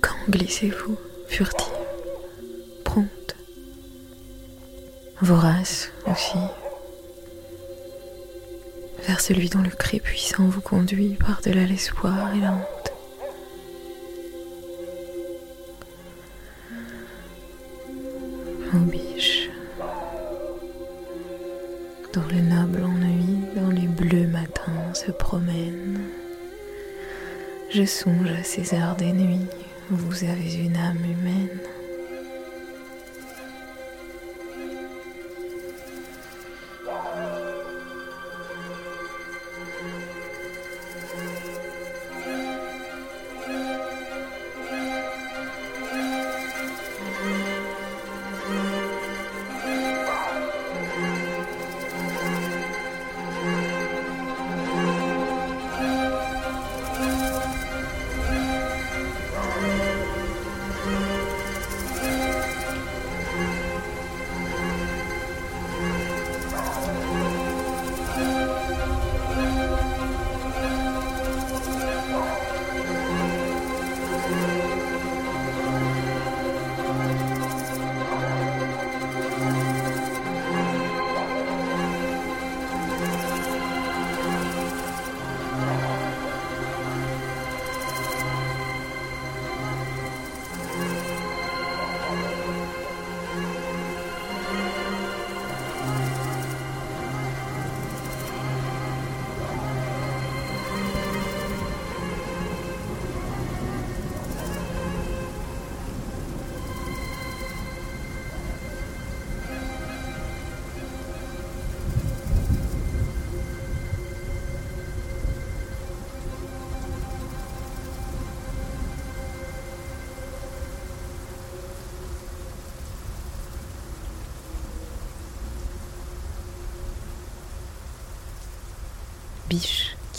Quand 0.00 0.16
glissez-vous, 0.30 0.96
furtive, 1.26 1.66
prompte, 2.84 3.36
vorace 5.20 5.90
aussi, 6.06 6.38
vers 9.12 9.20
celui 9.20 9.50
dont 9.50 9.60
le 9.60 9.68
cri 9.68 10.00
puissant 10.00 10.44
vous 10.44 10.62
conduit 10.62 11.18
par-delà 11.20 11.66
l'espoir 11.66 12.34
et 12.34 12.40
la 12.40 12.52
honte 12.52 12.92
Ô 18.72 18.78
biche, 18.78 19.50
dont 22.14 22.24
le 22.30 22.40
noble 22.40 22.84
ennui 22.84 23.44
dans 23.54 23.68
les 23.68 23.86
bleus 23.86 24.28
matins 24.28 24.94
se 24.94 25.10
promène. 25.10 26.00
Je 27.68 27.84
songe 27.84 28.30
à 28.30 28.42
ces 28.42 28.74
heures 28.74 28.96
des 28.96 29.12
nuits 29.12 29.46
vous 29.90 30.24
avez 30.24 30.54
une 30.54 30.76
âme 30.76 31.04
humaine. 31.04 31.60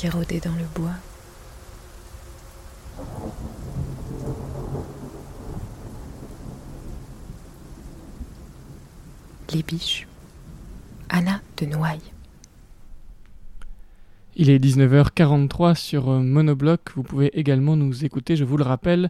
Dans 0.09 0.55
le 0.55 0.65
bois. 0.75 0.91
Les 9.53 9.63
biches. 9.63 10.07
Anna 11.07 11.39
de 11.57 11.67
Noailles. 11.67 12.01
Il 14.35 14.49
est 14.49 14.59
19h43 14.59 15.75
sur 15.75 16.09
euh, 16.09 16.19
Monobloc. 16.19 16.81
Vous 16.95 17.03
pouvez 17.03 17.27
également 17.39 17.77
nous 17.77 18.03
écouter, 18.03 18.35
je 18.35 18.43
vous 18.43 18.57
le 18.57 18.63
rappelle, 18.63 19.09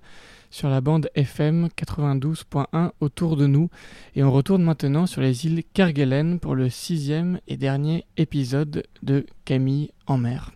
sur 0.51 0.69
la 0.69 0.81
bande 0.81 1.09
FM 1.15 1.69
92.1 1.75 2.91
autour 2.99 3.35
de 3.35 3.47
nous. 3.47 3.69
Et 4.15 4.23
on 4.23 4.31
retourne 4.31 4.61
maintenant 4.61 5.07
sur 5.07 5.21
les 5.21 5.47
îles 5.47 5.63
Kerguelen 5.73 6.39
pour 6.39 6.53
le 6.53 6.69
sixième 6.69 7.39
et 7.47 7.57
dernier 7.57 8.05
épisode 8.17 8.83
de 9.01 9.25
Camille 9.45 9.89
en 10.05 10.17
mer. 10.19 10.51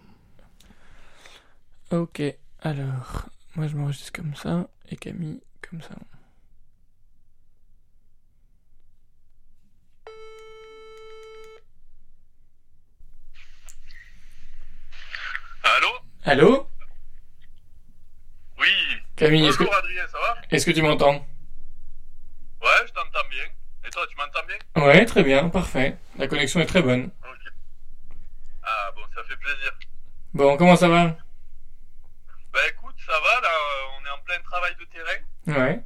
Ok, 1.91 2.21
alors, 2.61 3.29
moi 3.55 3.67
je 3.67 3.75
m'enregistre 3.75 4.11
comme 4.11 4.35
ça 4.35 4.67
et 4.89 4.95
Camille 4.97 5.41
comme 5.61 5.81
ça. 5.81 5.95
Allô? 15.63 15.87
Allô? 16.25 16.69
Oui. 18.59 18.67
Camille, 19.15 19.45
est-ce 19.47 19.57
que, 19.57 19.63
Bonjour 19.63 19.77
Adrien, 19.79 20.07
ça 20.07 20.17
va? 20.19 20.37
est-ce 20.51 20.65
que 20.65 20.71
tu 20.71 20.81
m'entends? 20.81 21.25
Ouais, 22.61 22.87
je 22.87 22.93
t'entends 22.93 23.27
bien. 23.29 23.43
Et 23.85 23.89
toi, 23.89 24.03
tu 24.09 24.15
m'entends 24.15 24.45
bien? 24.47 24.83
Ouais, 24.83 25.05
très 25.05 25.23
bien, 25.23 25.49
parfait. 25.49 25.97
La 26.17 26.27
connexion 26.27 26.59
est 26.59 26.65
très 26.65 26.81
bonne. 26.81 27.09
Ah 28.63 28.91
bon, 28.95 29.01
ça 29.15 29.23
fait 29.23 29.37
plaisir. 29.37 29.71
Bon, 30.33 30.57
comment 30.57 30.75
ça 30.75 30.89
va? 30.89 31.17
Ça 33.07 33.19
va, 33.19 33.41
là, 33.41 33.49
euh, 33.49 33.97
on 33.99 34.05
est 34.05 34.09
en 34.09 34.19
plein 34.19 34.39
travail 34.41 34.75
de 34.75 34.85
terrain. 34.85 35.21
Ouais. 35.59 35.83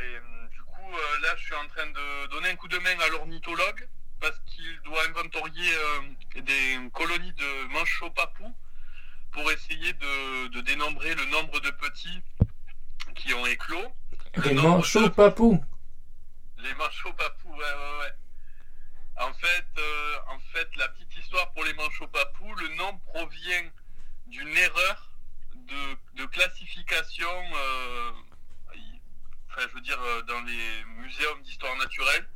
Et 0.00 0.18
hum, 0.18 0.48
du 0.50 0.62
coup, 0.62 0.92
euh, 0.92 1.20
là, 1.22 1.34
je 1.36 1.44
suis 1.44 1.54
en 1.54 1.66
train 1.68 1.86
de 1.86 2.26
donner 2.28 2.50
un 2.50 2.56
coup 2.56 2.68
de 2.68 2.78
main 2.78 2.98
à 3.00 3.08
l'ornithologue 3.08 3.88
parce 4.20 4.38
qu'il 4.46 4.80
doit 4.82 5.02
inventorier 5.08 5.72
euh, 5.74 6.40
des 6.40 6.78
colonies 6.92 7.32
de 7.32 7.66
manchots 7.72 8.10
papous 8.10 8.54
pour 9.32 9.50
essayer 9.50 9.92
de, 9.94 10.48
de 10.48 10.60
dénombrer 10.60 11.14
le 11.14 11.24
nombre 11.26 11.58
de 11.60 11.70
petits 11.70 12.22
qui 13.16 13.34
ont 13.34 13.46
éclos. 13.46 13.92
Le 14.36 14.42
Les 14.42 14.54
manchots 14.54 15.02
de- 15.02 15.08
papous. 15.08 15.60
Les 16.58 16.74
manchots 16.74 17.12
papous, 17.14 17.50
ouais, 17.50 17.56
ouais, 17.58 17.98
ouais. 18.00 18.12
En 19.20 19.32
fait, 19.34 19.66
euh, 19.78 20.16
en 20.28 20.38
fait, 20.52 20.68
la 20.76 20.88
petite 20.88 21.16
histoire 21.18 21.52
pour 21.52 21.64
les 21.64 21.74
manchots 21.74 22.08
papous, 22.08 22.54
le 22.56 22.68
nom 22.76 22.98
provient 22.98 23.70
d'une 24.26 24.56
erreur 24.56 25.10
de, 25.68 26.22
de 26.22 26.26
classification, 26.26 27.28
euh, 27.28 28.10
enfin, 29.50 29.66
je 29.68 29.74
veux 29.74 29.80
dire, 29.80 29.98
euh, 30.00 30.22
dans 30.22 30.40
les 30.42 30.84
muséums 31.02 31.42
d'histoire 31.42 31.76
naturelle. 31.76 32.26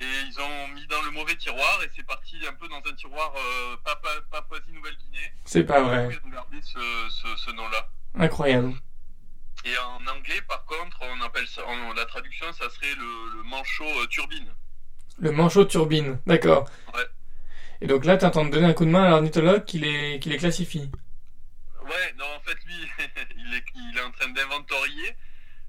Et 0.00 0.04
ils 0.28 0.40
ont 0.40 0.68
mis 0.74 0.86
dans 0.86 1.02
le 1.02 1.10
mauvais 1.10 1.34
tiroir 1.34 1.80
et 1.82 1.90
c'est 1.96 2.06
parti 2.06 2.36
un 2.48 2.52
peu 2.54 2.68
dans 2.68 2.76
un 2.88 2.94
tiroir 2.94 3.32
euh, 3.36 3.76
Papouasie-Nouvelle-Guinée. 4.30 5.32
C'est 5.44 5.64
pas 5.64 5.80
vrai. 5.82 6.08
Ils 6.12 6.26
ont 6.26 6.30
gardé 6.30 6.58
ce, 6.62 6.78
ce- 7.10 7.36
ce 7.36 7.50
nom-là. 7.50 7.88
Incroyable. 8.14 8.74
Et 9.64 9.76
en 9.78 10.06
anglais, 10.06 10.40
par 10.48 10.64
contre, 10.66 10.98
on 11.02 11.20
appelle 11.22 11.48
ça, 11.48 11.66
en- 11.66 11.92
la 11.94 12.04
traduction, 12.06 12.46
ça 12.52 12.70
serait 12.70 12.94
le, 12.94 13.38
le 13.38 13.42
manchot 13.42 13.84
euh, 14.02 14.06
turbine. 14.06 14.54
Le 15.18 15.32
manchot 15.32 15.64
turbine, 15.64 16.20
d'accord. 16.26 16.70
Ouais. 16.94 17.06
Et 17.80 17.88
donc 17.88 18.04
là, 18.04 18.16
t'es 18.16 18.26
en 18.26 18.30
train 18.30 18.44
de 18.44 18.50
donner 18.50 18.66
un 18.68 18.74
coup 18.74 18.84
de 18.84 18.90
main 18.90 19.02
à 19.02 19.10
l'ornithologue 19.10 19.64
qui 19.64 19.80
les, 19.80 20.20
qui 20.20 20.28
les 20.28 20.36
classifie. 20.36 20.92
Ouais, 21.88 22.14
non, 22.18 22.26
en 22.36 22.40
fait, 22.40 22.58
lui, 22.66 22.90
il 23.36 23.54
est, 23.54 23.64
il 23.74 23.96
est 23.98 24.02
en 24.02 24.10
train 24.10 24.28
d'inventorier, 24.28 25.16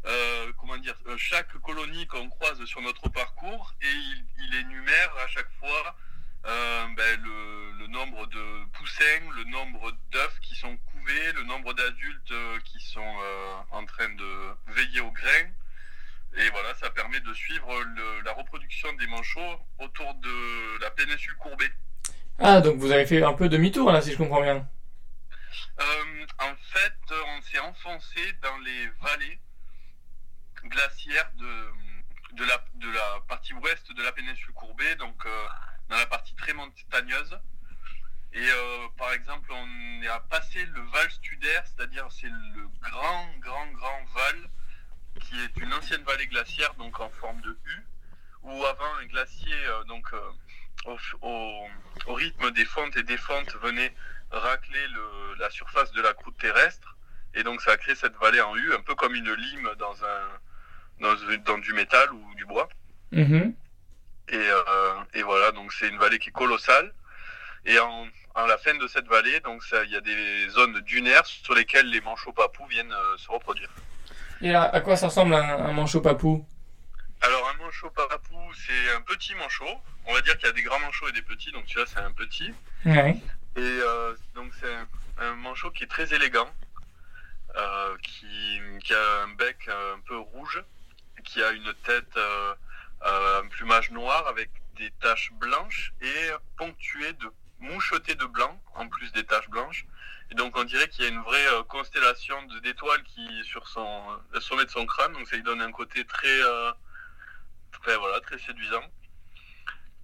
euh, 0.06 0.52
comment 0.58 0.78
dire, 0.78 0.96
euh, 1.08 1.16
chaque 1.18 1.52
colonie 1.60 2.08
qu'on 2.08 2.30
croise 2.30 2.64
sur 2.66 2.82
notre 2.82 3.10
parcours 3.10 3.74
et 3.82 3.88
il, 3.90 4.26
il 4.40 4.56
énumère 4.56 5.12
à 5.24 5.28
chaque 5.28 5.50
fois 5.60 5.96
euh, 6.46 6.86
ben, 6.96 7.22
le, 7.22 7.72
le 7.80 7.88
nombre 7.88 8.26
de 8.28 8.66
poussins, 8.74 9.04
le 9.36 9.44
nombre 9.46 9.92
d'œufs 10.12 10.40
qui 10.42 10.56
sont 10.56 10.76
couvés, 10.78 11.32
le 11.34 11.44
nombre 11.44 11.74
d'adultes 11.74 12.34
qui 12.66 12.80
sont 12.80 13.02
euh, 13.24 13.56
en 13.72 13.86
train 13.86 14.10
de 14.10 14.74
veiller 14.74 15.02
au 15.02 15.12
grain. 15.12 15.46
Et 16.38 16.50
voilà, 16.52 16.74
ça 16.76 16.90
permet 16.92 17.20
de 17.22 17.34
suivre 17.34 17.82
le- 17.82 18.22
la 18.22 18.34
reproduction 18.34 18.92
des 18.94 19.08
manchots 19.08 19.60
autour 19.80 20.14
de 20.16 20.80
la 20.82 20.92
péninsule 20.92 21.36
courbée. 21.38 21.70
Ah, 22.40 22.62
donc 22.62 22.78
vous 22.78 22.92
avez 22.92 23.06
fait 23.06 23.24
un 23.24 23.34
peu 23.34 23.50
demi-tour 23.50 23.92
là, 23.92 24.02
si 24.02 24.12
je 24.14 24.18
comprends 24.18 24.42
bien. 24.42 24.68
En 26.40 26.56
fait, 26.74 26.94
on 27.28 27.42
s'est 27.42 27.60
enfoncé 27.60 28.34
dans 28.42 28.58
les 28.60 28.88
vallées 29.02 29.40
glaciaires 30.66 31.32
de, 31.36 31.72
de, 32.34 32.46
la, 32.46 32.64
de 32.76 32.90
la 32.92 33.20
partie 33.28 33.54
ouest 33.54 33.92
de 33.92 34.04
la 34.04 34.12
péninsule 34.12 34.54
courbée, 34.54 34.96
donc 34.96 35.26
euh, 35.26 35.48
dans 35.90 35.98
la 35.98 36.06
partie 36.06 36.36
très 36.36 36.54
montagneuse. 36.54 37.40
Et 38.34 38.48
euh, 38.48 38.88
par 38.98 39.12
exemple, 39.14 39.52
on 39.52 40.08
à 40.08 40.20
passer 40.22 40.66
le 40.66 40.82
Val 40.82 41.10
Studer, 41.12 41.60
c'est-à-dire 41.66 42.08
c'est 42.12 42.30
le 42.30 42.68
grand, 42.82 43.28
grand, 43.40 43.68
grand 43.72 44.06
val 44.14 44.50
qui 45.22 45.40
est 45.44 45.58
une 45.58 45.74
ancienne 45.74 46.04
vallée 46.04 46.28
glaciaire, 46.28 46.74
donc 46.76 47.00
en 47.00 47.10
forme 47.10 47.42
de 47.42 47.58
U, 47.66 47.86
où 48.44 48.66
avant 48.66 48.96
un 48.96 49.06
glacier, 49.06 49.54
euh, 49.68 49.84
donc 49.86 50.12
au, 50.86 50.98
au- 51.22 52.14
rythme 52.14 52.52
des 52.52 52.66
fontes 52.66 52.96
et 52.98 53.04
des 53.04 53.18
fentes, 53.18 53.54
venait 53.58 53.94
racler 54.32 54.88
le- 54.88 55.36
la 55.40 55.50
surface 55.50 55.92
de 55.92 56.02
la 56.02 56.14
croûte 56.14 56.38
terrestre. 56.38 56.96
Et 57.36 57.44
donc 57.44 57.62
ça 57.62 57.72
a 57.72 57.78
créé 57.78 57.96
cette 57.96 58.16
vallée 58.18 58.42
en 58.42 58.56
U, 58.56 58.74
un 58.74 58.82
peu 58.82 58.96
comme 58.96 59.14
une 59.16 59.32
lime 59.34 59.70
dans, 59.78 59.94
un, 60.04 60.28
dans, 61.00 61.16
dans 61.46 61.58
du 61.60 61.74
métal 61.74 62.12
ou 62.12 62.36
du 62.36 62.46
bois. 62.46 62.68
Mhm. 63.12 63.54
Et, 64.30 64.36
euh, 64.36 64.94
et 65.14 65.24
voilà, 65.24 65.52
donc 65.52 65.72
c'est 65.74 65.88
une 65.88 65.98
vallée 65.98 66.20
qui 66.20 66.30
est 66.30 66.34
colossale. 66.34 66.94
Et 67.66 67.78
en, 67.80 68.08
en 68.36 68.46
la 68.46 68.58
fin 68.58 68.74
de 68.76 68.88
cette 68.88 69.08
vallée, 69.08 69.40
donc 69.42 69.64
il 69.86 69.92
y 69.92 69.96
a 69.96 70.02
des 70.02 70.50
zones 70.50 70.80
dunaires 70.82 71.26
sur 71.26 71.54
lesquelles 71.54 71.90
les 71.90 72.02
manchots 72.02 72.32
papous 72.32 72.68
viennent 72.70 72.92
euh, 72.94 73.18
se 73.18 73.30
reproduire. 73.30 73.70
Et 74.42 74.54
à, 74.56 74.64
à 74.64 74.82
quoi 74.82 74.96
ça 74.96 75.08
ressemble 75.08 75.34
un, 75.36 75.66
un 75.66 75.74
manchot 75.74 76.02
papou? 76.02 76.46
Alors 77.22 77.50
un 77.54 77.64
manchot 77.64 77.90
papou, 77.90 78.40
c'est 78.56 78.96
un 78.96 79.02
petit 79.02 79.36
manchot. 79.36 79.66
On 80.06 80.14
va 80.14 80.22
dire 80.22 80.38
qu'il 80.38 80.48
y 80.48 80.50
a 80.50 80.54
des 80.54 80.64
grands 80.64 80.80
manchots 80.80 81.10
et 81.10 81.12
des 81.12 81.22
petits, 81.22 81.52
donc 81.52 81.66
celui-là 81.68 81.86
c'est 81.94 82.00
un 82.00 82.12
petit. 82.14 82.54
Ouais. 82.86 83.18
Et 83.60 83.62
euh, 83.62 84.16
donc 84.36 84.54
c'est 84.62 84.74
un, 85.18 85.36
manchot 85.36 85.70
qui 85.72 85.84
est 85.84 85.88
très 85.88 86.14
élégant, 86.14 86.50
euh, 87.58 87.98
qui, 88.02 88.94
a 88.94 89.24
un 89.24 89.28
bec 89.36 89.68
euh, 89.68 89.96
un 89.96 90.00
peu 90.00 90.18
rouge, 90.18 90.64
qui 91.26 91.44
a 91.44 91.52
une 91.52 91.74
tête, 91.84 92.18
un 93.02 93.48
plumage 93.50 93.92
noir 93.92 94.28
avec 94.28 94.50
des 94.78 94.90
taches 95.02 95.34
blanches 95.34 95.94
et 96.00 96.30
ponctué 96.56 97.12
de 97.12 97.30
moucheté 97.60 98.16
de 98.16 98.24
blanc, 98.24 98.58
en 98.76 98.88
plus 98.88 99.12
des 99.12 99.26
taches 99.26 99.50
blanches. 99.50 99.86
Et 100.32 100.36
donc 100.36 100.56
on 100.56 100.64
dirait 100.64 100.88
qu'il 100.88 101.04
y 101.04 101.08
a 101.08 101.10
une 101.10 101.22
vraie 101.22 101.48
constellation 101.68 102.42
d'étoiles 102.64 103.04
qui 103.04 103.44
sur 103.44 103.68
son, 103.68 104.22
le 104.32 104.40
sommet 104.40 104.64
de 104.64 104.72
son 104.72 104.86
crâne, 104.86 105.12
donc 105.12 105.28
ça 105.28 105.36
lui 105.36 105.44
donne 105.44 105.62
un 105.62 105.74
côté 105.74 106.06
très, 106.06 106.40
très, 107.74 107.98
voilà, 107.98 108.22
très 108.22 108.40
séduisant. 108.40 108.86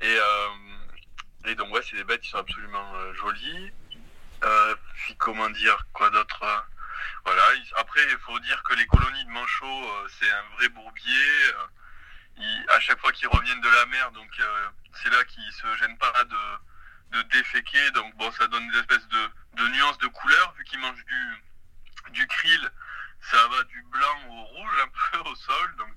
Et, 0.01 0.17
donc 1.53 1.71
ouais, 1.71 1.81
c'est 1.87 1.97
des 1.97 2.03
bêtes 2.03 2.21
qui 2.21 2.29
sont 2.31 2.39
absolument 2.39 2.95
euh, 2.95 3.13
jolies. 3.13 3.71
Euh, 4.43 4.75
puis 4.95 5.15
comment 5.17 5.49
dire, 5.51 5.85
quoi 5.93 6.09
d'autre 6.09 6.41
euh, 6.43 6.57
Voilà. 7.25 7.43
il- 7.53 7.73
Après, 7.77 8.01
il 8.09 8.17
faut 8.19 8.39
dire 8.39 8.63
que 8.63 8.73
les 8.73 8.87
colonies 8.87 9.25
de 9.25 9.29
manchots, 9.29 10.07
c'est 10.19 10.31
un 10.31 10.43
vrai 10.55 10.69
bourbier. 10.69 11.51
ils- 12.37 12.65
à 12.69 12.79
chaque 12.79 12.99
fois 12.99 13.11
qu'ils 13.11 13.27
reviennent 13.29 13.61
de 13.61 13.69
la 13.69 13.85
mer, 13.85 14.11
donc 14.11 14.29
c'est 14.93 15.09
là 15.09 15.23
qu'ils 15.25 15.51
se 15.53 15.75
gênent 15.77 15.97
pas 15.97 16.23
de, 16.25 17.17
de 17.17 17.21
déféquer. 17.29 17.91
Donc 17.91 18.13
bon, 18.15 18.31
ça 18.31 18.47
donne 18.47 18.67
des 18.71 18.79
espèces 18.79 19.07
de, 19.07 19.29
de 19.53 19.67
nuances 19.69 19.97
de 19.99 20.07
couleurs 20.07 20.53
vu 20.57 20.63
qu'ils 20.65 20.79
mangent 20.79 21.05
du, 21.05 21.43
du 22.11 22.27
krill. 22.27 22.71
Ça 23.31 23.47
va 23.47 23.63
du 23.63 23.81
blanc 23.83 24.27
au 24.29 24.43
rouge 24.43 24.77
un 24.83 24.87
peu 25.21 25.29
au 25.29 25.35
sol, 25.35 25.75
donc 25.77 25.95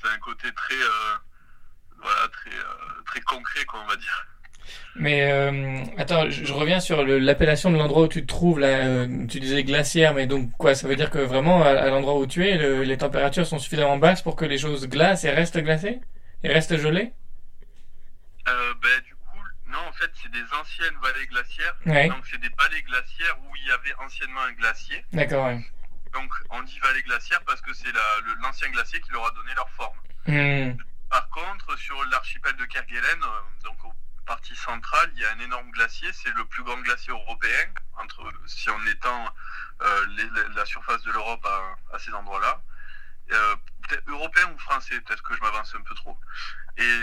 c'est 0.00 0.08
un 0.08 0.18
côté 0.18 0.52
très, 0.54 0.78
voilà, 1.98 2.28
très, 2.28 2.50
très 3.06 3.20
concret, 3.22 3.64
quoi, 3.66 3.80
on 3.80 3.86
va 3.86 3.96
dire. 3.96 4.26
Mais 4.96 5.30
euh, 5.30 5.82
attends, 5.98 6.28
je, 6.30 6.44
je 6.44 6.52
reviens 6.52 6.80
sur 6.80 7.04
le- 7.04 7.18
l'appellation 7.18 7.70
de 7.70 7.76
l'endroit 7.76 8.02
où 8.04 8.08
tu 8.08 8.22
te 8.22 8.26
trouves 8.26 8.58
là. 8.60 8.68
euh, 8.86 9.26
tu 9.26 9.40
disais 9.40 9.62
glaciaire, 9.64 10.14
mais 10.14 10.26
donc 10.26 10.50
quoi 10.58 10.74
Ça 10.74 10.88
veut 10.88 10.96
dire 10.96 11.10
que 11.10 11.18
vraiment 11.18 11.62
à, 11.62 11.68
à 11.70 11.88
l'endroit 11.88 12.16
où 12.18 12.26
tu 12.26 12.46
es, 12.46 12.56
le- 12.58 12.82
les 12.82 12.96
températures 12.98 13.46
sont 13.46 13.58
suffisamment 13.58 13.96
basses 13.98 14.22
pour 14.22 14.36
que 14.36 14.44
les 14.44 14.58
choses 14.58 14.88
glacent 14.88 15.24
et 15.24 15.30
restent 15.30 15.58
glacées? 15.58 16.00
Et 16.42 16.48
restent 16.48 16.76
gelées? 16.78 17.12
Euh, 18.48 18.74
ben, 18.82 19.00
du 19.04 19.14
coup, 19.14 19.38
non, 19.70 19.78
en 19.88 19.92
fait, 19.92 20.10
c'est 20.20 20.30
des 20.32 20.44
anciennes 20.60 20.94
vallées 21.02 21.26
glaciaires. 21.26 21.76
Ouais. 21.86 22.08
Donc, 22.08 22.24
c'est 22.30 22.40
des 22.40 22.50
vallées 22.58 22.82
glaciaires 22.82 23.36
où 23.44 23.54
il 23.56 23.68
y 23.68 23.70
avait 23.72 23.94
anciennement 24.04 24.40
un 24.48 24.52
glacier. 24.52 25.04
D'accord, 25.12 25.46
ouais. 25.46 25.60
Donc, 26.12 26.30
on 26.50 26.62
dit 26.62 26.78
vallée 26.82 27.02
glaciaire 27.02 27.40
parce 27.46 27.60
que 27.60 27.72
c'est 27.74 27.92
l'ancien 28.42 28.68
glacier 28.70 29.00
qui 29.00 29.12
leur 29.12 29.26
a 29.26 29.30
donné 29.32 29.50
leur 29.54 29.68
forme. 29.70 29.96
Hmm. 30.26 30.76
Par 31.08 31.28
contre, 31.30 31.78
sur 31.78 31.96
l'archipel 32.10 32.52
de 32.56 32.64
Kerguelen, 32.64 33.22
euh, 33.22 33.64
donc 33.64 33.84
au 33.84 33.92
partie 34.26 34.54
centrale, 34.56 35.10
il 35.14 35.20
y 35.22 35.24
a 35.24 35.32
un 35.32 35.38
énorme 35.40 35.70
glacier. 35.70 36.08
C'est 36.12 36.32
le 36.34 36.44
plus 36.46 36.62
grand 36.62 36.78
glacier 36.78 37.12
européen, 37.12 37.66
entre, 37.98 38.22
si 38.46 38.68
on 38.70 38.86
étend 38.86 39.28
euh, 39.82 40.06
les- 40.16 40.54
la 40.54 40.64
surface 40.66 41.02
de 41.02 41.12
l'Europe 41.12 41.44
à, 41.46 41.94
à 41.94 41.98
ces 41.98 42.12
endroits-là. 42.12 42.62
Euh, 43.32 43.56
européen 44.08 44.50
ou 44.54 44.58
français, 44.58 45.00
peut-être 45.00 45.22
que 45.22 45.34
je 45.34 45.40
m'avance 45.40 45.74
un 45.74 45.82
peu 45.82 45.94
trop. 45.94 46.18
Et, 46.76 47.02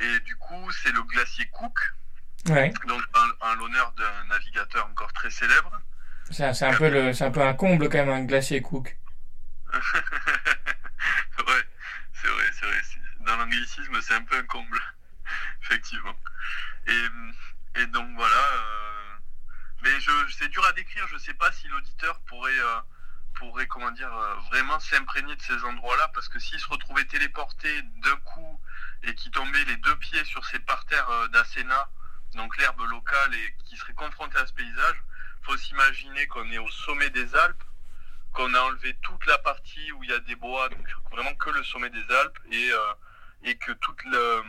et 0.00 0.20
du 0.20 0.36
coup, 0.36 0.70
c'est 0.82 0.92
le 0.92 1.02
glacier 1.02 1.46
Cook, 1.48 1.78
Ouais. 2.48 2.72
donc 2.86 3.02
en, 3.14 3.48
en 3.48 3.54
l'honneur 3.56 3.90
d'un 3.92 4.24
navigateur 4.26 4.86
encore 4.86 5.12
très 5.14 5.30
célèbre. 5.30 5.72
C'est 6.30 6.52
c'est 6.54 6.66
un 6.66 6.74
peu 6.76 6.88
le, 6.88 7.10
un 7.22 7.30
peu 7.30 7.42
un 7.42 7.54
comble 7.54 7.88
quand 7.88 7.98
même 7.98 8.10
un 8.10 8.24
glacier 8.24 8.60
Cook. 8.62 8.96
ouais, 9.72 9.82
c'est 12.14 12.28
vrai, 12.28 12.44
c'est 12.58 12.66
vrai. 12.66 12.80
Dans 13.20 13.36
l'anglicisme, 13.36 14.00
c'est 14.02 14.14
un 14.14 14.22
peu 14.22 14.36
un 14.36 14.44
comble, 14.44 14.80
effectivement. 15.66 16.16
Et, 16.86 17.06
et 17.80 17.86
donc 17.86 18.08
voilà. 18.14 18.36
euh, 18.36 19.16
mais 19.82 20.00
je, 20.00 20.10
c'est 20.38 20.48
dur 20.48 20.64
à 20.64 20.72
décrire. 20.72 21.06
Je 21.08 21.18
sais 21.18 21.34
pas 21.34 21.52
si 21.52 21.68
l'auditeur 21.68 22.18
pourrait, 22.20 22.58
euh, 22.58 22.80
pourrait, 23.34 23.66
comment 23.66 23.90
dire, 23.90 24.12
euh, 24.14 24.34
vraiment 24.50 24.78
s'imprégner 24.80 25.36
de 25.36 25.42
ces 25.42 25.64
endroits-là, 25.64 26.08
parce 26.14 26.28
que 26.28 26.38
s'il 26.38 26.58
se 26.58 26.68
retrouvait 26.68 27.04
téléporté 27.04 27.82
d'un 27.82 28.16
coup 28.16 28.60
et 29.02 29.14
qui 29.14 29.30
tombait 29.30 29.64
les 29.64 29.76
deux 29.78 29.96
pieds 29.96 30.24
sur 30.24 30.44
ces 30.46 30.58
parterres 30.60 31.28
d'Asséna, 31.30 31.90
donc 32.34 32.56
l'herbe 32.58 32.80
locale, 32.80 33.34
et 33.34 33.56
qui 33.64 33.76
serait 33.76 33.94
confronté 33.94 34.38
à 34.38 34.46
ce 34.46 34.52
paysage, 34.52 35.02
faut 35.42 35.56
s'imaginer 35.56 36.26
qu'on 36.26 36.50
est 36.50 36.58
au 36.58 36.70
sommet 36.70 37.10
des 37.10 37.34
Alpes 37.34 37.62
qu'on 38.32 38.52
a 38.52 38.60
enlevé 38.60 38.94
toute 39.00 39.24
la 39.26 39.38
partie 39.38 39.92
où 39.92 40.04
il 40.04 40.10
y 40.10 40.12
a 40.12 40.18
des 40.18 40.34
bois, 40.36 40.68
donc 40.68 40.86
vraiment 41.10 41.34
que 41.36 41.48
le 41.48 41.62
sommet 41.64 41.88
des 41.88 42.14
Alpes, 42.14 42.38
et, 42.50 42.70
et 43.44 43.56
que 43.56 43.72
toute, 43.72 44.04
le, 44.04 44.42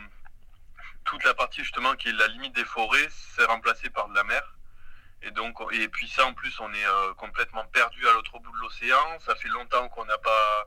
toute 1.04 1.24
la 1.24 1.34
partie 1.34 1.62
justement 1.62 1.94
qui 1.96 2.08
est 2.08 2.12
la 2.12 2.28
limite 2.28 2.54
des 2.54 2.64
forêts, 2.64 3.08
c'est 3.10 3.44
remplacé 3.44 3.90
par 3.90 4.08
de 4.08 4.14
la 4.14 4.24
mer. 4.24 4.42
Et 5.22 5.30
donc, 5.32 5.58
et 5.72 5.88
puis 5.88 6.08
ça 6.08 6.26
en 6.26 6.32
plus, 6.34 6.58
on 6.60 6.72
est 6.72 6.86
euh, 6.86 7.14
complètement 7.14 7.64
perdu 7.66 8.06
à 8.06 8.12
l'autre 8.12 8.38
bout 8.38 8.52
de 8.52 8.58
l'océan. 8.58 9.18
Ça 9.20 9.34
fait 9.34 9.48
longtemps 9.48 9.88
qu'on 9.88 10.04
n'a 10.04 10.18
pas 10.18 10.66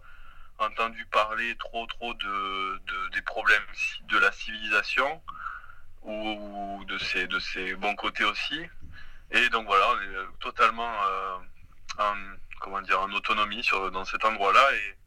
entendu 0.57 1.05
parler 1.05 1.55
trop 1.57 1.85
trop 1.87 2.13
de, 2.13 2.77
de- 2.85 3.09
des 3.09 3.21
problèmes 3.21 3.65
de 4.03 4.17
la 4.19 4.31
civilisation 4.31 5.21
ou 6.03 6.83
de 6.87 6.97
ses, 6.97 7.27
de 7.27 7.75
bons 7.75 7.95
côtés 7.95 8.23
aussi. 8.25 8.61
Et 9.31 9.49
donc 9.49 9.65
voilà, 9.67 9.85
on 9.91 10.01
est 10.01 10.15
euh, 10.15 10.25
totalement 10.39 10.91
euh, 11.05 11.37
en, 11.99 12.15
comment 12.59 12.81
dire, 12.81 12.99
en 13.01 13.11
autonomie 13.13 13.63
sur, 13.63 13.89
dans 13.91 14.05
cet 14.05 14.25
endroit-là. 14.25 14.73
Et, 14.73 14.97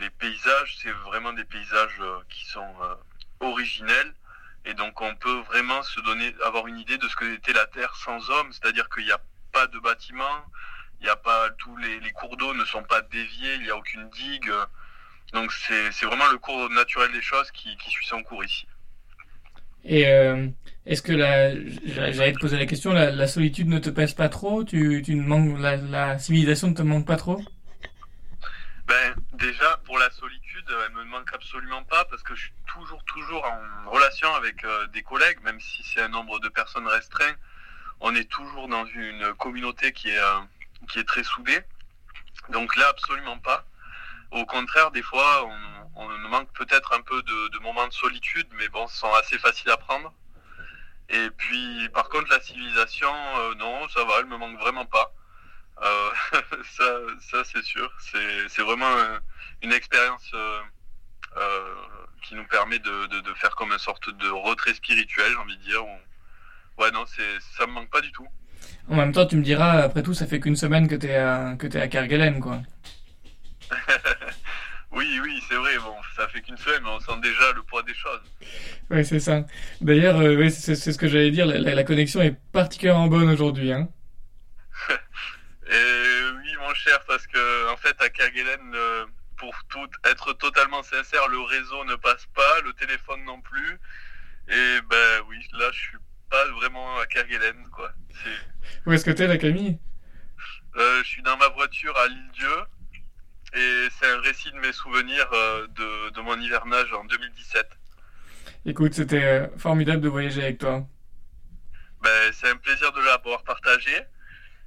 les, 0.00 0.10
paysages, 0.10 0.76
c'est 0.80 0.90
vraiment 0.90 1.32
des 1.32 1.44
paysages 1.44 2.00
qui 2.30 2.44
sont 2.46 2.74
originels. 3.50 4.12
Et 4.66 4.74
donc 4.74 5.00
on 5.00 5.14
peut 5.16 5.40
vraiment 5.42 5.82
se 5.82 6.00
donner, 6.00 6.34
avoir 6.44 6.66
une 6.66 6.78
idée 6.78 6.96
de 6.96 7.06
ce 7.08 7.16
que 7.16 7.34
était 7.34 7.52
la 7.52 7.66
Terre 7.66 7.94
sans 7.96 8.30
homme, 8.30 8.50
c'est-à-dire 8.52 8.88
qu'il 8.88 9.04
n'y 9.04 9.12
a 9.12 9.20
pas 9.52 9.66
de 9.66 9.78
bâtiments, 9.78 10.44
il 11.00 11.04
n'y 11.04 11.10
a 11.10 11.16
pas 11.16 11.50
tous 11.58 11.76
les, 11.76 12.10
cours 12.12 12.36
d'eau 12.36 12.54
ne 12.54 12.64
sont 12.64 12.82
pas 12.82 13.02
déviés, 13.02 13.54
il 13.56 13.62
n'y 13.62 13.70
a 13.70 13.76
aucune 13.76 14.08
digue. 14.10 14.50
Donc 15.32 15.52
c'est 15.52 15.92
c'est 15.92 16.06
vraiment 16.06 16.28
le 16.30 16.38
cours 16.38 16.70
naturel 16.70 17.12
des 17.12 17.20
choses 17.20 17.50
qui, 17.50 17.76
qui 17.76 17.90
suit 17.90 18.06
son 18.06 18.22
cours 18.22 18.42
ici. 18.42 18.66
Et 19.84 20.08
euh, 20.08 20.48
est-ce 20.86 21.02
que 21.02 21.12
la, 21.12 21.54
j'allais 22.12 22.32
te 22.32 22.38
poser 22.38 22.56
la 22.56 22.64
question, 22.64 22.92
la, 22.92 23.10
la 23.10 23.26
solitude 23.26 23.68
ne 23.68 23.78
te 23.78 23.90
pèse 23.90 24.14
pas 24.14 24.30
trop? 24.30 24.64
Tu, 24.64 25.02
tu 25.04 25.14
ne 25.14 25.22
manques, 25.22 25.58
la, 25.58 25.76
la 25.76 26.18
civilisation 26.18 26.68
ne 26.68 26.74
te 26.74 26.82
manque 26.82 27.06
pas 27.06 27.16
trop? 27.16 27.42
Ben, 28.86 29.14
déjà, 29.32 29.78
pour 29.86 29.98
la 29.98 30.10
solitude, 30.10 30.66
elle 30.86 30.92
me 30.92 31.04
manque 31.04 31.32
absolument 31.32 31.82
pas 31.84 32.04
parce 32.06 32.22
que 32.22 32.34
je 32.34 32.42
suis 32.42 32.52
toujours, 32.66 33.02
toujours 33.04 33.44
en 33.44 33.90
relation 33.90 34.34
avec 34.34 34.62
euh, 34.64 34.86
des 34.88 35.02
collègues, 35.02 35.40
même 35.42 35.58
si 35.58 35.82
c'est 35.82 36.02
un 36.02 36.08
nombre 36.08 36.38
de 36.40 36.48
personnes 36.48 36.86
restreint. 36.86 37.34
On 38.00 38.14
est 38.14 38.30
toujours 38.30 38.68
dans 38.68 38.84
une 38.86 39.32
communauté 39.34 39.92
qui 39.92 40.10
est, 40.10 40.18
euh, 40.18 40.40
qui 40.90 40.98
est 40.98 41.04
très 41.04 41.24
soudée. 41.24 41.60
Donc 42.50 42.76
là, 42.76 42.88
absolument 42.90 43.38
pas. 43.38 43.64
Au 44.30 44.44
contraire, 44.44 44.90
des 44.90 45.02
fois, 45.02 45.46
on, 45.46 46.02
on 46.02 46.08
manque 46.28 46.52
peut-être 46.52 46.92
un 46.92 47.00
peu 47.00 47.22
de, 47.22 47.48
de 47.48 47.58
moments 47.60 47.86
de 47.86 47.92
solitude, 47.92 48.48
mais 48.58 48.68
bon, 48.68 48.86
ce 48.86 48.98
sont 48.98 49.14
assez 49.14 49.38
faciles 49.38 49.70
à 49.70 49.76
prendre. 49.78 50.12
Et 51.08 51.30
puis, 51.30 51.88
par 51.90 52.08
contre, 52.08 52.30
la 52.30 52.40
civilisation, 52.40 53.12
euh, 53.38 53.54
non, 53.54 53.88
ça 53.88 54.04
va, 54.04 54.14
elle 54.20 54.26
me 54.26 54.36
manque 54.36 54.58
vraiment 54.58 54.86
pas. 54.86 55.12
Euh, 55.82 56.10
ça, 56.76 56.84
ça 57.20 57.44
c'est 57.44 57.62
sûr. 57.64 57.90
C'est 58.48 58.62
vraiment 58.62 58.90
euh, 58.96 59.18
une 59.62 59.72
expérience 59.72 60.30
euh, 60.34 60.60
euh, 61.36 61.74
qui 62.22 62.34
nous 62.34 62.46
permet 62.46 62.78
de, 62.78 63.06
de, 63.06 63.20
de 63.20 63.34
faire 63.34 63.54
comme 63.56 63.72
une 63.72 63.78
sorte 63.78 64.08
de 64.10 64.28
retrait 64.28 64.74
spirituel, 64.74 65.26
j'ai 65.32 65.36
envie 65.36 65.56
de 65.58 65.62
dire. 65.62 65.84
Ouais, 66.78 66.90
non, 66.92 67.04
ça 67.06 67.66
me 67.66 67.72
manque 67.72 67.90
pas 67.90 68.00
du 68.00 68.10
tout. 68.12 68.26
En 68.88 68.96
même 68.96 69.12
temps, 69.12 69.26
tu 69.26 69.36
me 69.36 69.42
diras, 69.42 69.82
après 69.82 70.02
tout, 70.02 70.14
ça 70.14 70.26
fait 70.26 70.40
qu'une 70.40 70.56
semaine 70.56 70.88
que 70.88 70.94
t'es 70.94 71.14
à, 71.16 71.54
que 71.58 71.66
t'es 71.66 71.80
à 71.80 71.88
Kerguelen, 71.88 72.40
quoi. 72.40 72.62
Oui, 74.92 75.18
oui, 75.22 75.42
c'est 75.48 75.56
vrai. 75.56 75.76
Bon, 75.78 75.96
ça 76.16 76.28
fait 76.28 76.40
qu'une 76.40 76.56
semaine, 76.56 76.82
mais 76.84 76.90
on 76.90 77.00
sent 77.00 77.20
déjà 77.20 77.52
le 77.52 77.62
poids 77.64 77.82
des 77.82 77.94
choses. 77.94 78.20
Ouais, 78.90 79.02
c'est 79.02 79.18
ça. 79.18 79.44
D'ailleurs, 79.80 80.18
euh, 80.20 80.48
c'est 80.50 80.76
c'est 80.76 80.92
ce 80.92 80.98
que 80.98 81.08
j'allais 81.08 81.30
dire, 81.32 81.46
la, 81.46 81.58
la- 81.58 81.74
la 81.74 81.84
connexion 81.84 82.22
est 82.22 82.36
particulièrement 82.52 83.08
bonne 83.08 83.28
aujourd'hui, 83.28 83.72
hein. 83.72 83.88
Et 85.66 86.20
oui, 86.36 86.56
mon 86.60 86.74
cher, 86.74 87.02
parce 87.06 87.26
que 87.26 87.72
en 87.72 87.76
fait, 87.76 87.96
à 88.00 88.08
Kerguelen, 88.10 88.74
euh, 88.74 89.06
pour 89.36 89.54
tout 89.68 89.88
être 90.04 90.32
totalement 90.34 90.82
sincère, 90.82 91.26
le 91.28 91.40
réseau 91.40 91.84
ne 91.84 91.96
passe 91.96 92.26
pas, 92.34 92.60
le 92.64 92.72
téléphone 92.74 93.24
non 93.24 93.40
plus. 93.40 93.78
Et 94.48 94.80
ben 94.90 95.22
oui, 95.28 95.38
là, 95.52 95.70
je 95.72 95.78
suis 95.78 95.98
pas 96.30 96.46
vraiment 96.52 96.98
à 96.98 97.06
Kerguelen, 97.06 97.68
quoi. 97.72 97.92
Où 98.86 98.92
est-ce 98.92 99.04
que 99.04 99.10
t'es, 99.10 99.26
la 99.26 99.38
Camille? 99.38 99.78
Euh, 100.76 101.02
je 101.02 101.08
suis 101.08 101.22
dans 101.22 101.36
ma 101.36 101.48
voiture 101.48 101.96
à 101.96 102.08
l'île-Dieu. 102.08 102.56
Et 103.56 103.88
c'est 103.90 104.10
un 104.10 104.20
récit 104.20 104.50
de 104.50 104.58
mes 104.58 104.72
souvenirs 104.72 105.30
euh, 105.32 105.66
de, 105.68 106.10
de 106.10 106.20
mon 106.20 106.38
hivernage 106.40 106.92
en 106.92 107.04
2017. 107.04 107.66
Écoute, 108.66 108.94
c'était 108.94 109.48
formidable 109.58 110.00
de 110.02 110.08
voyager 110.08 110.42
avec 110.42 110.58
toi. 110.58 110.84
Ben, 112.02 112.32
c'est 112.32 112.48
un 112.48 112.56
plaisir 112.56 112.90
de 112.92 113.00
l'avoir 113.00 113.44
partagé. 113.44 113.94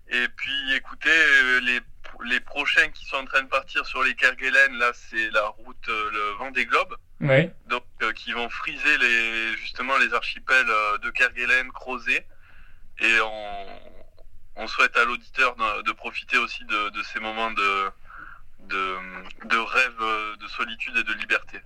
Et 0.09 0.27
puis, 0.35 0.73
écoutez, 0.75 1.09
euh, 1.09 1.59
les, 1.61 1.79
les 2.25 2.39
prochains 2.39 2.87
qui 2.89 3.05
sont 3.05 3.17
en 3.17 3.25
train 3.25 3.41
de 3.41 3.47
partir 3.47 3.85
sur 3.85 4.03
les 4.03 4.15
Kerguelen, 4.15 4.77
là, 4.77 4.91
c'est 4.93 5.29
la 5.31 5.47
route 5.47 5.89
euh, 5.89 6.11
le 6.11 6.37
Vendée 6.39 6.65
Globe. 6.65 6.95
Ouais. 7.19 7.51
Donc, 7.67 7.83
euh, 8.01 8.13
qui 8.13 8.31
vont 8.31 8.49
friser 8.49 8.97
les, 8.99 9.57
justement 9.57 9.97
les 9.97 10.13
archipels 10.13 10.69
euh, 10.69 10.97
de 10.99 11.09
Kerguelen, 11.09 11.69
Crozet. 11.71 12.25
Et 12.99 13.19
on, 13.21 13.65
on 14.63 14.67
souhaite 14.67 14.95
à 14.97 15.05
l'auditeur 15.05 15.55
de, 15.55 15.83
de 15.83 15.91
profiter 15.91 16.37
aussi 16.37 16.63
de, 16.65 16.89
de 16.89 17.03
ces 17.03 17.19
moments 17.19 17.51
de, 17.51 17.85
de, 18.69 18.95
de 19.45 19.57
rêve, 19.57 20.37
de 20.39 20.47
solitude 20.47 20.95
et 20.97 21.03
de 21.03 21.13
liberté. 21.13 21.59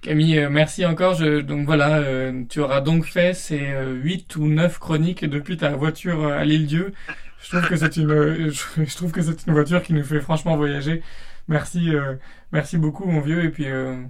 Camille, 0.00 0.46
merci 0.48 0.86
encore. 0.86 1.14
Je, 1.14 1.40
donc 1.40 1.66
voilà, 1.66 1.98
euh, 1.98 2.44
tu 2.48 2.60
auras 2.60 2.80
donc 2.80 3.04
fait 3.04 3.34
ces 3.34 3.72
euh, 3.72 3.94
8 3.94 4.36
ou 4.36 4.46
9 4.46 4.78
chroniques 4.78 5.24
depuis 5.24 5.56
ta 5.56 5.70
voiture 5.70 6.24
à 6.26 6.44
l'île 6.44 6.66
Dieu. 6.66 6.94
Je 7.42 7.48
trouve 7.50 7.68
que 7.68 7.76
c'est 7.76 7.96
une, 7.96 8.50
je, 8.50 8.96
trouve 8.96 9.12
que 9.12 9.22
c'est 9.22 9.46
une 9.46 9.52
voiture 9.52 9.82
qui 9.82 9.92
nous 9.92 10.04
fait 10.04 10.20
franchement 10.20 10.56
voyager. 10.56 11.02
Merci, 11.46 11.94
euh, 11.94 12.16
merci 12.52 12.76
beaucoup, 12.78 13.06
mon 13.06 13.20
vieux. 13.20 13.44
Et 13.44 13.50
puis, 13.50 13.68
euh, 13.68 14.02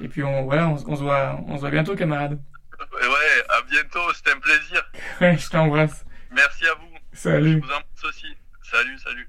et 0.00 0.08
puis 0.08 0.22
on, 0.22 0.44
voilà, 0.44 0.68
on, 0.68 0.74
on 0.74 0.96
se 0.96 1.02
voit, 1.02 1.40
on 1.46 1.56
se 1.56 1.60
voit 1.60 1.70
bientôt, 1.70 1.94
camarade. 1.94 2.40
Ouais, 2.92 3.44
à 3.48 3.62
bientôt, 3.70 4.12
c'était 4.14 4.32
un 4.32 4.40
plaisir. 4.40 4.82
Ouais, 5.20 5.36
je 5.38 5.48
t'embrasse. 5.48 6.04
Merci 6.30 6.66
à 6.66 6.74
vous. 6.74 6.96
Salut. 7.12 7.52
Je 7.52 7.58
vous 7.58 7.72
embrasse 7.72 8.04
aussi. 8.04 8.26
Salut, 8.62 8.98
salut. 8.98 9.28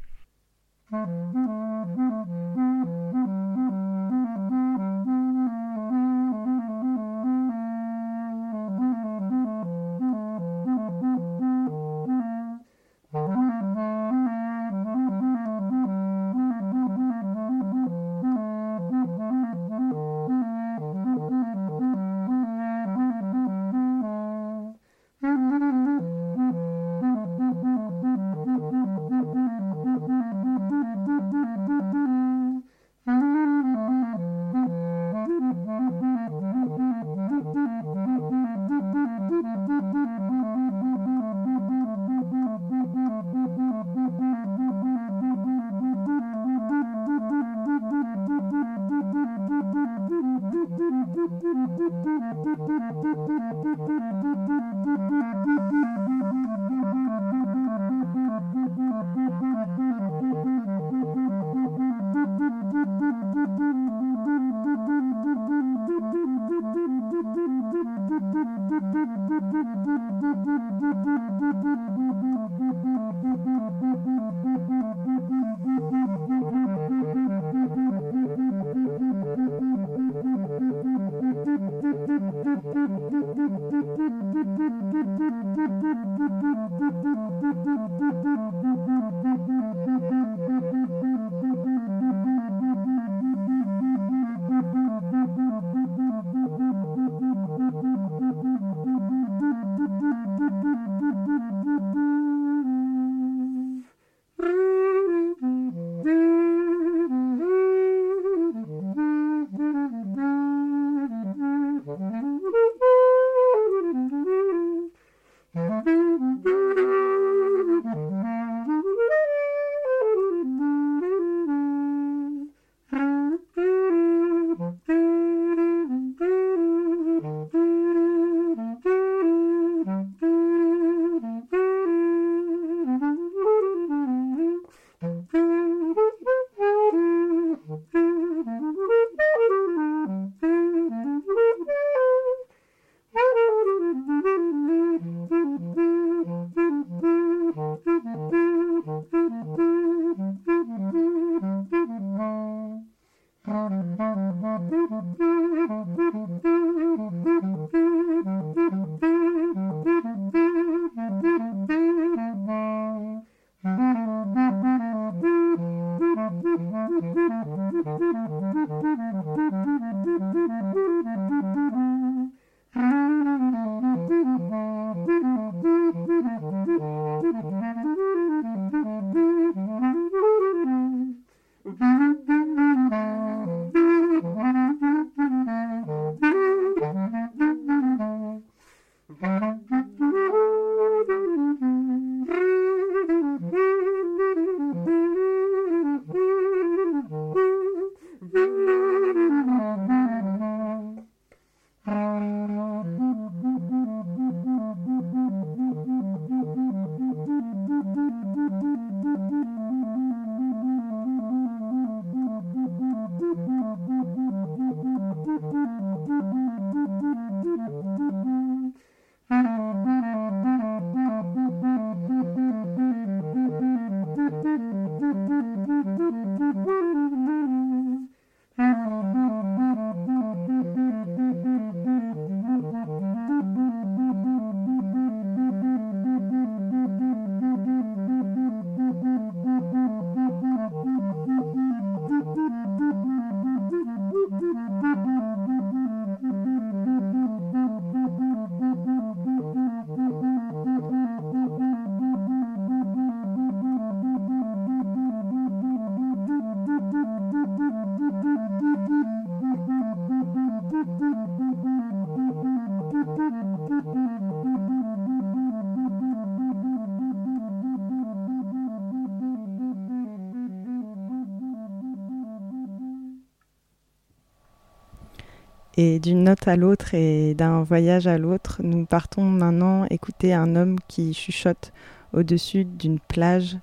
Et 275.79 275.99
d'une 275.99 276.23
note 276.23 276.47
à 276.47 276.55
l'autre 276.55 276.95
et 276.95 277.35
d'un 277.35 277.61
voyage 277.61 278.07
à 278.07 278.17
l'autre, 278.17 278.61
nous 278.63 278.85
partons 278.85 279.21
maintenant 279.21 279.85
écouter 279.91 280.33
un 280.33 280.55
homme 280.55 280.77
qui 280.87 281.13
chuchote 281.13 281.71
au-dessus 282.13 282.65
d'une 282.65 282.99
plage 282.99 283.57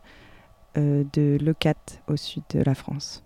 euh, 0.79 1.03
de 1.13 1.39
Leucate 1.43 2.01
au 2.07 2.17
sud 2.17 2.45
de 2.51 2.61
la 2.63 2.77
France. 2.77 3.25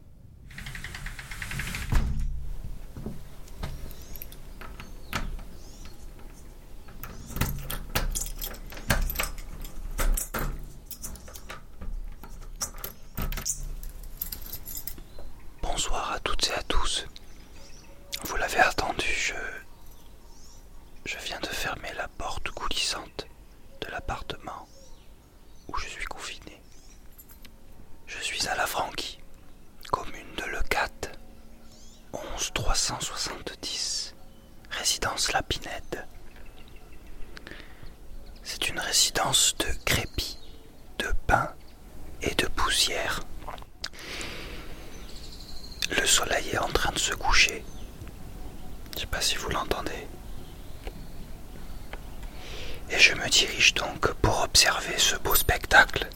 spectacle 55.69 56.09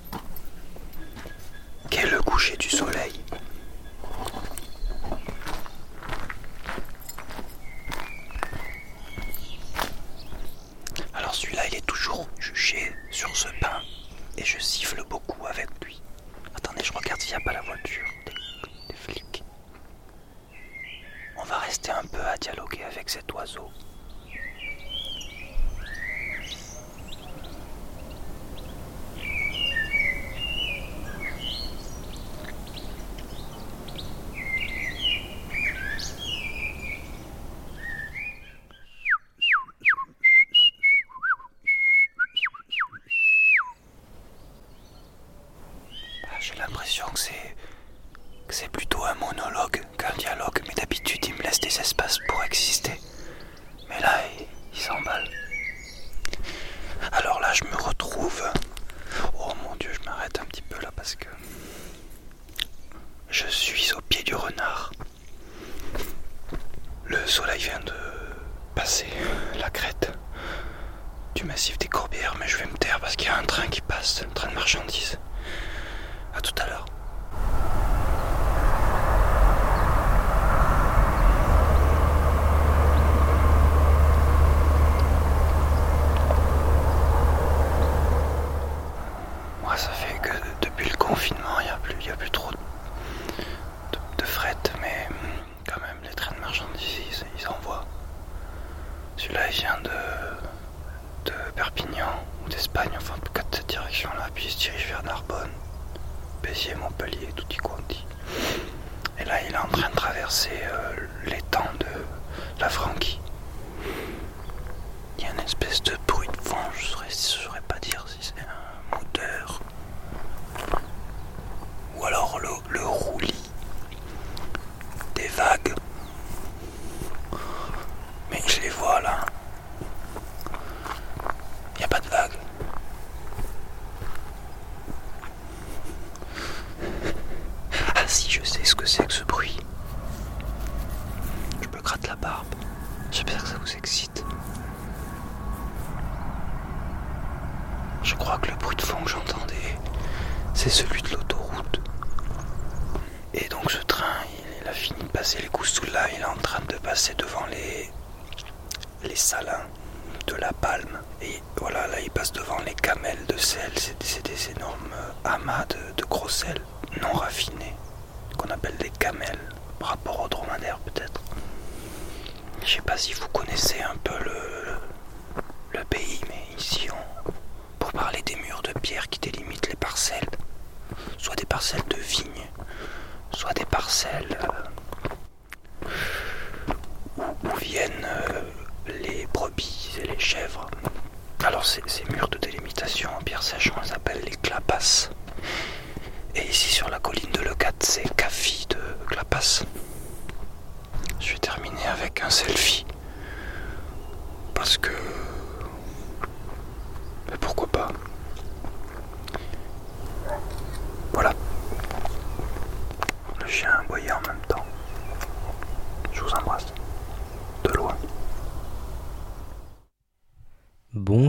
qu'est 1.91 2.11
le 2.11 2.21
coucher 2.23 2.57
du 2.57 2.71
soleil? 2.71 3.22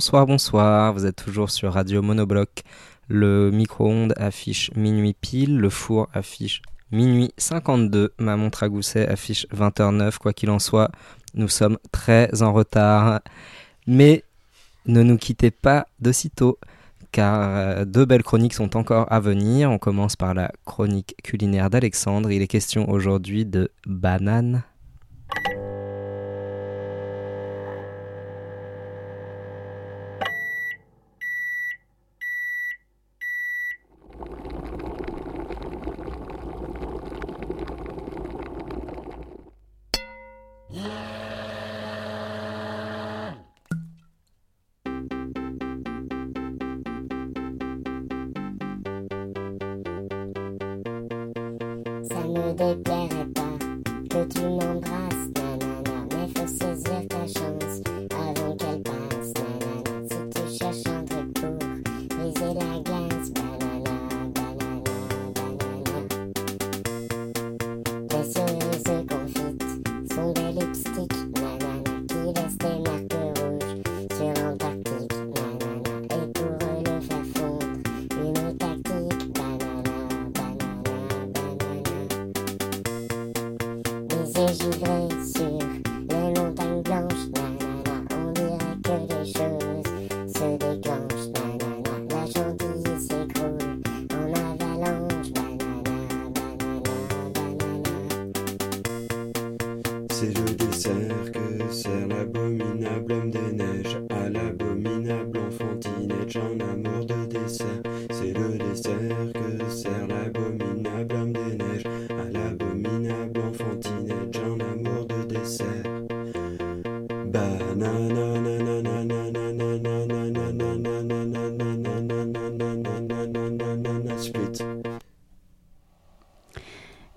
Bonsoir, 0.03 0.25
bonsoir, 0.25 0.93
vous 0.93 1.05
êtes 1.05 1.15
toujours 1.15 1.49
sur 1.49 1.71
Radio 1.71 2.01
Monobloc. 2.01 2.63
Le 3.07 3.51
micro-ondes 3.51 4.13
affiche 4.17 4.69
minuit 4.75 5.13
pile, 5.13 5.57
le 5.57 5.69
four 5.69 6.09
affiche 6.13 6.61
minuit 6.91 7.31
52, 7.37 8.13
ma 8.17 8.35
montre 8.35 8.63
à 8.63 8.67
gousset 8.67 9.07
affiche 9.07 9.47
20h09. 9.55 10.17
Quoi 10.17 10.33
qu'il 10.33 10.49
en 10.49 10.59
soit, 10.59 10.91
nous 11.35 11.47
sommes 11.47 11.77
très 11.93 12.41
en 12.41 12.51
retard. 12.51 13.21
Mais 13.87 14.25
ne 14.87 15.03
nous 15.03 15.17
quittez 15.17 15.51
pas 15.51 15.87
d'aussitôt, 16.01 16.59
car 17.13 17.39
euh, 17.39 17.85
deux 17.85 18.03
belles 18.03 18.23
chroniques 18.23 18.55
sont 18.55 18.75
encore 18.75 19.09
à 19.09 19.21
venir. 19.21 19.71
On 19.71 19.77
commence 19.77 20.17
par 20.17 20.33
la 20.33 20.51
chronique 20.65 21.15
culinaire 21.23 21.69
d'Alexandre. 21.69 22.29
Il 22.29 22.41
est 22.41 22.47
question 22.47 22.89
aujourd'hui 22.89 23.45
de 23.45 23.71
banane. 23.87 24.63
Me 52.53 52.57
déplairait 52.57 53.25
pas 53.33 53.57
que 54.11 54.25
tu 54.25 54.41
m'embrasses, 54.41 55.02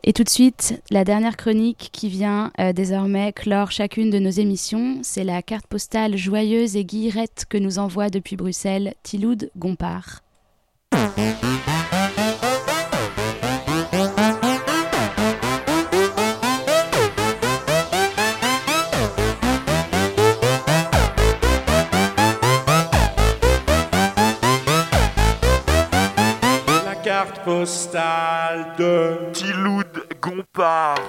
Et 0.08 0.12
tout 0.12 0.22
de 0.22 0.28
suite, 0.28 0.80
la 0.88 1.02
dernière 1.02 1.36
chronique 1.36 1.88
qui 1.90 2.08
vient 2.08 2.52
euh, 2.60 2.72
désormais 2.72 3.32
clore 3.32 3.72
chacune 3.72 4.08
de 4.08 4.20
nos 4.20 4.30
émissions, 4.30 5.00
c'est 5.02 5.24
la 5.24 5.42
carte 5.42 5.66
postale 5.66 6.16
joyeuse 6.16 6.76
et 6.76 6.84
guillerette 6.84 7.44
que 7.48 7.58
nous 7.58 7.80
envoie 7.80 8.08
depuis 8.08 8.36
Bruxelles 8.36 8.94
Tiloud 9.02 9.50
Gompard. 9.58 10.22
Carte 27.16 27.44
postale 27.44 28.74
de 28.76 29.32
Tiloud 29.32 29.86
Gompard. 30.20 31.00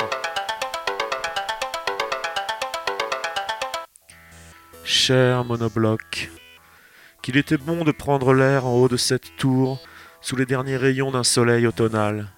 Cher 4.86 5.44
monobloc, 5.44 6.32
qu'il 7.22 7.36
était 7.36 7.58
bon 7.58 7.84
de 7.84 7.92
prendre 7.92 8.34
l'air 8.34 8.66
en 8.66 8.76
haut 8.76 8.88
de 8.88 8.96
cette 8.96 9.36
tour, 9.36 9.82
sous 10.22 10.38
les 10.38 10.46
derniers 10.46 10.78
rayons 10.78 11.12
d'un 11.12 11.26
soleil 11.26 11.68
automnal. 11.68 12.30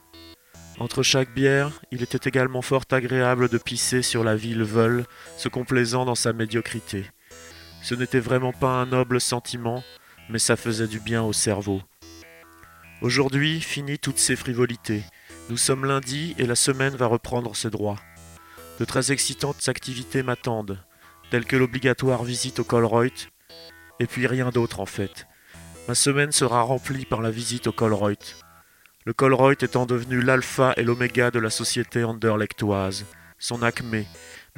Entre 0.80 1.04
chaque 1.04 1.36
bière, 1.36 1.80
il 1.92 2.02
était 2.02 2.28
également 2.28 2.64
fort 2.64 2.86
agréable 2.90 3.50
de 3.50 3.60
pisser 3.60 4.02
sur 4.02 4.24
la 4.24 4.36
ville 4.36 4.64
Veule, 4.64 5.06
se 5.38 5.48
complaisant 5.48 6.06
dans 6.06 6.16
sa 6.16 6.34
médiocrité. 6.34 7.06
Ce 7.84 7.94
n'était 7.94 8.20
vraiment 8.20 8.52
pas 8.52 8.82
un 8.82 8.88
noble 8.88 9.22
sentiment, 9.22 9.84
mais 10.28 10.40
ça 10.40 10.56
faisait 10.56 10.88
du 10.88 11.00
bien 11.00 11.22
au 11.22 11.34
cerveau. 11.34 11.84
Aujourd'hui, 13.02 13.62
fini 13.62 13.98
toutes 13.98 14.20
ces 14.20 14.36
frivolités. 14.36 15.04
Nous 15.50 15.56
sommes 15.56 15.86
lundi 15.86 16.36
et 16.38 16.46
la 16.46 16.56
semaine 16.56 16.98
va 16.98 17.06
reprendre 17.06 17.56
ses 17.56 17.70
droits. 17.70 17.96
De 18.78 18.84
très 18.84 19.14
excitantes 19.14 19.70
activités 19.70 20.22
m'attendent, 20.22 20.84
telles 21.32 21.46
que 21.46 21.56
l'obligatoire 21.56 22.26
visite 22.26 22.60
au 22.60 22.66
Colreuth, 22.66 23.30
et 24.02 24.06
puis 24.06 24.28
rien 24.28 24.50
d'autre 24.50 24.82
en 24.82 24.86
fait. 24.86 25.28
Ma 25.88 25.96
semaine 25.96 26.34
sera 26.34 26.62
remplie 26.62 27.06
par 27.06 27.22
la 27.22 27.32
visite 27.32 27.68
au 27.68 27.72
Colreuth. 27.72 28.42
Le 29.06 29.14
Colreuth 29.14 29.64
étant 29.64 29.86
devenu 29.86 30.22
l'alpha 30.22 30.74
et 30.76 30.84
l'oméga 30.84 31.32
de 31.32 31.40
la 31.40 31.50
société 31.50 32.04
anderlechtoise, 32.04 33.06
son 33.38 33.64
acmé, 33.64 34.08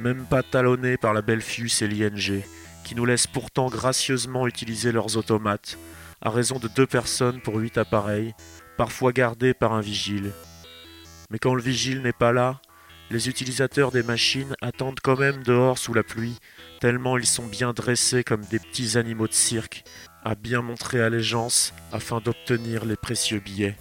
même 0.00 0.26
pas 0.26 0.42
talonné 0.42 0.96
par 0.96 1.14
la 1.14 1.22
Belfius 1.22 1.80
et 1.82 1.86
l'ING, 1.86 2.42
qui 2.82 2.96
nous 2.96 3.06
laissent 3.06 3.28
pourtant 3.28 3.68
gracieusement 3.68 4.48
utiliser 4.48 4.90
leurs 4.90 5.16
automates, 5.16 5.78
à 6.22 6.30
raison 6.30 6.58
de 6.58 6.68
deux 6.68 6.86
personnes 6.86 7.40
pour 7.40 7.56
huit 7.56 7.76
appareils, 7.76 8.34
parfois 8.76 9.12
gardés 9.12 9.54
par 9.54 9.72
un 9.72 9.80
vigile. 9.80 10.32
Mais 11.30 11.38
quand 11.38 11.54
le 11.54 11.62
vigile 11.62 12.02
n'est 12.02 12.12
pas 12.12 12.32
là, 12.32 12.60
les 13.10 13.28
utilisateurs 13.28 13.90
des 13.90 14.02
machines 14.02 14.56
attendent 14.62 15.00
quand 15.00 15.18
même 15.18 15.42
dehors 15.42 15.76
sous 15.76 15.92
la 15.92 16.02
pluie, 16.02 16.38
tellement 16.80 17.18
ils 17.18 17.26
sont 17.26 17.46
bien 17.46 17.72
dressés 17.72 18.24
comme 18.24 18.44
des 18.46 18.58
petits 18.58 18.96
animaux 18.96 19.28
de 19.28 19.34
cirque, 19.34 19.84
à 20.24 20.34
bien 20.34 20.62
montrer 20.62 21.02
allégeance 21.02 21.74
afin 21.92 22.20
d'obtenir 22.20 22.84
les 22.84 22.96
précieux 22.96 23.40
billets. 23.40 23.76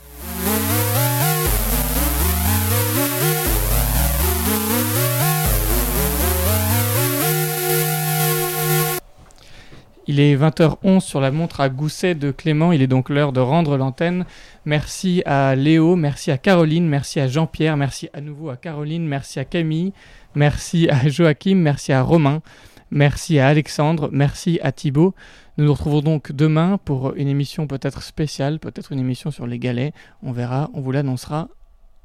Il 10.07 10.19
est 10.19 10.35
20h11 10.35 11.01
sur 11.01 11.21
la 11.21 11.31
montre 11.31 11.61
à 11.61 11.69
gousset 11.69 12.15
de 12.15 12.31
Clément. 12.31 12.71
Il 12.71 12.81
est 12.81 12.87
donc 12.87 13.09
l'heure 13.09 13.31
de 13.31 13.39
rendre 13.39 13.77
l'antenne. 13.77 14.25
Merci 14.65 15.21
à 15.25 15.55
Léo, 15.55 15.95
merci 15.95 16.31
à 16.31 16.37
Caroline, 16.37 16.87
merci 16.87 17.19
à 17.19 17.27
Jean-Pierre, 17.27 17.77
merci 17.77 18.09
à 18.13 18.21
nouveau 18.21 18.49
à 18.49 18.57
Caroline, 18.57 19.07
merci 19.07 19.39
à 19.39 19.45
Camille, 19.45 19.93
merci 20.35 20.89
à 20.89 21.07
Joachim, 21.07 21.55
merci 21.55 21.93
à 21.93 22.01
Romain, 22.01 22.41
merci 22.89 23.39
à 23.39 23.47
Alexandre, 23.47 24.09
merci 24.11 24.59
à 24.61 24.71
Thibaut. 24.71 25.13
Nous 25.57 25.65
nous 25.65 25.73
retrouvons 25.73 26.01
donc 26.01 26.31
demain 26.31 26.79
pour 26.83 27.13
une 27.15 27.27
émission 27.27 27.67
peut-être 27.67 28.01
spéciale, 28.01 28.59
peut-être 28.59 28.91
une 28.91 28.99
émission 28.99 29.31
sur 29.31 29.45
les 29.45 29.59
galets. 29.59 29.93
On 30.23 30.31
verra, 30.31 30.69
on 30.73 30.81
vous 30.81 30.91
l'annoncera. 30.91 31.49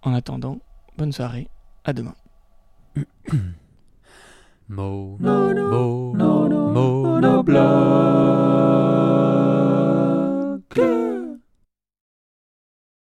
En 0.02 0.12
attendant, 0.12 0.58
bonne 0.98 1.12
soirée, 1.12 1.48
à 1.84 1.92
demain. 1.92 2.14
Blog. 7.46 8.95